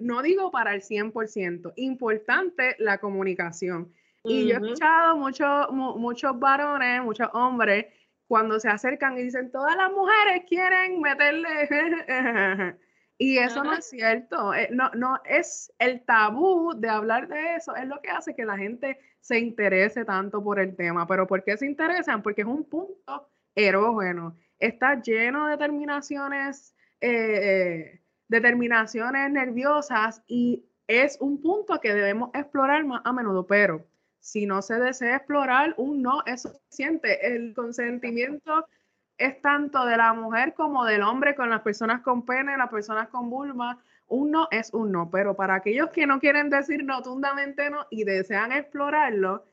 no 0.00 0.22
digo 0.22 0.50
para 0.50 0.74
el 0.74 0.82
100%, 0.82 1.72
importante 1.76 2.76
la 2.78 2.98
comunicación. 2.98 3.92
Y 4.24 4.48
yo 4.48 4.54
he 4.54 4.58
escuchado 4.58 5.16
muchos 5.16 5.70
muchos 5.70 6.38
varones, 6.38 7.02
muchos 7.02 7.28
hombres, 7.32 7.86
cuando 8.26 8.58
se 8.58 8.68
acercan 8.68 9.16
y 9.16 9.22
dicen, 9.22 9.52
todas 9.52 9.76
las 9.76 9.92
mujeres 9.92 10.44
quieren 10.48 11.00
meterle... 11.00 11.48
y 13.18 13.38
eso 13.38 13.62
no 13.62 13.74
es 13.74 13.88
cierto. 13.88 14.52
Eh, 14.52 14.68
no, 14.72 14.90
no 14.94 15.20
es 15.24 15.72
el 15.78 16.04
tabú 16.04 16.72
de 16.76 16.88
hablar 16.88 17.28
de 17.28 17.54
eso, 17.54 17.74
es 17.76 17.86
lo 17.86 18.00
que 18.00 18.10
hace 18.10 18.34
que 18.34 18.44
la 18.44 18.56
gente 18.56 18.98
se 19.20 19.38
interese 19.38 20.04
tanto 20.04 20.42
por 20.42 20.58
el 20.58 20.74
tema. 20.74 21.06
Pero 21.06 21.26
¿por 21.26 21.44
qué 21.44 21.56
se 21.56 21.66
interesan? 21.66 22.22
Porque 22.22 22.42
es 22.42 22.48
un 22.48 22.64
punto 22.64 23.30
erógeno. 23.54 24.36
Está 24.58 25.00
lleno 25.00 25.46
de 25.46 25.56
terminaciones 25.56 26.74
eh, 27.00 28.00
determinaciones 28.28 29.30
nerviosas 29.30 30.22
y 30.26 30.64
es 30.86 31.18
un 31.20 31.40
punto 31.40 31.80
que 31.80 31.94
debemos 31.94 32.30
explorar 32.34 32.84
más 32.84 33.02
a 33.04 33.12
menudo, 33.12 33.46
pero 33.46 33.84
si 34.18 34.46
no 34.46 34.62
se 34.62 34.74
desea 34.74 35.16
explorar, 35.16 35.74
un 35.76 36.02
no 36.02 36.24
es 36.26 36.42
suficiente. 36.42 37.34
El 37.34 37.54
consentimiento 37.54 38.66
es 39.18 39.40
tanto 39.40 39.84
de 39.84 39.96
la 39.96 40.12
mujer 40.12 40.54
como 40.54 40.84
del 40.84 41.02
hombre 41.02 41.34
con 41.34 41.50
las 41.50 41.62
personas 41.62 42.02
con 42.02 42.24
pene, 42.24 42.56
las 42.56 42.70
personas 42.70 43.08
con 43.08 43.30
vulva. 43.30 43.78
Un 44.08 44.30
no 44.30 44.48
es 44.50 44.72
un 44.72 44.92
no, 44.92 45.10
pero 45.10 45.34
para 45.34 45.54
aquellos 45.54 45.90
que 45.90 46.06
no 46.06 46.20
quieren 46.20 46.50
decir 46.50 46.86
rotundamente 46.86 47.70
no 47.70 47.86
y 47.90 48.04
desean 48.04 48.52
explorarlo, 48.52 49.44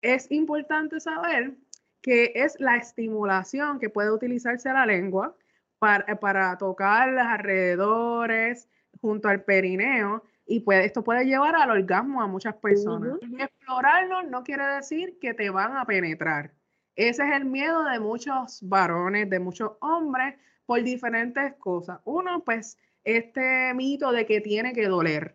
es 0.00 0.30
importante 0.30 0.98
saber 0.98 1.54
que 2.02 2.32
es 2.34 2.58
la 2.58 2.76
estimulación 2.76 3.78
que 3.78 3.88
puede 3.88 4.10
utilizarse 4.10 4.68
a 4.68 4.74
la 4.74 4.86
lengua, 4.86 5.34
para, 5.78 6.20
para 6.20 6.58
tocar 6.58 7.08
los 7.08 7.24
alrededores, 7.24 8.68
junto 9.00 9.28
al 9.28 9.42
perineo, 9.42 10.22
y 10.46 10.60
puede, 10.60 10.84
esto 10.84 11.02
puede 11.02 11.24
llevar 11.24 11.56
al 11.56 11.70
orgasmo 11.70 12.22
a 12.22 12.26
muchas 12.26 12.54
personas. 12.56 13.18
Explorarlo 13.38 14.22
no 14.24 14.42
quiere 14.42 14.64
decir 14.66 15.18
que 15.20 15.34
te 15.34 15.50
van 15.50 15.76
a 15.76 15.84
penetrar. 15.84 16.52
Ese 16.94 17.24
es 17.24 17.32
el 17.32 17.46
miedo 17.46 17.84
de 17.84 17.98
muchos 18.00 18.60
varones, 18.62 19.30
de 19.30 19.40
muchos 19.40 19.72
hombres, 19.80 20.34
por 20.66 20.82
diferentes 20.82 21.54
cosas. 21.54 22.00
Uno, 22.04 22.44
pues, 22.44 22.76
este 23.04 23.72
mito 23.74 24.12
de 24.12 24.26
que 24.26 24.40
tiene 24.40 24.72
que 24.72 24.86
doler. 24.86 25.34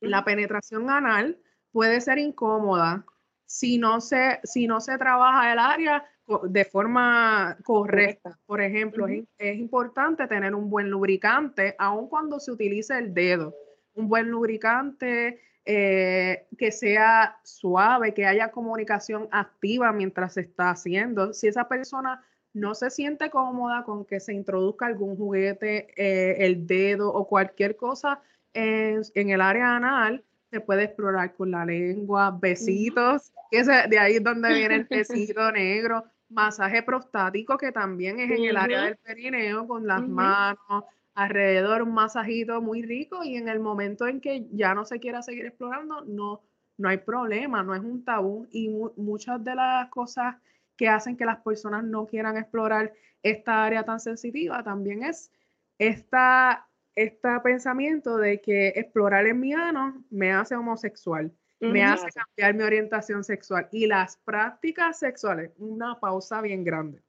La 0.00 0.24
penetración 0.24 0.88
anal 0.90 1.38
puede 1.72 2.00
ser 2.00 2.18
incómoda 2.18 3.04
si 3.46 3.78
no 3.78 4.00
se, 4.00 4.40
si 4.44 4.66
no 4.66 4.80
se 4.80 4.98
trabaja 4.98 5.52
el 5.52 5.58
área 5.58 6.04
de 6.44 6.64
forma 6.64 7.56
correcta. 7.64 8.38
Por 8.46 8.60
ejemplo, 8.60 9.06
es, 9.06 9.58
importante 9.58 10.26
tener 10.26 10.54
un 10.54 10.70
buen 10.70 10.90
lubricante, 10.90 11.74
aun 11.78 12.08
cuando 12.08 12.40
se 12.40 12.50
utilice 12.50 12.96
el 12.98 13.12
dedo. 13.12 13.54
Un 13.94 14.08
buen 14.08 14.30
lubricante 14.30 15.40
eh, 15.64 16.46
que 16.58 16.72
sea 16.72 17.38
suave, 17.44 18.14
que 18.14 18.26
haya 18.26 18.50
comunicación 18.50 19.28
activa 19.30 19.92
mientras 19.92 20.34
se 20.34 20.42
está 20.42 20.70
haciendo. 20.70 21.32
Si 21.32 21.46
esa 21.46 21.68
persona 21.68 22.22
no 22.54 22.74
se 22.74 22.90
siente 22.90 23.30
cómoda 23.30 23.84
con 23.84 24.04
que 24.04 24.20
se 24.20 24.32
introduzca 24.32 24.86
algún 24.86 25.16
juguete, 25.16 25.88
eh, 25.96 26.46
el 26.46 26.66
dedo 26.66 27.12
o 27.12 27.26
cualquier 27.26 27.76
cosa 27.76 28.20
en, 28.54 29.02
en, 29.14 29.30
el 29.30 29.40
área 29.40 29.76
anal, 29.76 30.24
se 30.54 30.60
puede 30.60 30.84
explorar 30.84 31.34
con 31.34 31.50
la 31.50 31.66
lengua, 31.66 32.30
besitos, 32.30 33.32
que 33.50 33.64
de 33.64 33.98
ahí 33.98 34.14
es 34.16 34.22
donde 34.22 34.48
viene 34.54 34.76
el 34.76 34.84
besito 34.84 35.50
negro, 35.50 36.04
masaje 36.28 36.84
prostático, 36.84 37.58
que 37.58 37.72
también 37.72 38.20
es 38.20 38.30
en 38.30 38.44
el 38.44 38.56
área 38.56 38.84
del 38.84 38.96
perineo, 38.96 39.66
con 39.66 39.84
las 39.84 40.06
manos 40.06 40.84
alrededor, 41.14 41.82
un 41.82 41.92
masajito 41.92 42.60
muy 42.60 42.82
rico 42.82 43.24
y 43.24 43.36
en 43.36 43.48
el 43.48 43.58
momento 43.58 44.06
en 44.06 44.20
que 44.20 44.46
ya 44.52 44.74
no 44.74 44.84
se 44.84 45.00
quiera 45.00 45.22
seguir 45.22 45.46
explorando, 45.46 46.04
no, 46.04 46.42
no 46.76 46.88
hay 46.88 46.98
problema, 46.98 47.64
no 47.64 47.74
es 47.74 47.82
un 47.82 48.04
tabú 48.04 48.46
y 48.52 48.68
muchas 48.96 49.42
de 49.42 49.56
las 49.56 49.88
cosas 49.90 50.36
que 50.76 50.88
hacen 50.88 51.16
que 51.16 51.24
las 51.24 51.40
personas 51.40 51.82
no 51.82 52.06
quieran 52.06 52.36
explorar 52.36 52.92
esta 53.24 53.64
área 53.64 53.84
tan 53.84 53.98
sensitiva 53.98 54.62
también 54.62 55.02
es 55.02 55.32
esta, 55.78 56.68
este 56.96 57.28
pensamiento 57.40 58.16
de 58.16 58.40
que 58.40 58.68
explorar 58.68 59.26
en 59.26 59.40
mi 59.40 59.52
ano 59.52 60.04
me 60.10 60.32
hace 60.32 60.54
homosexual 60.54 61.32
me 61.72 61.84
hace 61.84 62.08
cambiar 62.10 62.54
mi 62.54 62.62
orientación 62.62 63.24
sexual. 63.24 63.68
Y 63.72 63.86
las 63.86 64.16
prácticas 64.18 64.98
sexuales, 64.98 65.52
una 65.58 65.98
pausa 66.00 66.40
bien 66.40 66.64
grande. 66.64 67.02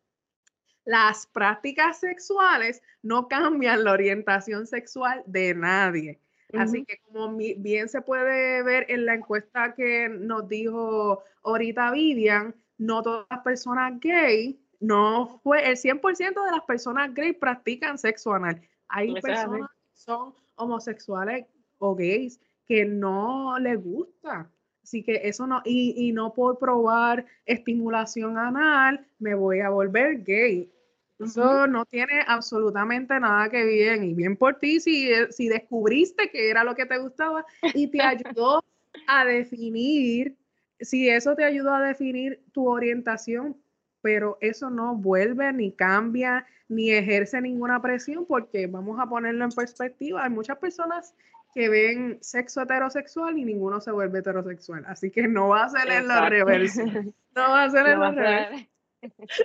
Las 0.86 1.26
prácticas 1.28 2.00
sexuales 2.00 2.82
no 3.02 3.28
cambian 3.28 3.84
la 3.84 3.92
orientación 3.92 4.68
sexual 4.68 5.24
de 5.26 5.56
nadie. 5.56 6.20
Así 6.54 6.86
que 6.86 7.00
como 7.00 7.36
bien 7.36 7.90
se 7.90 8.02
puede 8.02 8.64
ver 8.64 8.86
en 8.90 9.06
la 9.06 9.16
encuesta 9.16 9.74
que 9.74 10.08
nos 10.08 10.48
dijo 10.48 11.24
ahorita 11.44 11.92
Vivian, 11.92 12.56
no 12.78 13.02
todas 13.02 13.26
las 13.30 13.40
personas 13.40 14.00
gay, 14.00 14.62
no 14.80 15.42
fue 15.44 15.68
el 15.68 15.76
100% 15.76 16.46
de 16.46 16.52
las 16.52 16.64
personas 16.66 17.14
gay 17.14 17.34
practican 17.34 17.98
sexo 17.98 18.34
anal. 18.34 18.62
Hay 18.88 19.14
personas 19.20 19.70
son 20.06 20.34
homosexuales 20.56 21.46
o 21.78 21.96
gays 21.96 22.40
que 22.66 22.86
no 22.86 23.58
les 23.60 23.82
gusta. 23.82 24.50
Así 24.84 25.04
que 25.04 25.22
eso 25.24 25.48
no, 25.48 25.62
y, 25.66 25.94
y 25.98 26.12
no 26.12 26.34
por 26.34 26.60
probar 26.60 27.26
estimulación 27.46 28.38
anal 28.38 29.06
me 29.20 29.34
voy 29.34 29.60
a 29.62 29.70
volver 29.70 30.24
gay. 30.24 30.72
Eso 31.18 31.66
no 31.66 31.86
tiene 31.86 32.22
absolutamente 32.28 33.18
nada 33.20 33.50
que 33.50 33.64
ver. 33.64 34.04
Y 34.04 34.14
bien 34.14 34.36
por 34.36 34.60
ti 34.60 34.80
si, 34.80 35.10
eh, 35.10 35.32
si 35.32 35.48
descubriste 35.48 36.30
que 36.30 36.50
era 36.50 36.64
lo 36.64 36.76
que 36.76 36.86
te 36.86 36.98
gustaba 36.98 37.46
y 37.74 37.88
te 37.88 38.02
ayudó 38.02 38.64
a 39.08 39.26
definir, 39.26 40.36
si 40.80 41.10
eso 41.10 41.36
te 41.36 41.46
ayudó 41.46 41.74
a 41.74 41.82
definir 41.82 42.44
tu 42.52 42.68
orientación, 42.68 43.58
pero 44.06 44.38
eso 44.40 44.70
no 44.70 44.96
vuelve 44.96 45.52
ni 45.52 45.72
cambia 45.72 46.46
ni 46.68 46.92
ejerce 46.92 47.42
ninguna 47.42 47.82
presión 47.82 48.28
porque 48.28 48.68
vamos 48.68 49.00
a 49.00 49.08
ponerlo 49.08 49.46
en 49.46 49.50
perspectiva. 49.50 50.24
Hay 50.24 50.30
muchas 50.30 50.60
personas 50.60 51.16
que 51.56 51.70
ven 51.70 52.20
sexo 52.22 52.62
heterosexual 52.62 53.36
y 53.40 53.44
ninguno 53.44 53.82
se 53.82 53.90
vuelve 53.90 54.20
heterosexual. 54.20 54.86
Así 54.86 55.10
que 55.10 55.28
no 55.28 55.48
va 55.48 55.64
a 55.64 55.70
ser 55.70 55.90
en 55.90 56.08
lo 56.08 56.30
reverso. 56.30 56.82
No 57.36 57.50
va 57.50 57.64
a 57.64 57.70
ser 57.72 57.88
en 57.88 58.00
lo 58.00 58.12
reverso. 58.12 58.70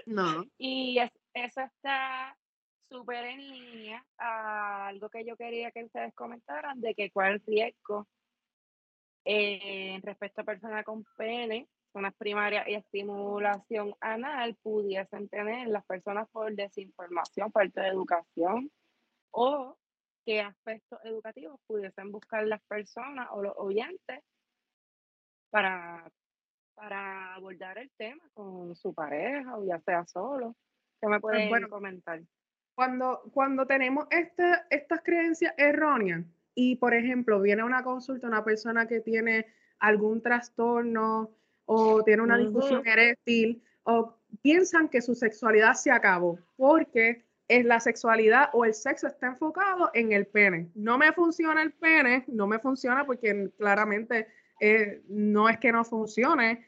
No. 0.04 0.44
Y 0.58 0.98
eso 1.32 1.60
está 1.62 2.36
súper 2.90 3.24
en 3.24 3.50
línea 3.50 4.04
a 4.18 4.88
algo 4.88 5.08
que 5.08 5.24
yo 5.24 5.38
quería 5.38 5.70
que 5.70 5.84
ustedes 5.84 6.12
comentaran 6.12 6.82
de 6.82 6.94
que 6.94 7.10
cuál 7.10 7.40
riesgo 7.46 8.06
eh, 9.24 9.98
respecto 10.02 10.42
a 10.42 10.44
personas 10.44 10.84
con 10.84 11.02
pene, 11.16 11.66
zonas 11.92 12.14
primarias 12.16 12.66
y 12.68 12.74
estimulación 12.74 13.94
anal 14.00 14.56
pudiesen 14.62 15.28
tener 15.28 15.68
las 15.68 15.84
personas 15.86 16.28
por 16.30 16.54
desinformación, 16.54 17.52
falta 17.52 17.82
de 17.82 17.88
educación 17.88 18.70
o 19.32 19.76
qué 20.24 20.40
aspectos 20.40 20.98
educativos 21.04 21.60
pudiesen 21.66 22.12
buscar 22.12 22.46
las 22.46 22.62
personas 22.62 23.28
o 23.32 23.42
los 23.42 23.54
oyentes 23.56 24.20
para, 25.50 26.10
para 26.74 27.34
abordar 27.34 27.78
el 27.78 27.90
tema 27.96 28.22
con 28.34 28.74
su 28.74 28.94
pareja 28.94 29.56
o 29.56 29.64
ya 29.64 29.80
sea 29.80 30.06
solo. 30.06 30.54
¿Qué 31.00 31.08
me 31.08 31.20
pues 31.20 31.48
pueden 31.48 31.68
comentar? 31.68 32.20
Cuando, 32.74 33.22
cuando 33.32 33.66
tenemos 33.66 34.06
este, 34.10 34.44
estas 34.70 35.02
creencias 35.02 35.54
erróneas 35.56 36.24
y, 36.54 36.76
por 36.76 36.94
ejemplo, 36.94 37.40
viene 37.40 37.62
a 37.62 37.64
una 37.64 37.82
consulta 37.82 38.26
una 38.26 38.44
persona 38.44 38.86
que 38.86 39.00
tiene 39.00 39.46
algún 39.78 40.22
trastorno 40.22 41.30
o 41.72 42.02
tiene 42.02 42.20
una 42.20 42.36
discusión 42.36 42.84
eréctil 42.84 43.62
o 43.84 44.16
piensan 44.42 44.88
que 44.88 45.00
su 45.00 45.14
sexualidad 45.14 45.74
se 45.74 45.92
acabó 45.92 46.36
porque 46.56 47.24
es 47.46 47.64
la 47.64 47.78
sexualidad 47.78 48.50
o 48.54 48.64
el 48.64 48.74
sexo 48.74 49.06
está 49.06 49.28
enfocado 49.28 49.88
en 49.94 50.10
el 50.10 50.26
pene. 50.26 50.68
No 50.74 50.98
me 50.98 51.12
funciona 51.12 51.62
el 51.62 51.70
pene, 51.70 52.24
no 52.26 52.48
me 52.48 52.58
funciona 52.58 53.06
porque 53.06 53.50
claramente 53.56 54.26
eh, 54.58 55.02
no 55.08 55.48
es 55.48 55.58
que 55.58 55.70
no 55.70 55.84
funcione, 55.84 56.66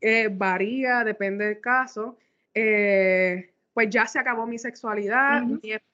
eh, 0.00 0.28
varía, 0.30 1.02
depende 1.02 1.46
del 1.46 1.60
caso. 1.60 2.16
Eh, 2.54 3.54
pues 3.72 3.90
ya 3.90 4.06
se 4.06 4.20
acabó 4.20 4.46
mi 4.46 4.58
sexualidad, 4.58 5.42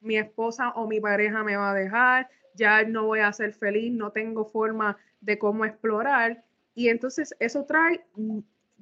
mi, 0.01 0.17
esposa 0.17 0.69
o 0.75 0.87
mi 0.87 0.99
pareja 0.99 1.43
me 1.43 1.55
va 1.55 1.71
a 1.71 1.73
dejar, 1.73 2.29
ya 2.53 2.83
no 2.83 3.05
voy 3.05 3.21
a 3.21 3.33
ser 3.33 3.55
feliz, 3.55 3.91
no 3.91 4.11
tengo 4.11 4.45
forma 4.45 4.97
de 5.19 5.39
cómo 5.39 5.65
explorar. 5.65 6.43
Y 6.73 6.89
entonces 6.89 7.35
eso 7.39 7.65
trae 7.65 8.05
mm, 8.15 8.39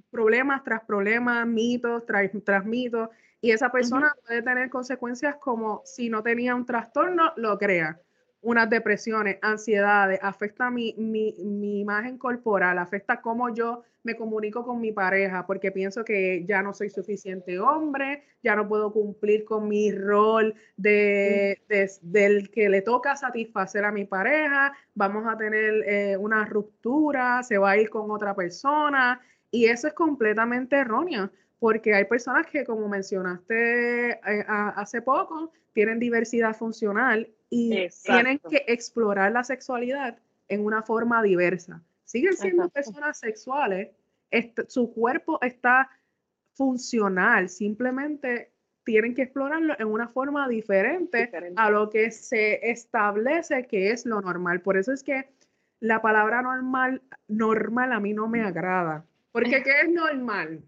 problemas 0.10 0.64
tras 0.64 0.84
problemas, 0.86 1.46
mitos 1.48 2.06
tras, 2.06 2.30
tras 2.44 2.66
mitos, 2.66 3.10
y 3.42 3.52
esa 3.52 3.72
persona 3.72 4.14
puede 4.26 4.42
tener 4.42 4.70
consecuencias 4.70 5.36
como 5.36 5.82
si 5.86 6.10
no 6.10 6.22
tenía 6.22 6.56
un 6.56 6.66
trastorno, 6.66 7.32
lo 7.38 7.58
crea. 7.58 8.00
Unas 8.42 8.70
depresiones, 8.70 9.38
ansiedades, 9.42 10.20
afecta 10.22 10.70
mi, 10.70 10.96
mi, 10.98 11.36
mi 11.40 11.82
imagen 11.82 12.18
corporal, 12.18 12.78
afecta 12.78 13.22
cómo 13.22 13.54
yo 13.54 13.84
me 14.04 14.16
comunico 14.16 14.64
con 14.64 14.80
mi 14.80 14.92
pareja 14.92 15.46
porque 15.46 15.72
pienso 15.72 16.06
que 16.06 16.46
ya 16.46 16.62
no 16.62 16.74
soy 16.74 16.90
suficiente 16.90 17.60
hombre, 17.60 18.24
ya 18.42 18.56
no 18.56 18.68
puedo 18.68 18.94
cumplir 18.94 19.44
con 19.44 19.68
mi 19.68 19.92
rol 19.92 20.56
de, 20.78 21.60
del 22.02 22.50
que 22.50 22.70
le 22.70 22.82
toca 22.82 23.16
satisfacer 23.16 23.84
a 23.84 23.92
mi 23.92 24.06
pareja, 24.06 24.74
vamos 24.96 25.26
a 25.28 25.38
tener 25.38 25.84
eh, 25.86 26.18
una 26.18 26.46
ruptura, 26.46 27.44
se 27.44 27.58
va 27.58 27.72
a 27.72 27.78
ir 27.78 27.90
con 27.90 28.10
otra 28.12 28.36
persona. 28.36 29.20
Y 29.52 29.66
eso 29.66 29.88
es 29.88 29.94
completamente 29.94 30.78
erróneo 30.78 31.32
porque 31.60 31.94
hay 31.94 32.06
personas 32.06 32.46
que, 32.48 32.64
como 32.64 32.88
mencionaste 32.88 34.12
eh, 34.12 34.46
hace 34.48 35.02
poco, 35.02 35.52
tienen 35.74 36.00
diversidad 36.00 36.56
funcional 36.56 37.28
y 37.50 37.88
tienen 38.04 38.40
que 38.40 38.64
explorar 38.68 39.32
la 39.32 39.44
sexualidad 39.44 40.18
en 40.48 40.66
una 40.66 40.82
forma 40.84 41.24
diversa 41.24 41.82
siguen 42.10 42.36
siendo 42.36 42.70
personas 42.70 43.20
sexuales, 43.20 43.90
su 44.68 44.92
cuerpo 44.92 45.40
está 45.44 45.92
funcional, 46.54 47.50
simplemente 47.50 48.52
tienen 48.84 49.14
que 49.14 49.22
explorarlo 49.22 49.76
en 49.78 49.88
una 49.88 50.08
forma 50.08 50.48
diferente, 50.48 51.32
a 51.56 51.70
lo 51.70 51.92
que 51.92 52.10
se 52.10 52.72
establece 52.72 53.68
que 53.68 53.92
es 53.92 54.08
lo 54.08 54.22
normal. 54.22 54.62
Por 54.62 54.76
eso 54.78 54.92
es 54.92 55.04
que 55.04 55.30
la 55.80 56.02
palabra 56.02 56.42
normal, 56.42 57.04
normal 57.28 57.94
a 57.94 58.00
mí 58.00 58.14
no 58.14 58.28
me 58.28 58.42
agrada. 58.42 59.06
Porque 59.32 59.62
¿qué 59.62 59.82
es 59.82 59.92
normal? 59.92 60.64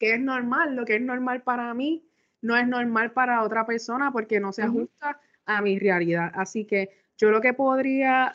¿Qué 0.00 0.14
es 0.14 0.20
normal? 0.20 0.74
Lo 0.74 0.84
que 0.84 0.96
es 0.96 1.02
normal 1.02 1.42
para 1.42 1.72
mí 1.72 2.04
no 2.42 2.56
es 2.56 2.66
normal 2.66 3.12
para 3.12 3.44
otra 3.44 3.64
persona 3.64 4.10
porque 4.10 4.40
no 4.40 4.52
se 4.52 4.62
ajusta 4.62 5.20
a 5.46 5.62
mi 5.62 5.78
realidad. 5.78 6.30
Así 6.34 6.64
que 6.64 6.90
yo 7.16 7.30
lo 7.30 7.40
que 7.40 7.52
podría 7.52 8.32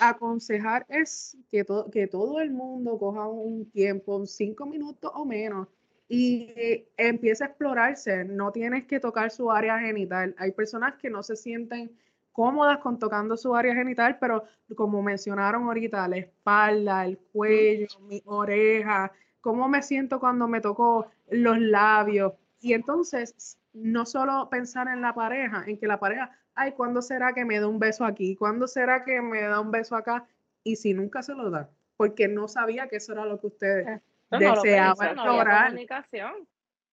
aconsejar 0.00 0.86
es 0.88 1.36
que, 1.50 1.64
que 1.92 2.06
todo 2.06 2.40
el 2.40 2.50
mundo 2.50 2.98
coja 2.98 3.28
un 3.28 3.70
tiempo, 3.70 4.24
cinco 4.26 4.66
minutos 4.66 5.10
o 5.14 5.24
menos, 5.24 5.68
y 6.08 6.52
empiece 6.96 7.44
a 7.44 7.48
explorarse. 7.48 8.24
No 8.24 8.52
tienes 8.52 8.84
que 8.84 9.00
tocar 9.00 9.30
su 9.30 9.50
área 9.50 9.78
genital. 9.78 10.34
Hay 10.38 10.52
personas 10.52 10.94
que 10.96 11.08
no 11.08 11.22
se 11.22 11.36
sienten 11.36 11.90
cómodas 12.32 12.78
con 12.78 12.98
tocando 12.98 13.36
su 13.36 13.54
área 13.54 13.74
genital, 13.74 14.18
pero 14.18 14.44
como 14.76 15.02
mencionaron 15.02 15.64
ahorita, 15.64 16.08
la 16.08 16.18
espalda, 16.18 17.04
el 17.04 17.18
cuello, 17.18 17.86
mi 18.08 18.22
oreja, 18.26 19.12
cómo 19.40 19.68
me 19.68 19.82
siento 19.82 20.18
cuando 20.20 20.48
me 20.48 20.60
toco 20.60 21.06
los 21.30 21.58
labios. 21.58 22.34
Y 22.60 22.74
entonces, 22.74 23.58
no 23.72 24.06
solo 24.06 24.48
pensar 24.50 24.88
en 24.88 25.00
la 25.00 25.14
pareja, 25.14 25.64
en 25.66 25.78
que 25.78 25.86
la 25.86 25.98
pareja 25.98 26.30
ay, 26.54 26.72
¿cuándo 26.72 27.02
será 27.02 27.32
que 27.32 27.44
me 27.44 27.58
da 27.60 27.68
un 27.68 27.78
beso 27.78 28.04
aquí? 28.04 28.36
¿Cuándo 28.36 28.66
será 28.66 29.04
que 29.04 29.20
me 29.20 29.42
da 29.42 29.60
un 29.60 29.70
beso 29.70 29.96
acá? 29.96 30.26
Y 30.64 30.76
si 30.76 30.94
nunca 30.94 31.22
se 31.22 31.34
lo 31.34 31.50
da, 31.50 31.70
porque 31.96 32.28
no 32.28 32.48
sabía 32.48 32.88
que 32.88 32.96
eso 32.96 33.12
era 33.12 33.24
lo 33.24 33.40
que 33.40 33.46
ustedes 33.48 34.00
deseaban 34.30 35.16
no, 35.16 35.24
no 35.24 35.40
hay 35.40 35.64
comunicación. 35.66 36.48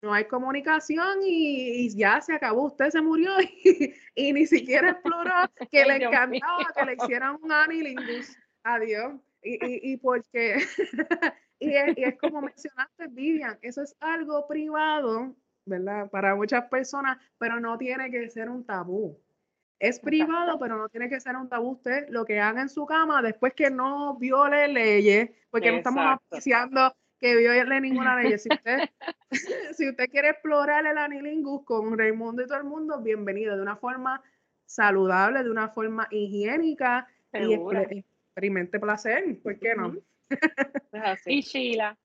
No 0.02 0.14
hay 0.14 0.26
comunicación 0.26 1.20
y, 1.24 1.90
ya 1.96 2.22
se 2.22 2.34
acabó, 2.34 2.66
usted 2.66 2.90
se 2.90 3.02
murió 3.02 3.32
y, 4.16 4.34
ni 4.34 4.46
siquiera 4.46 4.92
exploró 4.92 5.32
que 5.72 5.86
le 5.86 5.96
encantaba 5.96 6.68
que 6.76 6.86
le 6.86 6.94
hicieran 6.94 7.40
un 7.42 7.52
anilingus. 7.52 8.38
Adiós. 8.64 9.16
Y, 9.42 9.94
y, 9.94 9.98
porque, 9.98 10.56
es, 11.60 11.98
y 11.98 12.04
es 12.04 12.18
como 12.20 12.42
mencionaste, 12.42 13.08
Vivian, 13.10 13.58
eso 13.62 13.82
es 13.84 13.96
algo 14.00 14.48
privado, 14.48 15.36
¿verdad? 15.66 16.10
Para 16.10 16.36
muchas 16.36 16.66
personas, 16.66 17.18
pero 17.38 17.60
no 17.60 17.78
tiene 17.78 18.12
que 18.12 18.30
ser 18.30 18.50
un 18.50 18.66
tabú. 18.66 19.20
Es 19.80 20.00
privado, 20.00 20.58
pero 20.58 20.78
no 20.78 20.88
tiene 20.90 21.10
que 21.10 21.20
ser 21.20 21.36
un 21.36 21.50
tabú 21.50 21.72
usted 21.72 22.08
lo 22.10 22.24
que 22.24 22.40
haga 22.40 22.62
en 22.62 22.70
su 22.70 22.86
cama 22.86 23.22
después 23.22 23.54
que 23.54 23.70
no 23.70 24.16
viole 24.18 24.68
leyes, 24.70 25.30
porque 25.50 25.72
no 25.72 25.78
estamos 25.78 26.06
apreciando 26.06 26.96
que 27.20 27.36
viole 27.36 27.82
ninguna 27.82 28.22
ley. 28.22 28.38
Si 28.38 28.50
usted, 28.50 28.90
si 29.78 29.90
usted 29.90 30.10
quiere 30.10 30.30
explorar 30.30 30.86
el 30.86 30.98
anilingus 30.98 31.66
con 31.66 31.98
Raimundo 31.98 32.44
y 32.44 32.48
todo 32.48 32.58
el 32.58 32.64
mundo, 32.64 33.02
bienvenido 33.02 33.56
de 33.56 33.62
una 33.62 33.76
forma 33.76 34.24
saludable, 34.66 35.44
de 35.44 35.52
una 35.52 35.70
forma 35.70 36.08
higiénica 36.10 37.08
y 37.34 37.54
experimente 37.54 38.80
placer, 38.80 39.38
¿por 39.44 39.60
qué 39.60 39.76
no? 39.76 39.94
y 41.26 41.42
Sheila. 41.42 41.98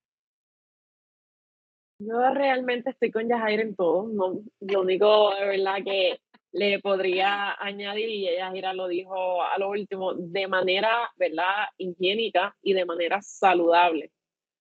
Yo 2.02 2.18
realmente 2.32 2.90
estoy 2.90 3.10
con 3.10 3.28
Yajair 3.28 3.60
en 3.60 3.76
todo. 3.76 4.08
No, 4.08 4.40
lo 4.60 4.80
único 4.80 5.34
de 5.34 5.46
verdad 5.46 5.76
que 5.84 6.18
le 6.52 6.80
podría 6.80 7.54
añadir, 7.62 8.08
y 8.08 8.26
ella 8.26 8.50
Gira 8.52 8.72
lo 8.72 8.88
dijo 8.88 9.42
a 9.42 9.58
lo 9.58 9.68
último, 9.68 10.14
de 10.14 10.48
manera, 10.48 11.10
¿verdad?, 11.16 11.66
higiénica 11.76 12.56
y 12.62 12.72
de 12.72 12.86
manera 12.86 13.20
saludable. 13.20 14.10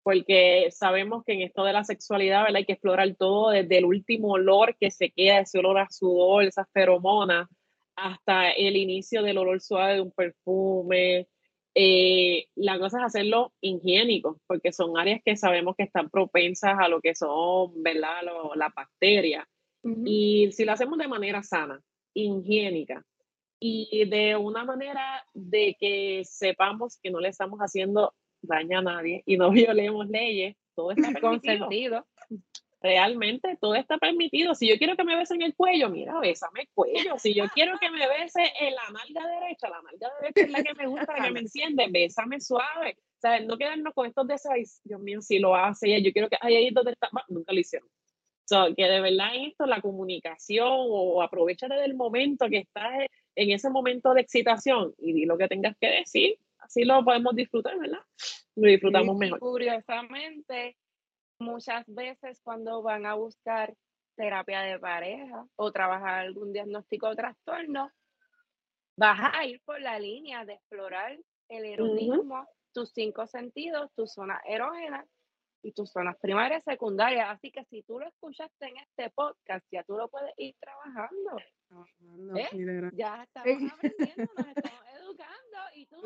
Porque 0.03 0.68
sabemos 0.72 1.22
que 1.24 1.35
en 1.35 1.43
esto 1.43 1.62
de 1.64 1.72
la 1.72 1.85
sexualidad, 1.85 2.43
¿verdad? 2.43 2.57
Hay 2.57 2.64
que 2.66 2.72
explorar 2.72 3.14
todo 3.16 3.51
desde 3.51 3.78
el 3.78 3.85
último 3.85 4.33
olor 4.33 4.76
que 4.81 4.91
se 4.91 5.11
queda, 5.11 5.41
ese 5.41 5.59
olor 5.61 5.78
a 5.78 5.89
sudor, 5.89 6.45
esas 6.45 6.66
feromonas, 6.72 7.49
hasta 7.97 8.51
el 8.51 8.76
inicio 8.76 9.22
del 9.22 9.39
olor 9.39 9.61
suave 9.61 9.95
de 9.95 10.01
un 10.01 10.11
perfume. 10.12 11.28
Eh, 11.75 12.47
la 12.57 12.79
cosa 12.79 12.99
es 12.99 13.05
hacerlo 13.05 13.53
higiénico, 13.61 14.41
porque 14.47 14.73
son 14.73 14.99
áreas 14.99 15.21
que 15.25 15.37
sabemos 15.37 15.77
que 15.77 15.85
están 15.85 16.11
propensas 16.11 16.77
a 16.79 16.89
lo 16.89 17.01
que 17.01 17.14
son, 17.14 17.83
¿verdad?, 17.83 18.23
las 18.55 18.75
bacterias 18.75 19.47
y 19.83 20.53
si 20.53 20.64
lo 20.64 20.73
hacemos 20.73 20.99
de 20.99 21.09
manera 21.09 21.43
sana, 21.43 21.81
higiénica, 22.14 23.05
y 23.59 24.07
de 24.07 24.37
una 24.37 24.64
manera 24.64 25.25
de 25.35 25.77
que 25.79 26.23
sepamos 26.25 26.99
que 27.03 27.11
no 27.11 27.21
le 27.21 27.29
estamos 27.29 27.61
haciendo 27.61 28.14
daño 28.43 28.79
a 28.79 28.83
nadie 28.83 29.23
y 29.27 29.37
no 29.37 29.51
violemos 29.51 30.09
leyes. 30.09 30.57
Todo 30.75 30.93
está 30.93 31.12
permitido. 31.12 32.07
Realmente 32.83 33.59
todo 33.61 33.74
está 33.74 33.99
permitido. 33.99 34.55
Si 34.55 34.66
yo 34.66 34.78
quiero 34.78 34.97
que 34.97 35.05
me 35.05 35.16
besen 35.16 35.43
el 35.43 35.55
cuello, 35.55 35.91
mira, 35.91 36.18
bésame 36.18 36.62
el 36.62 36.68
cuello. 36.72 37.18
Si 37.18 37.35
yo 37.35 37.45
quiero 37.55 37.78
que 37.78 37.91
me 37.91 38.09
bese 38.09 38.53
en 38.59 38.74
la 38.74 38.83
nalga 38.91 39.41
derecha, 39.41 39.68
la 39.68 39.83
nalga 39.83 40.11
derecha 40.20 40.41
es 40.41 40.51
la 40.51 40.62
que 40.62 40.74
me 40.74 40.87
gusta, 40.87 41.16
la 41.16 41.24
que 41.24 41.31
me 41.31 41.41
enciende, 41.41 41.87
bésame 41.91 42.41
suave. 42.41 42.97
O 42.99 43.20
sea, 43.20 43.39
no 43.41 43.59
quedarnos 43.59 43.93
con 43.93 44.07
estos 44.07 44.26
deseos, 44.26 44.81
Dios 44.83 45.01
mío, 45.01 45.20
si 45.20 45.39
lo 45.39 45.55
hace, 45.55 46.03
yo 46.03 46.11
quiero 46.11 46.31
que, 46.31 46.39
ay, 46.41 46.57
ahí 46.57 46.66
es 46.68 46.74
donde 46.74 46.93
está, 46.93 47.11
nunca 47.28 47.53
lo 47.53 47.61
hicieron. 47.61 47.89
So, 48.47 48.74
que 48.74 48.85
de 48.85 49.01
verdad 49.01 49.28
esto, 49.37 49.66
la 49.66 49.81
comunicación 49.81 50.66
o 50.72 51.22
aprovechate 51.22 51.74
del 51.74 51.95
momento 51.95 52.49
que 52.49 52.59
estás 52.59 52.91
en 53.37 53.51
ese 53.51 53.70
momento 53.70 54.12
de 54.14 54.22
excitación 54.22 54.95
y 54.99 55.12
di 55.12 55.24
lo 55.26 55.39
que 55.39 55.49
tengas 55.49 55.76
que 55.78 55.89
decir. 55.89 56.39
Así 56.59 56.85
lo 56.85 57.05
podemos 57.05 57.37
disfrutar, 57.37 57.78
¿verdad? 57.78 58.01
Lo 58.57 58.68
disfrutamos 58.68 59.16
mejor. 59.16 59.39
Curiosamente, 59.39 60.76
muchas 61.41 61.84
veces 61.86 62.41
cuando 62.43 62.82
van 62.82 63.07
a 63.07 63.14
buscar 63.14 63.74
terapia 64.14 64.61
de 64.61 64.78
pareja 64.78 65.47
o 65.57 65.72
trabajar 65.72 66.20
algún 66.20 66.53
diagnóstico 66.53 67.09
o 67.09 67.16
trastorno, 67.16 67.91
vas 68.97 69.18
a 69.34 69.47
ir 69.47 69.61
por 69.64 69.80
la 69.80 69.99
línea 69.99 70.45
de 70.45 70.55
explorar 70.55 71.18
el 71.49 71.64
erotismo, 71.64 72.47
tus 72.72 72.93
cinco 72.93 73.26
sentidos, 73.26 73.91
tus 73.97 74.12
zonas 74.12 74.41
erógenas 74.47 75.07
y 75.62 75.72
tus 75.72 75.91
zonas 75.91 76.16
primarias 76.18 76.62
y 76.66 76.70
secundarias. 76.70 77.28
Así 77.30 77.51
que 77.51 77.64
si 77.64 77.82
tú 77.82 77.99
lo 77.99 78.07
escuchaste 78.07 78.66
en 78.66 78.76
este 78.76 79.11
podcast, 79.11 79.66
ya 79.72 79.82
tú 79.84 79.97
lo 79.97 80.09
puedes 80.09 80.32
ir 80.36 80.55
trabajando. 80.61 81.36
Ya 82.93 83.22
estamos 83.34 83.72
aprendiendo, 83.72 84.32
nos 84.36 84.49
estamos 84.49 84.84
educando 85.01 85.59
y 85.74 85.86
tú 85.86 86.03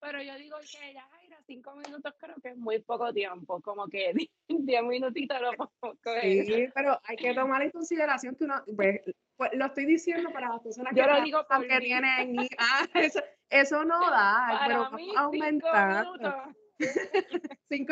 Pero 0.00 0.22
yo 0.22 0.34
digo 0.36 0.58
que 0.58 0.92
ya, 0.92 1.08
cinco 1.46 1.74
minutos 1.76 2.14
creo 2.18 2.36
que 2.42 2.50
es 2.50 2.56
muy 2.56 2.80
poco 2.80 3.12
tiempo, 3.12 3.60
como 3.60 3.86
que 3.88 4.12
diez 4.48 4.82
minutitos 4.82 5.40
lo 5.40 5.52
podemos 5.52 5.98
coger. 6.02 6.46
Sí, 6.46 6.68
pero 6.74 7.00
hay 7.04 7.16
que 7.16 7.34
tomar 7.34 7.62
en 7.62 7.70
consideración 7.70 8.34
que 8.36 8.44
uno, 8.44 8.62
pues, 8.76 9.00
pues, 9.36 9.50
lo 9.54 9.66
estoy 9.66 9.86
diciendo 9.86 10.30
para 10.32 10.48
las 10.48 10.62
personas 10.62 10.92
yo 10.94 11.04
que, 11.04 11.10
lo 11.10 11.22
digo 11.22 11.46
que 11.68 11.80
tienen, 11.80 12.36
ah, 12.58 12.86
eso, 12.94 13.20
eso 13.50 13.84
no 13.84 14.00
da, 14.10 14.60
pero 14.66 14.90
mí, 14.92 15.12
aumentar. 15.16 16.06
Cinco, 16.16 16.54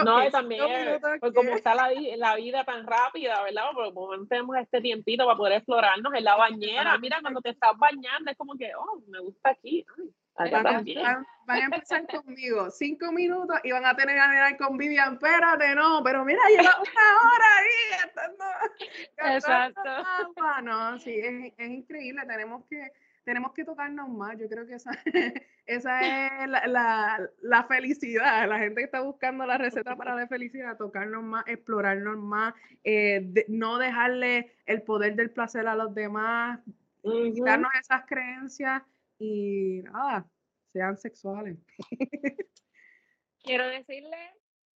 no, 0.05 0.31
también, 0.31 1.01
pues 1.21 1.33
como 1.33 1.51
está 1.51 1.75
la, 1.75 1.91
la, 2.17 2.37
vida 2.37 2.65
tan 2.65 2.87
rápida, 2.87 3.43
¿verdad? 3.43 3.65
Porque 3.75 4.19
no 4.19 4.27
tenemos 4.27 4.57
este 4.57 4.81
tiempito 4.81 5.25
para 5.25 5.37
poder 5.37 5.53
explorarnos 5.55 6.13
en 6.15 6.25
la 6.25 6.37
bañera. 6.37 6.99
Mira, 6.99 7.21
cuando 7.21 7.41
te 7.41 7.51
estás 7.51 7.77
bañando, 7.79 8.31
es 8.31 8.37
como 8.37 8.57
que, 8.57 8.71
oh, 8.77 9.03
me 9.09 9.21
gusta 9.21 9.51
aquí. 9.51 9.85
van, 10.35 10.67
a, 10.67 10.83
van, 11.47 11.63
a 11.63 11.65
empezar 11.65 12.07
conmigo 12.25 12.71
cinco 12.71 13.13
minutos 13.13 13.59
y 13.63 13.71
van 13.71 13.87
a 13.87 13.95
tener 13.95 14.17
que 14.17 14.29
mirar 14.29 14.57
con 14.57 14.77
Vivian, 14.77 15.15
espérate, 15.15 15.75
no, 15.75 16.03
pero 16.03 16.25
mira, 16.25 16.41
lleva 16.49 16.77
una 16.81 17.35
hora 17.35 17.47
ahí 17.59 18.07
estando, 18.07 18.45
Exacto. 19.35 20.63
No, 20.63 20.99
sí, 20.99 21.19
es, 21.19 21.53
es 21.57 21.71
increíble, 21.71 22.23
tenemos 22.27 22.65
que 22.69 22.91
tenemos 23.25 23.53
que 23.53 23.65
tocarnos 23.65 24.09
más. 24.09 24.39
Yo 24.39 24.49
creo 24.49 24.67
que 24.67 24.75
esa, 24.75 24.91
esa 25.67 26.43
es 26.43 26.49
la, 26.49 26.67
la, 26.67 27.31
la, 27.41 27.65
felicidad. 27.65 28.49
La 28.49 28.59
gente 28.59 28.81
que 28.81 28.85
está 28.85 29.01
buscando 29.01 29.47
la 29.47 29.59
receta 29.59 29.97
para 29.97 30.15
la 30.15 30.27
felicidad, 30.27 30.77
tocarnos 30.77 31.23
más, 31.23 31.45
explorarnos 31.47 32.19
más, 32.19 32.55
eh, 32.85 33.45
no 33.49 33.79
dejarle 33.79 34.53
el 34.67 34.83
poder 34.83 35.15
del 35.17 35.31
placer 35.31 35.67
a 35.67 35.75
los 35.75 35.95
demás, 35.95 36.61
quitarnos 37.03 37.71
esas 37.81 38.07
creencias 38.07 38.83
y 39.19 39.83
nada, 39.83 40.27
sean 40.73 40.97
sexuales. 40.97 41.59
Quiero 43.43 43.67
decirle 43.67 44.17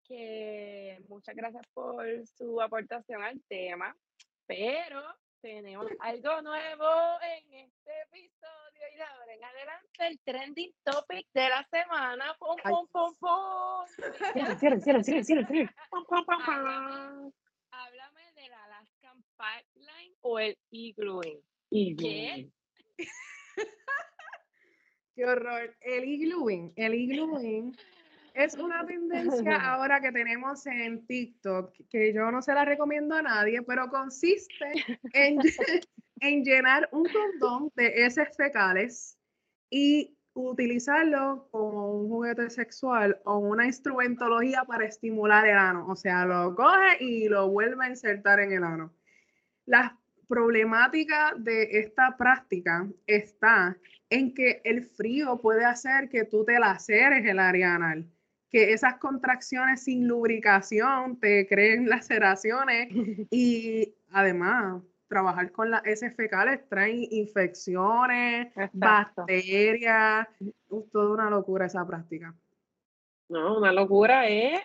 que 0.04 1.02
muchas 1.08 1.34
gracias 1.34 1.66
por 1.74 2.04
su 2.26 2.60
aportación 2.60 3.22
al 3.22 3.40
tema, 3.48 3.96
pero 4.46 5.02
tenemos 5.46 5.86
algo 6.00 6.42
nuevo 6.42 6.88
en 7.22 7.54
este 7.54 7.92
episodio 8.08 8.82
y 8.96 9.00
ahora 9.00 9.32
en 9.32 9.44
adelante 9.44 10.06
el 10.08 10.18
trending 10.24 10.74
topic 10.82 11.24
de 11.32 11.48
la 11.48 11.64
semana. 11.70 12.34
¡Pum, 12.40 12.56
pum, 12.64 12.88
pum, 12.90 13.14
pum! 13.20 13.86
Cierren, 14.58 14.58
cierren, 14.58 15.04
cierren, 15.04 15.24
cierren, 15.24 15.70
Háblame, 17.70 18.32
del 18.34 18.52
Alaskan 18.54 19.24
Pipeline 19.38 20.16
o 20.22 20.40
el 20.40 20.58
Igluing. 20.70 21.40
¿Qué? 21.70 22.50
Qué 25.14 25.24
horror. 25.24 25.76
El 25.80 26.04
igluing, 26.06 26.72
el 26.74 26.94
igluing 26.94 27.76
es 28.36 28.54
una 28.54 28.84
tendencia 28.84 29.56
ahora 29.72 30.00
que 30.00 30.12
tenemos 30.12 30.66
en 30.66 31.06
TikTok, 31.06 31.72
que 31.88 32.12
yo 32.12 32.30
no 32.30 32.42
se 32.42 32.52
la 32.52 32.64
recomiendo 32.64 33.14
a 33.14 33.22
nadie, 33.22 33.62
pero 33.62 33.88
consiste 33.88 34.72
en, 35.12 35.38
en 36.20 36.44
llenar 36.44 36.88
un 36.92 37.04
condón 37.04 37.72
de 37.74 38.04
heces 38.04 38.36
fecales 38.36 39.18
y 39.70 40.14
utilizarlo 40.34 41.48
como 41.50 41.92
un 41.92 42.08
juguete 42.08 42.50
sexual 42.50 43.18
o 43.24 43.38
una 43.38 43.64
instrumentología 43.64 44.64
para 44.64 44.84
estimular 44.84 45.46
el 45.46 45.56
ano. 45.56 45.86
O 45.88 45.96
sea, 45.96 46.26
lo 46.26 46.54
coge 46.54 47.02
y 47.02 47.28
lo 47.28 47.48
vuelve 47.48 47.86
a 47.86 47.88
insertar 47.88 48.40
en 48.40 48.52
el 48.52 48.62
ano. 48.62 48.92
La 49.64 49.98
problemática 50.28 51.32
de 51.38 51.80
esta 51.80 52.16
práctica 52.18 52.86
está 53.06 53.78
en 54.10 54.34
que 54.34 54.60
el 54.64 54.84
frío 54.84 55.40
puede 55.40 55.64
hacer 55.64 56.10
que 56.10 56.24
tú 56.24 56.44
te 56.44 56.58
laceres 56.58 57.24
el 57.24 57.38
área 57.38 57.74
anal 57.74 58.06
que 58.50 58.72
esas 58.72 58.98
contracciones 58.98 59.84
sin 59.84 60.06
lubricación 60.06 61.18
te 61.18 61.46
creen 61.46 61.88
laceraciones 61.88 62.88
y 63.30 63.94
además 64.10 64.82
trabajar 65.08 65.52
con 65.52 65.70
las 65.70 65.84
heces 65.86 66.14
fecales 66.16 66.68
traen 66.68 67.06
infecciones, 67.10 68.52
bacterias, 68.72 70.28
es 70.40 70.90
toda 70.90 71.14
una 71.14 71.30
locura 71.30 71.66
esa 71.66 71.86
práctica. 71.86 72.34
No, 73.28 73.58
una 73.58 73.72
locura 73.72 74.28
es 74.28 74.60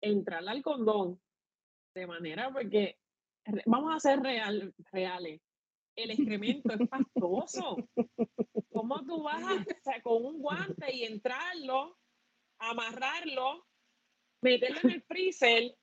entrar 0.00 0.46
al 0.46 0.62
condón 0.62 1.20
de 1.94 2.06
manera 2.06 2.50
porque 2.52 2.98
vamos 3.66 3.94
a 3.94 4.00
ser 4.00 4.20
real, 4.20 4.74
reales. 4.92 5.40
El 5.96 6.10
excremento 6.10 6.72
es 6.72 6.88
pastoso. 6.90 7.76
¿Cómo 8.72 9.04
tú 9.04 9.22
vas 9.22 9.64
con 10.02 10.24
un 10.24 10.40
guante 10.40 10.94
y 10.94 11.04
entrarlo 11.04 11.96
amarrarlo, 12.70 13.66
meterlo 14.40 14.80
en 14.84 14.90
el 14.90 15.02
freezer, 15.02 15.76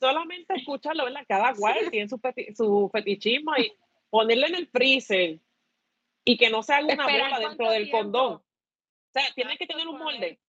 solamente 0.00 0.54
escucharlo, 0.54 1.04
¿verdad? 1.04 1.24
Cada 1.28 1.54
cual 1.54 1.90
tiene 1.90 2.08
su, 2.08 2.20
su 2.54 2.90
fetichismo 2.92 3.56
y 3.56 3.72
ponerlo 4.10 4.46
en 4.46 4.54
el 4.56 4.68
freezer 4.68 5.40
y 6.24 6.36
que 6.36 6.50
no 6.50 6.62
se 6.62 6.74
haga 6.74 6.92
una 6.92 7.04
bola 7.04 7.38
dentro 7.38 7.70
del 7.70 7.90
condón. 7.90 8.34
O 8.34 9.12
sea, 9.12 9.24
tiene 9.34 9.56
que 9.58 9.66
tener 9.66 9.86
un 9.86 9.98
molde. 9.98 10.40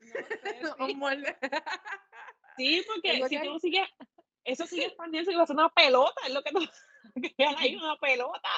un 0.78 0.98
molde. 0.98 1.36
Sí, 2.56 2.82
porque 2.86 3.28
si 3.28 3.42
tú 3.42 3.58
sigues, 3.58 3.88
eso 4.44 4.66
sigue 4.66 4.86
expandiendo 4.86 5.30
y 5.30 5.36
va 5.36 5.44
a 5.44 5.46
ser 5.46 5.56
una 5.56 5.68
pelota, 5.68 6.20
es 6.26 6.34
lo 6.34 6.42
que 6.42 6.52
no, 6.52 6.60
que 7.36 7.44
hay 7.44 7.76
una 7.76 7.96
pelota. 7.96 8.48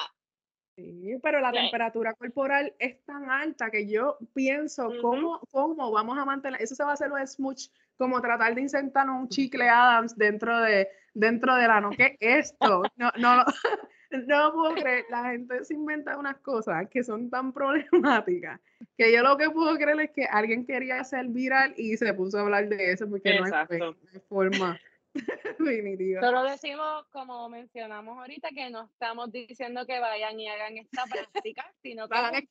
Sí, 0.75 1.17
pero 1.21 1.41
la 1.41 1.51
temperatura 1.51 2.13
corporal 2.13 2.73
es 2.79 3.03
tan 3.03 3.29
alta 3.29 3.69
que 3.69 3.87
yo 3.87 4.17
pienso, 4.33 4.89
¿cómo, 5.01 5.41
¿cómo 5.51 5.91
vamos 5.91 6.17
a 6.17 6.25
mantener? 6.25 6.61
Eso 6.61 6.75
se 6.75 6.83
va 6.83 6.91
a 6.91 6.93
hacer 6.93 7.11
un 7.11 7.25
smooch, 7.27 7.67
como 7.97 8.21
tratar 8.21 8.55
de 8.55 8.61
insertar 8.61 9.09
un 9.09 9.27
chicle 9.27 9.67
Adams 9.67 10.15
dentro 10.17 10.59
de 10.61 10.87
dentro 11.13 11.55
del 11.55 11.69
ano. 11.69 11.89
¿Qué 11.91 12.17
es 12.19 12.51
esto? 12.51 12.83
No, 12.95 13.11
no, 13.17 13.43
no 14.11 14.53
puedo 14.53 14.75
creer. 14.75 15.05
La 15.09 15.31
gente 15.31 15.63
se 15.65 15.73
inventa 15.73 16.17
unas 16.17 16.37
cosas 16.37 16.87
que 16.89 17.03
son 17.03 17.29
tan 17.29 17.51
problemáticas 17.51 18.59
que 18.97 19.11
yo 19.11 19.23
lo 19.23 19.37
que 19.37 19.49
puedo 19.49 19.75
creer 19.77 19.99
es 19.99 20.11
que 20.11 20.25
alguien 20.25 20.65
quería 20.65 20.99
hacer 20.99 21.27
viral 21.27 21.73
y 21.77 21.97
se 21.97 22.13
puso 22.13 22.37
a 22.37 22.41
hablar 22.41 22.69
de 22.69 22.91
eso 22.91 23.09
porque 23.09 23.39
no 23.39 23.45
hay, 23.45 23.79
no 23.79 23.95
hay 24.13 24.19
forma. 24.27 24.79
Solo 26.21 26.43
decimos, 26.43 27.05
como 27.11 27.49
mencionamos 27.49 28.17
ahorita, 28.17 28.49
que 28.49 28.69
no 28.69 28.85
estamos 28.85 29.31
diciendo 29.31 29.85
que 29.85 29.99
vayan 29.99 30.39
y 30.39 30.47
hagan 30.47 30.77
esta 30.77 31.05
práctica, 31.05 31.73
sino 31.81 32.07
que 32.07 32.17
hagan. 32.17 32.47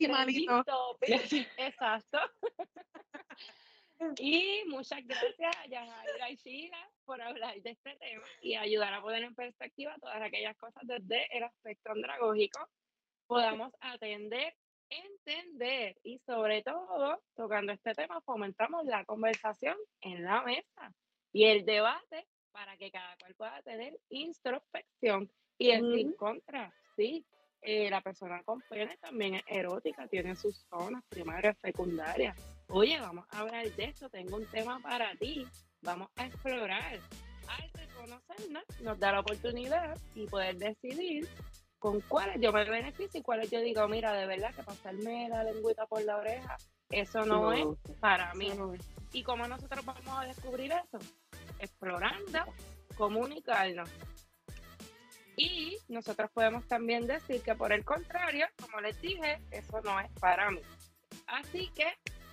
Exacto. 1.57 2.19
y 4.19 4.63
muchas 4.67 5.07
gracias 5.07 5.57
a 5.57 5.67
Yajaira 5.67 6.31
y 6.31 6.37
Sheila 6.37 6.91
por 7.05 7.21
hablar 7.21 7.61
de 7.61 7.71
este 7.71 7.97
tema 7.97 8.27
y 8.41 8.55
ayudar 8.55 8.95
a 8.95 9.03
poner 9.03 9.23
en 9.25 9.35
perspectiva 9.35 9.95
todas 10.01 10.23
aquellas 10.23 10.57
cosas 10.57 10.83
desde 10.85 11.37
el 11.37 11.45
aspecto 11.45 11.93
andragógico, 11.93 12.69
podamos 13.27 13.73
atender, 13.81 14.55
entender 14.89 15.97
y 16.03 16.19
sobre 16.21 16.63
todo, 16.63 17.23
tocando 17.35 17.73
este 17.73 17.95
tema, 17.95 18.21
fomentamos 18.23 18.85
la 18.87 19.05
conversación 19.05 19.77
en 20.01 20.25
la 20.25 20.43
mesa 20.43 20.93
y 21.33 21.45
el 21.45 21.65
debate 21.65 22.27
para 22.53 22.77
que 22.77 22.91
cada 22.91 23.17
cual 23.17 23.35
pueda 23.35 23.63
tener 23.63 23.99
introspección 24.09 25.31
y 25.59 25.73
decir 25.73 26.17
contra. 26.17 26.73
sí, 26.97 27.25
eh, 27.63 27.91
la 27.91 28.01
persona 28.01 28.43
con 28.43 28.63
pene 28.63 28.97
también 28.99 29.35
es 29.35 29.43
erótica, 29.47 30.07
tiene 30.09 30.35
sus 30.35 30.65
zonas 30.71 31.05
primarias, 31.11 31.59
secundarias. 31.59 32.37
Oye, 32.69 32.99
vamos 32.99 33.27
a 33.31 33.41
hablar 33.41 33.71
de 33.71 33.85
esto, 33.85 34.09
tengo 34.09 34.37
un 34.37 34.47
tema 34.47 34.81
para 34.81 35.15
ti, 35.17 35.47
vamos 35.83 36.09
a 36.17 36.27
explorar. 36.27 36.99
Al 37.49 37.71
reconocernos, 37.75 38.65
nos 38.81 38.99
da 38.99 39.13
la 39.13 39.21
oportunidad 39.21 39.99
y 40.15 40.27
poder 40.27 40.57
decidir 40.57 41.29
con 41.79 42.01
cuáles 42.03 42.41
yo 42.41 42.53
me 42.53 42.65
beneficio 42.65 43.21
y 43.21 43.23
cuáles 43.23 43.51
yo 43.51 43.61
digo, 43.61 43.87
mira, 43.89 44.13
de 44.13 44.27
verdad 44.27 44.55
que 44.55 44.63
pasarme 44.63 45.29
la 45.29 45.45
lengüita 45.45 45.87
por 45.87 46.03
la 46.03 46.17
oreja, 46.17 46.57
eso 46.91 47.25
no, 47.25 47.53
es 47.53 47.67
para 48.01 48.33
mí. 48.35 48.53
¿Y 49.13 49.23
cómo 49.23 49.47
nosotros 49.47 49.85
vamos 49.85 50.19
a 50.19 50.27
descubrir 50.27 50.73
eso? 50.73 50.99
Explorando, 51.59 52.39
comunicarnos. 52.97 53.91
Y 55.37 55.79
nosotros 55.89 56.31
podemos 56.33 56.67
también 56.67 57.07
decir 57.07 57.43
que 57.43 57.55
por 57.55 57.73
el 57.73 57.85
contrario, 57.85 58.47
como 58.61 58.81
les 58.81 59.01
dije, 59.01 59.41
eso 59.51 59.81
no 59.83 59.99
es 59.99 60.11
para 60.21 60.51
mí. 60.51 60.61
Así 61.27 61.71
que 61.75 61.87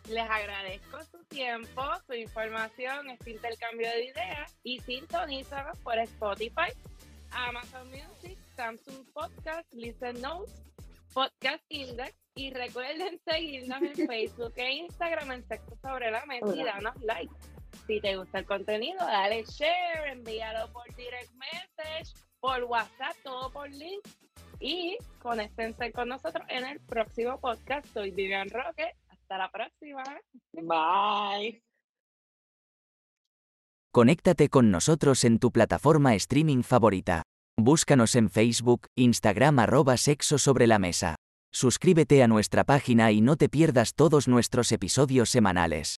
les 0.09 0.29
agradezco 0.29 1.03
su 1.03 1.23
tiempo, 1.25 1.83
su 2.05 2.13
información, 2.13 3.09
este 3.09 3.31
intercambio 3.31 3.89
de 3.89 4.05
ideas 4.05 4.57
y 4.63 4.79
sintonízanos 4.79 5.77
por 5.79 5.97
Spotify, 5.99 6.71
Amazon 7.31 7.89
Music, 7.89 8.37
Samsung 8.55 9.05
Podcast, 9.13 9.71
Listen 9.73 10.21
Notes, 10.21 10.53
Podcast 11.13 11.63
Index 11.69 12.15
y 12.35 12.51
recuerden 12.51 13.19
seguirnos 13.25 13.81
en 13.81 13.95
Facebook 14.07 14.53
e 14.55 14.71
Instagram 14.71 15.31
en 15.31 15.47
Sexo 15.47 15.77
Sobre 15.81 16.11
la 16.11 16.25
Mesa 16.25 16.55
y 16.55 16.63
danos 16.63 16.95
like. 17.01 17.33
Si 17.87 18.01
te 18.01 18.17
gusta 18.17 18.39
el 18.39 18.45
contenido, 18.45 18.97
dale 18.99 19.45
share, 19.45 20.11
envíalo 20.11 20.71
por 20.73 20.83
direct 20.95 21.31
message, 21.35 22.13
por 22.41 22.63
WhatsApp, 22.65 23.15
todo 23.23 23.49
por 23.51 23.69
link. 23.71 24.05
Y 24.59 24.97
conéctense 25.19 25.93
con 25.93 26.09
nosotros 26.09 26.45
en 26.49 26.65
el 26.65 26.81
próximo 26.81 27.39
podcast. 27.39 27.87
Soy 27.93 28.11
Vivian 28.11 28.49
Roque. 28.49 28.91
Hasta 29.07 29.37
la 29.37 29.49
próxima. 29.49 30.03
Bye. 30.51 31.63
Conéctate 33.93 34.49
con 34.49 34.69
nosotros 34.69 35.23
en 35.23 35.39
tu 35.39 35.51
plataforma 35.51 36.13
streaming 36.15 36.63
favorita. 36.63 37.23
Búscanos 37.57 38.15
en 38.15 38.29
Facebook, 38.29 38.87
Instagram 38.95 39.59
arroba 39.59 39.95
sexo 39.97 40.37
sobre 40.37 40.67
la 40.67 40.77
mesa. 40.77 41.15
Suscríbete 41.53 42.21
a 42.21 42.27
nuestra 42.27 42.65
página 42.65 43.11
y 43.11 43.21
no 43.21 43.37
te 43.37 43.47
pierdas 43.47 43.93
todos 43.95 44.27
nuestros 44.27 44.71
episodios 44.73 45.29
semanales. 45.29 45.96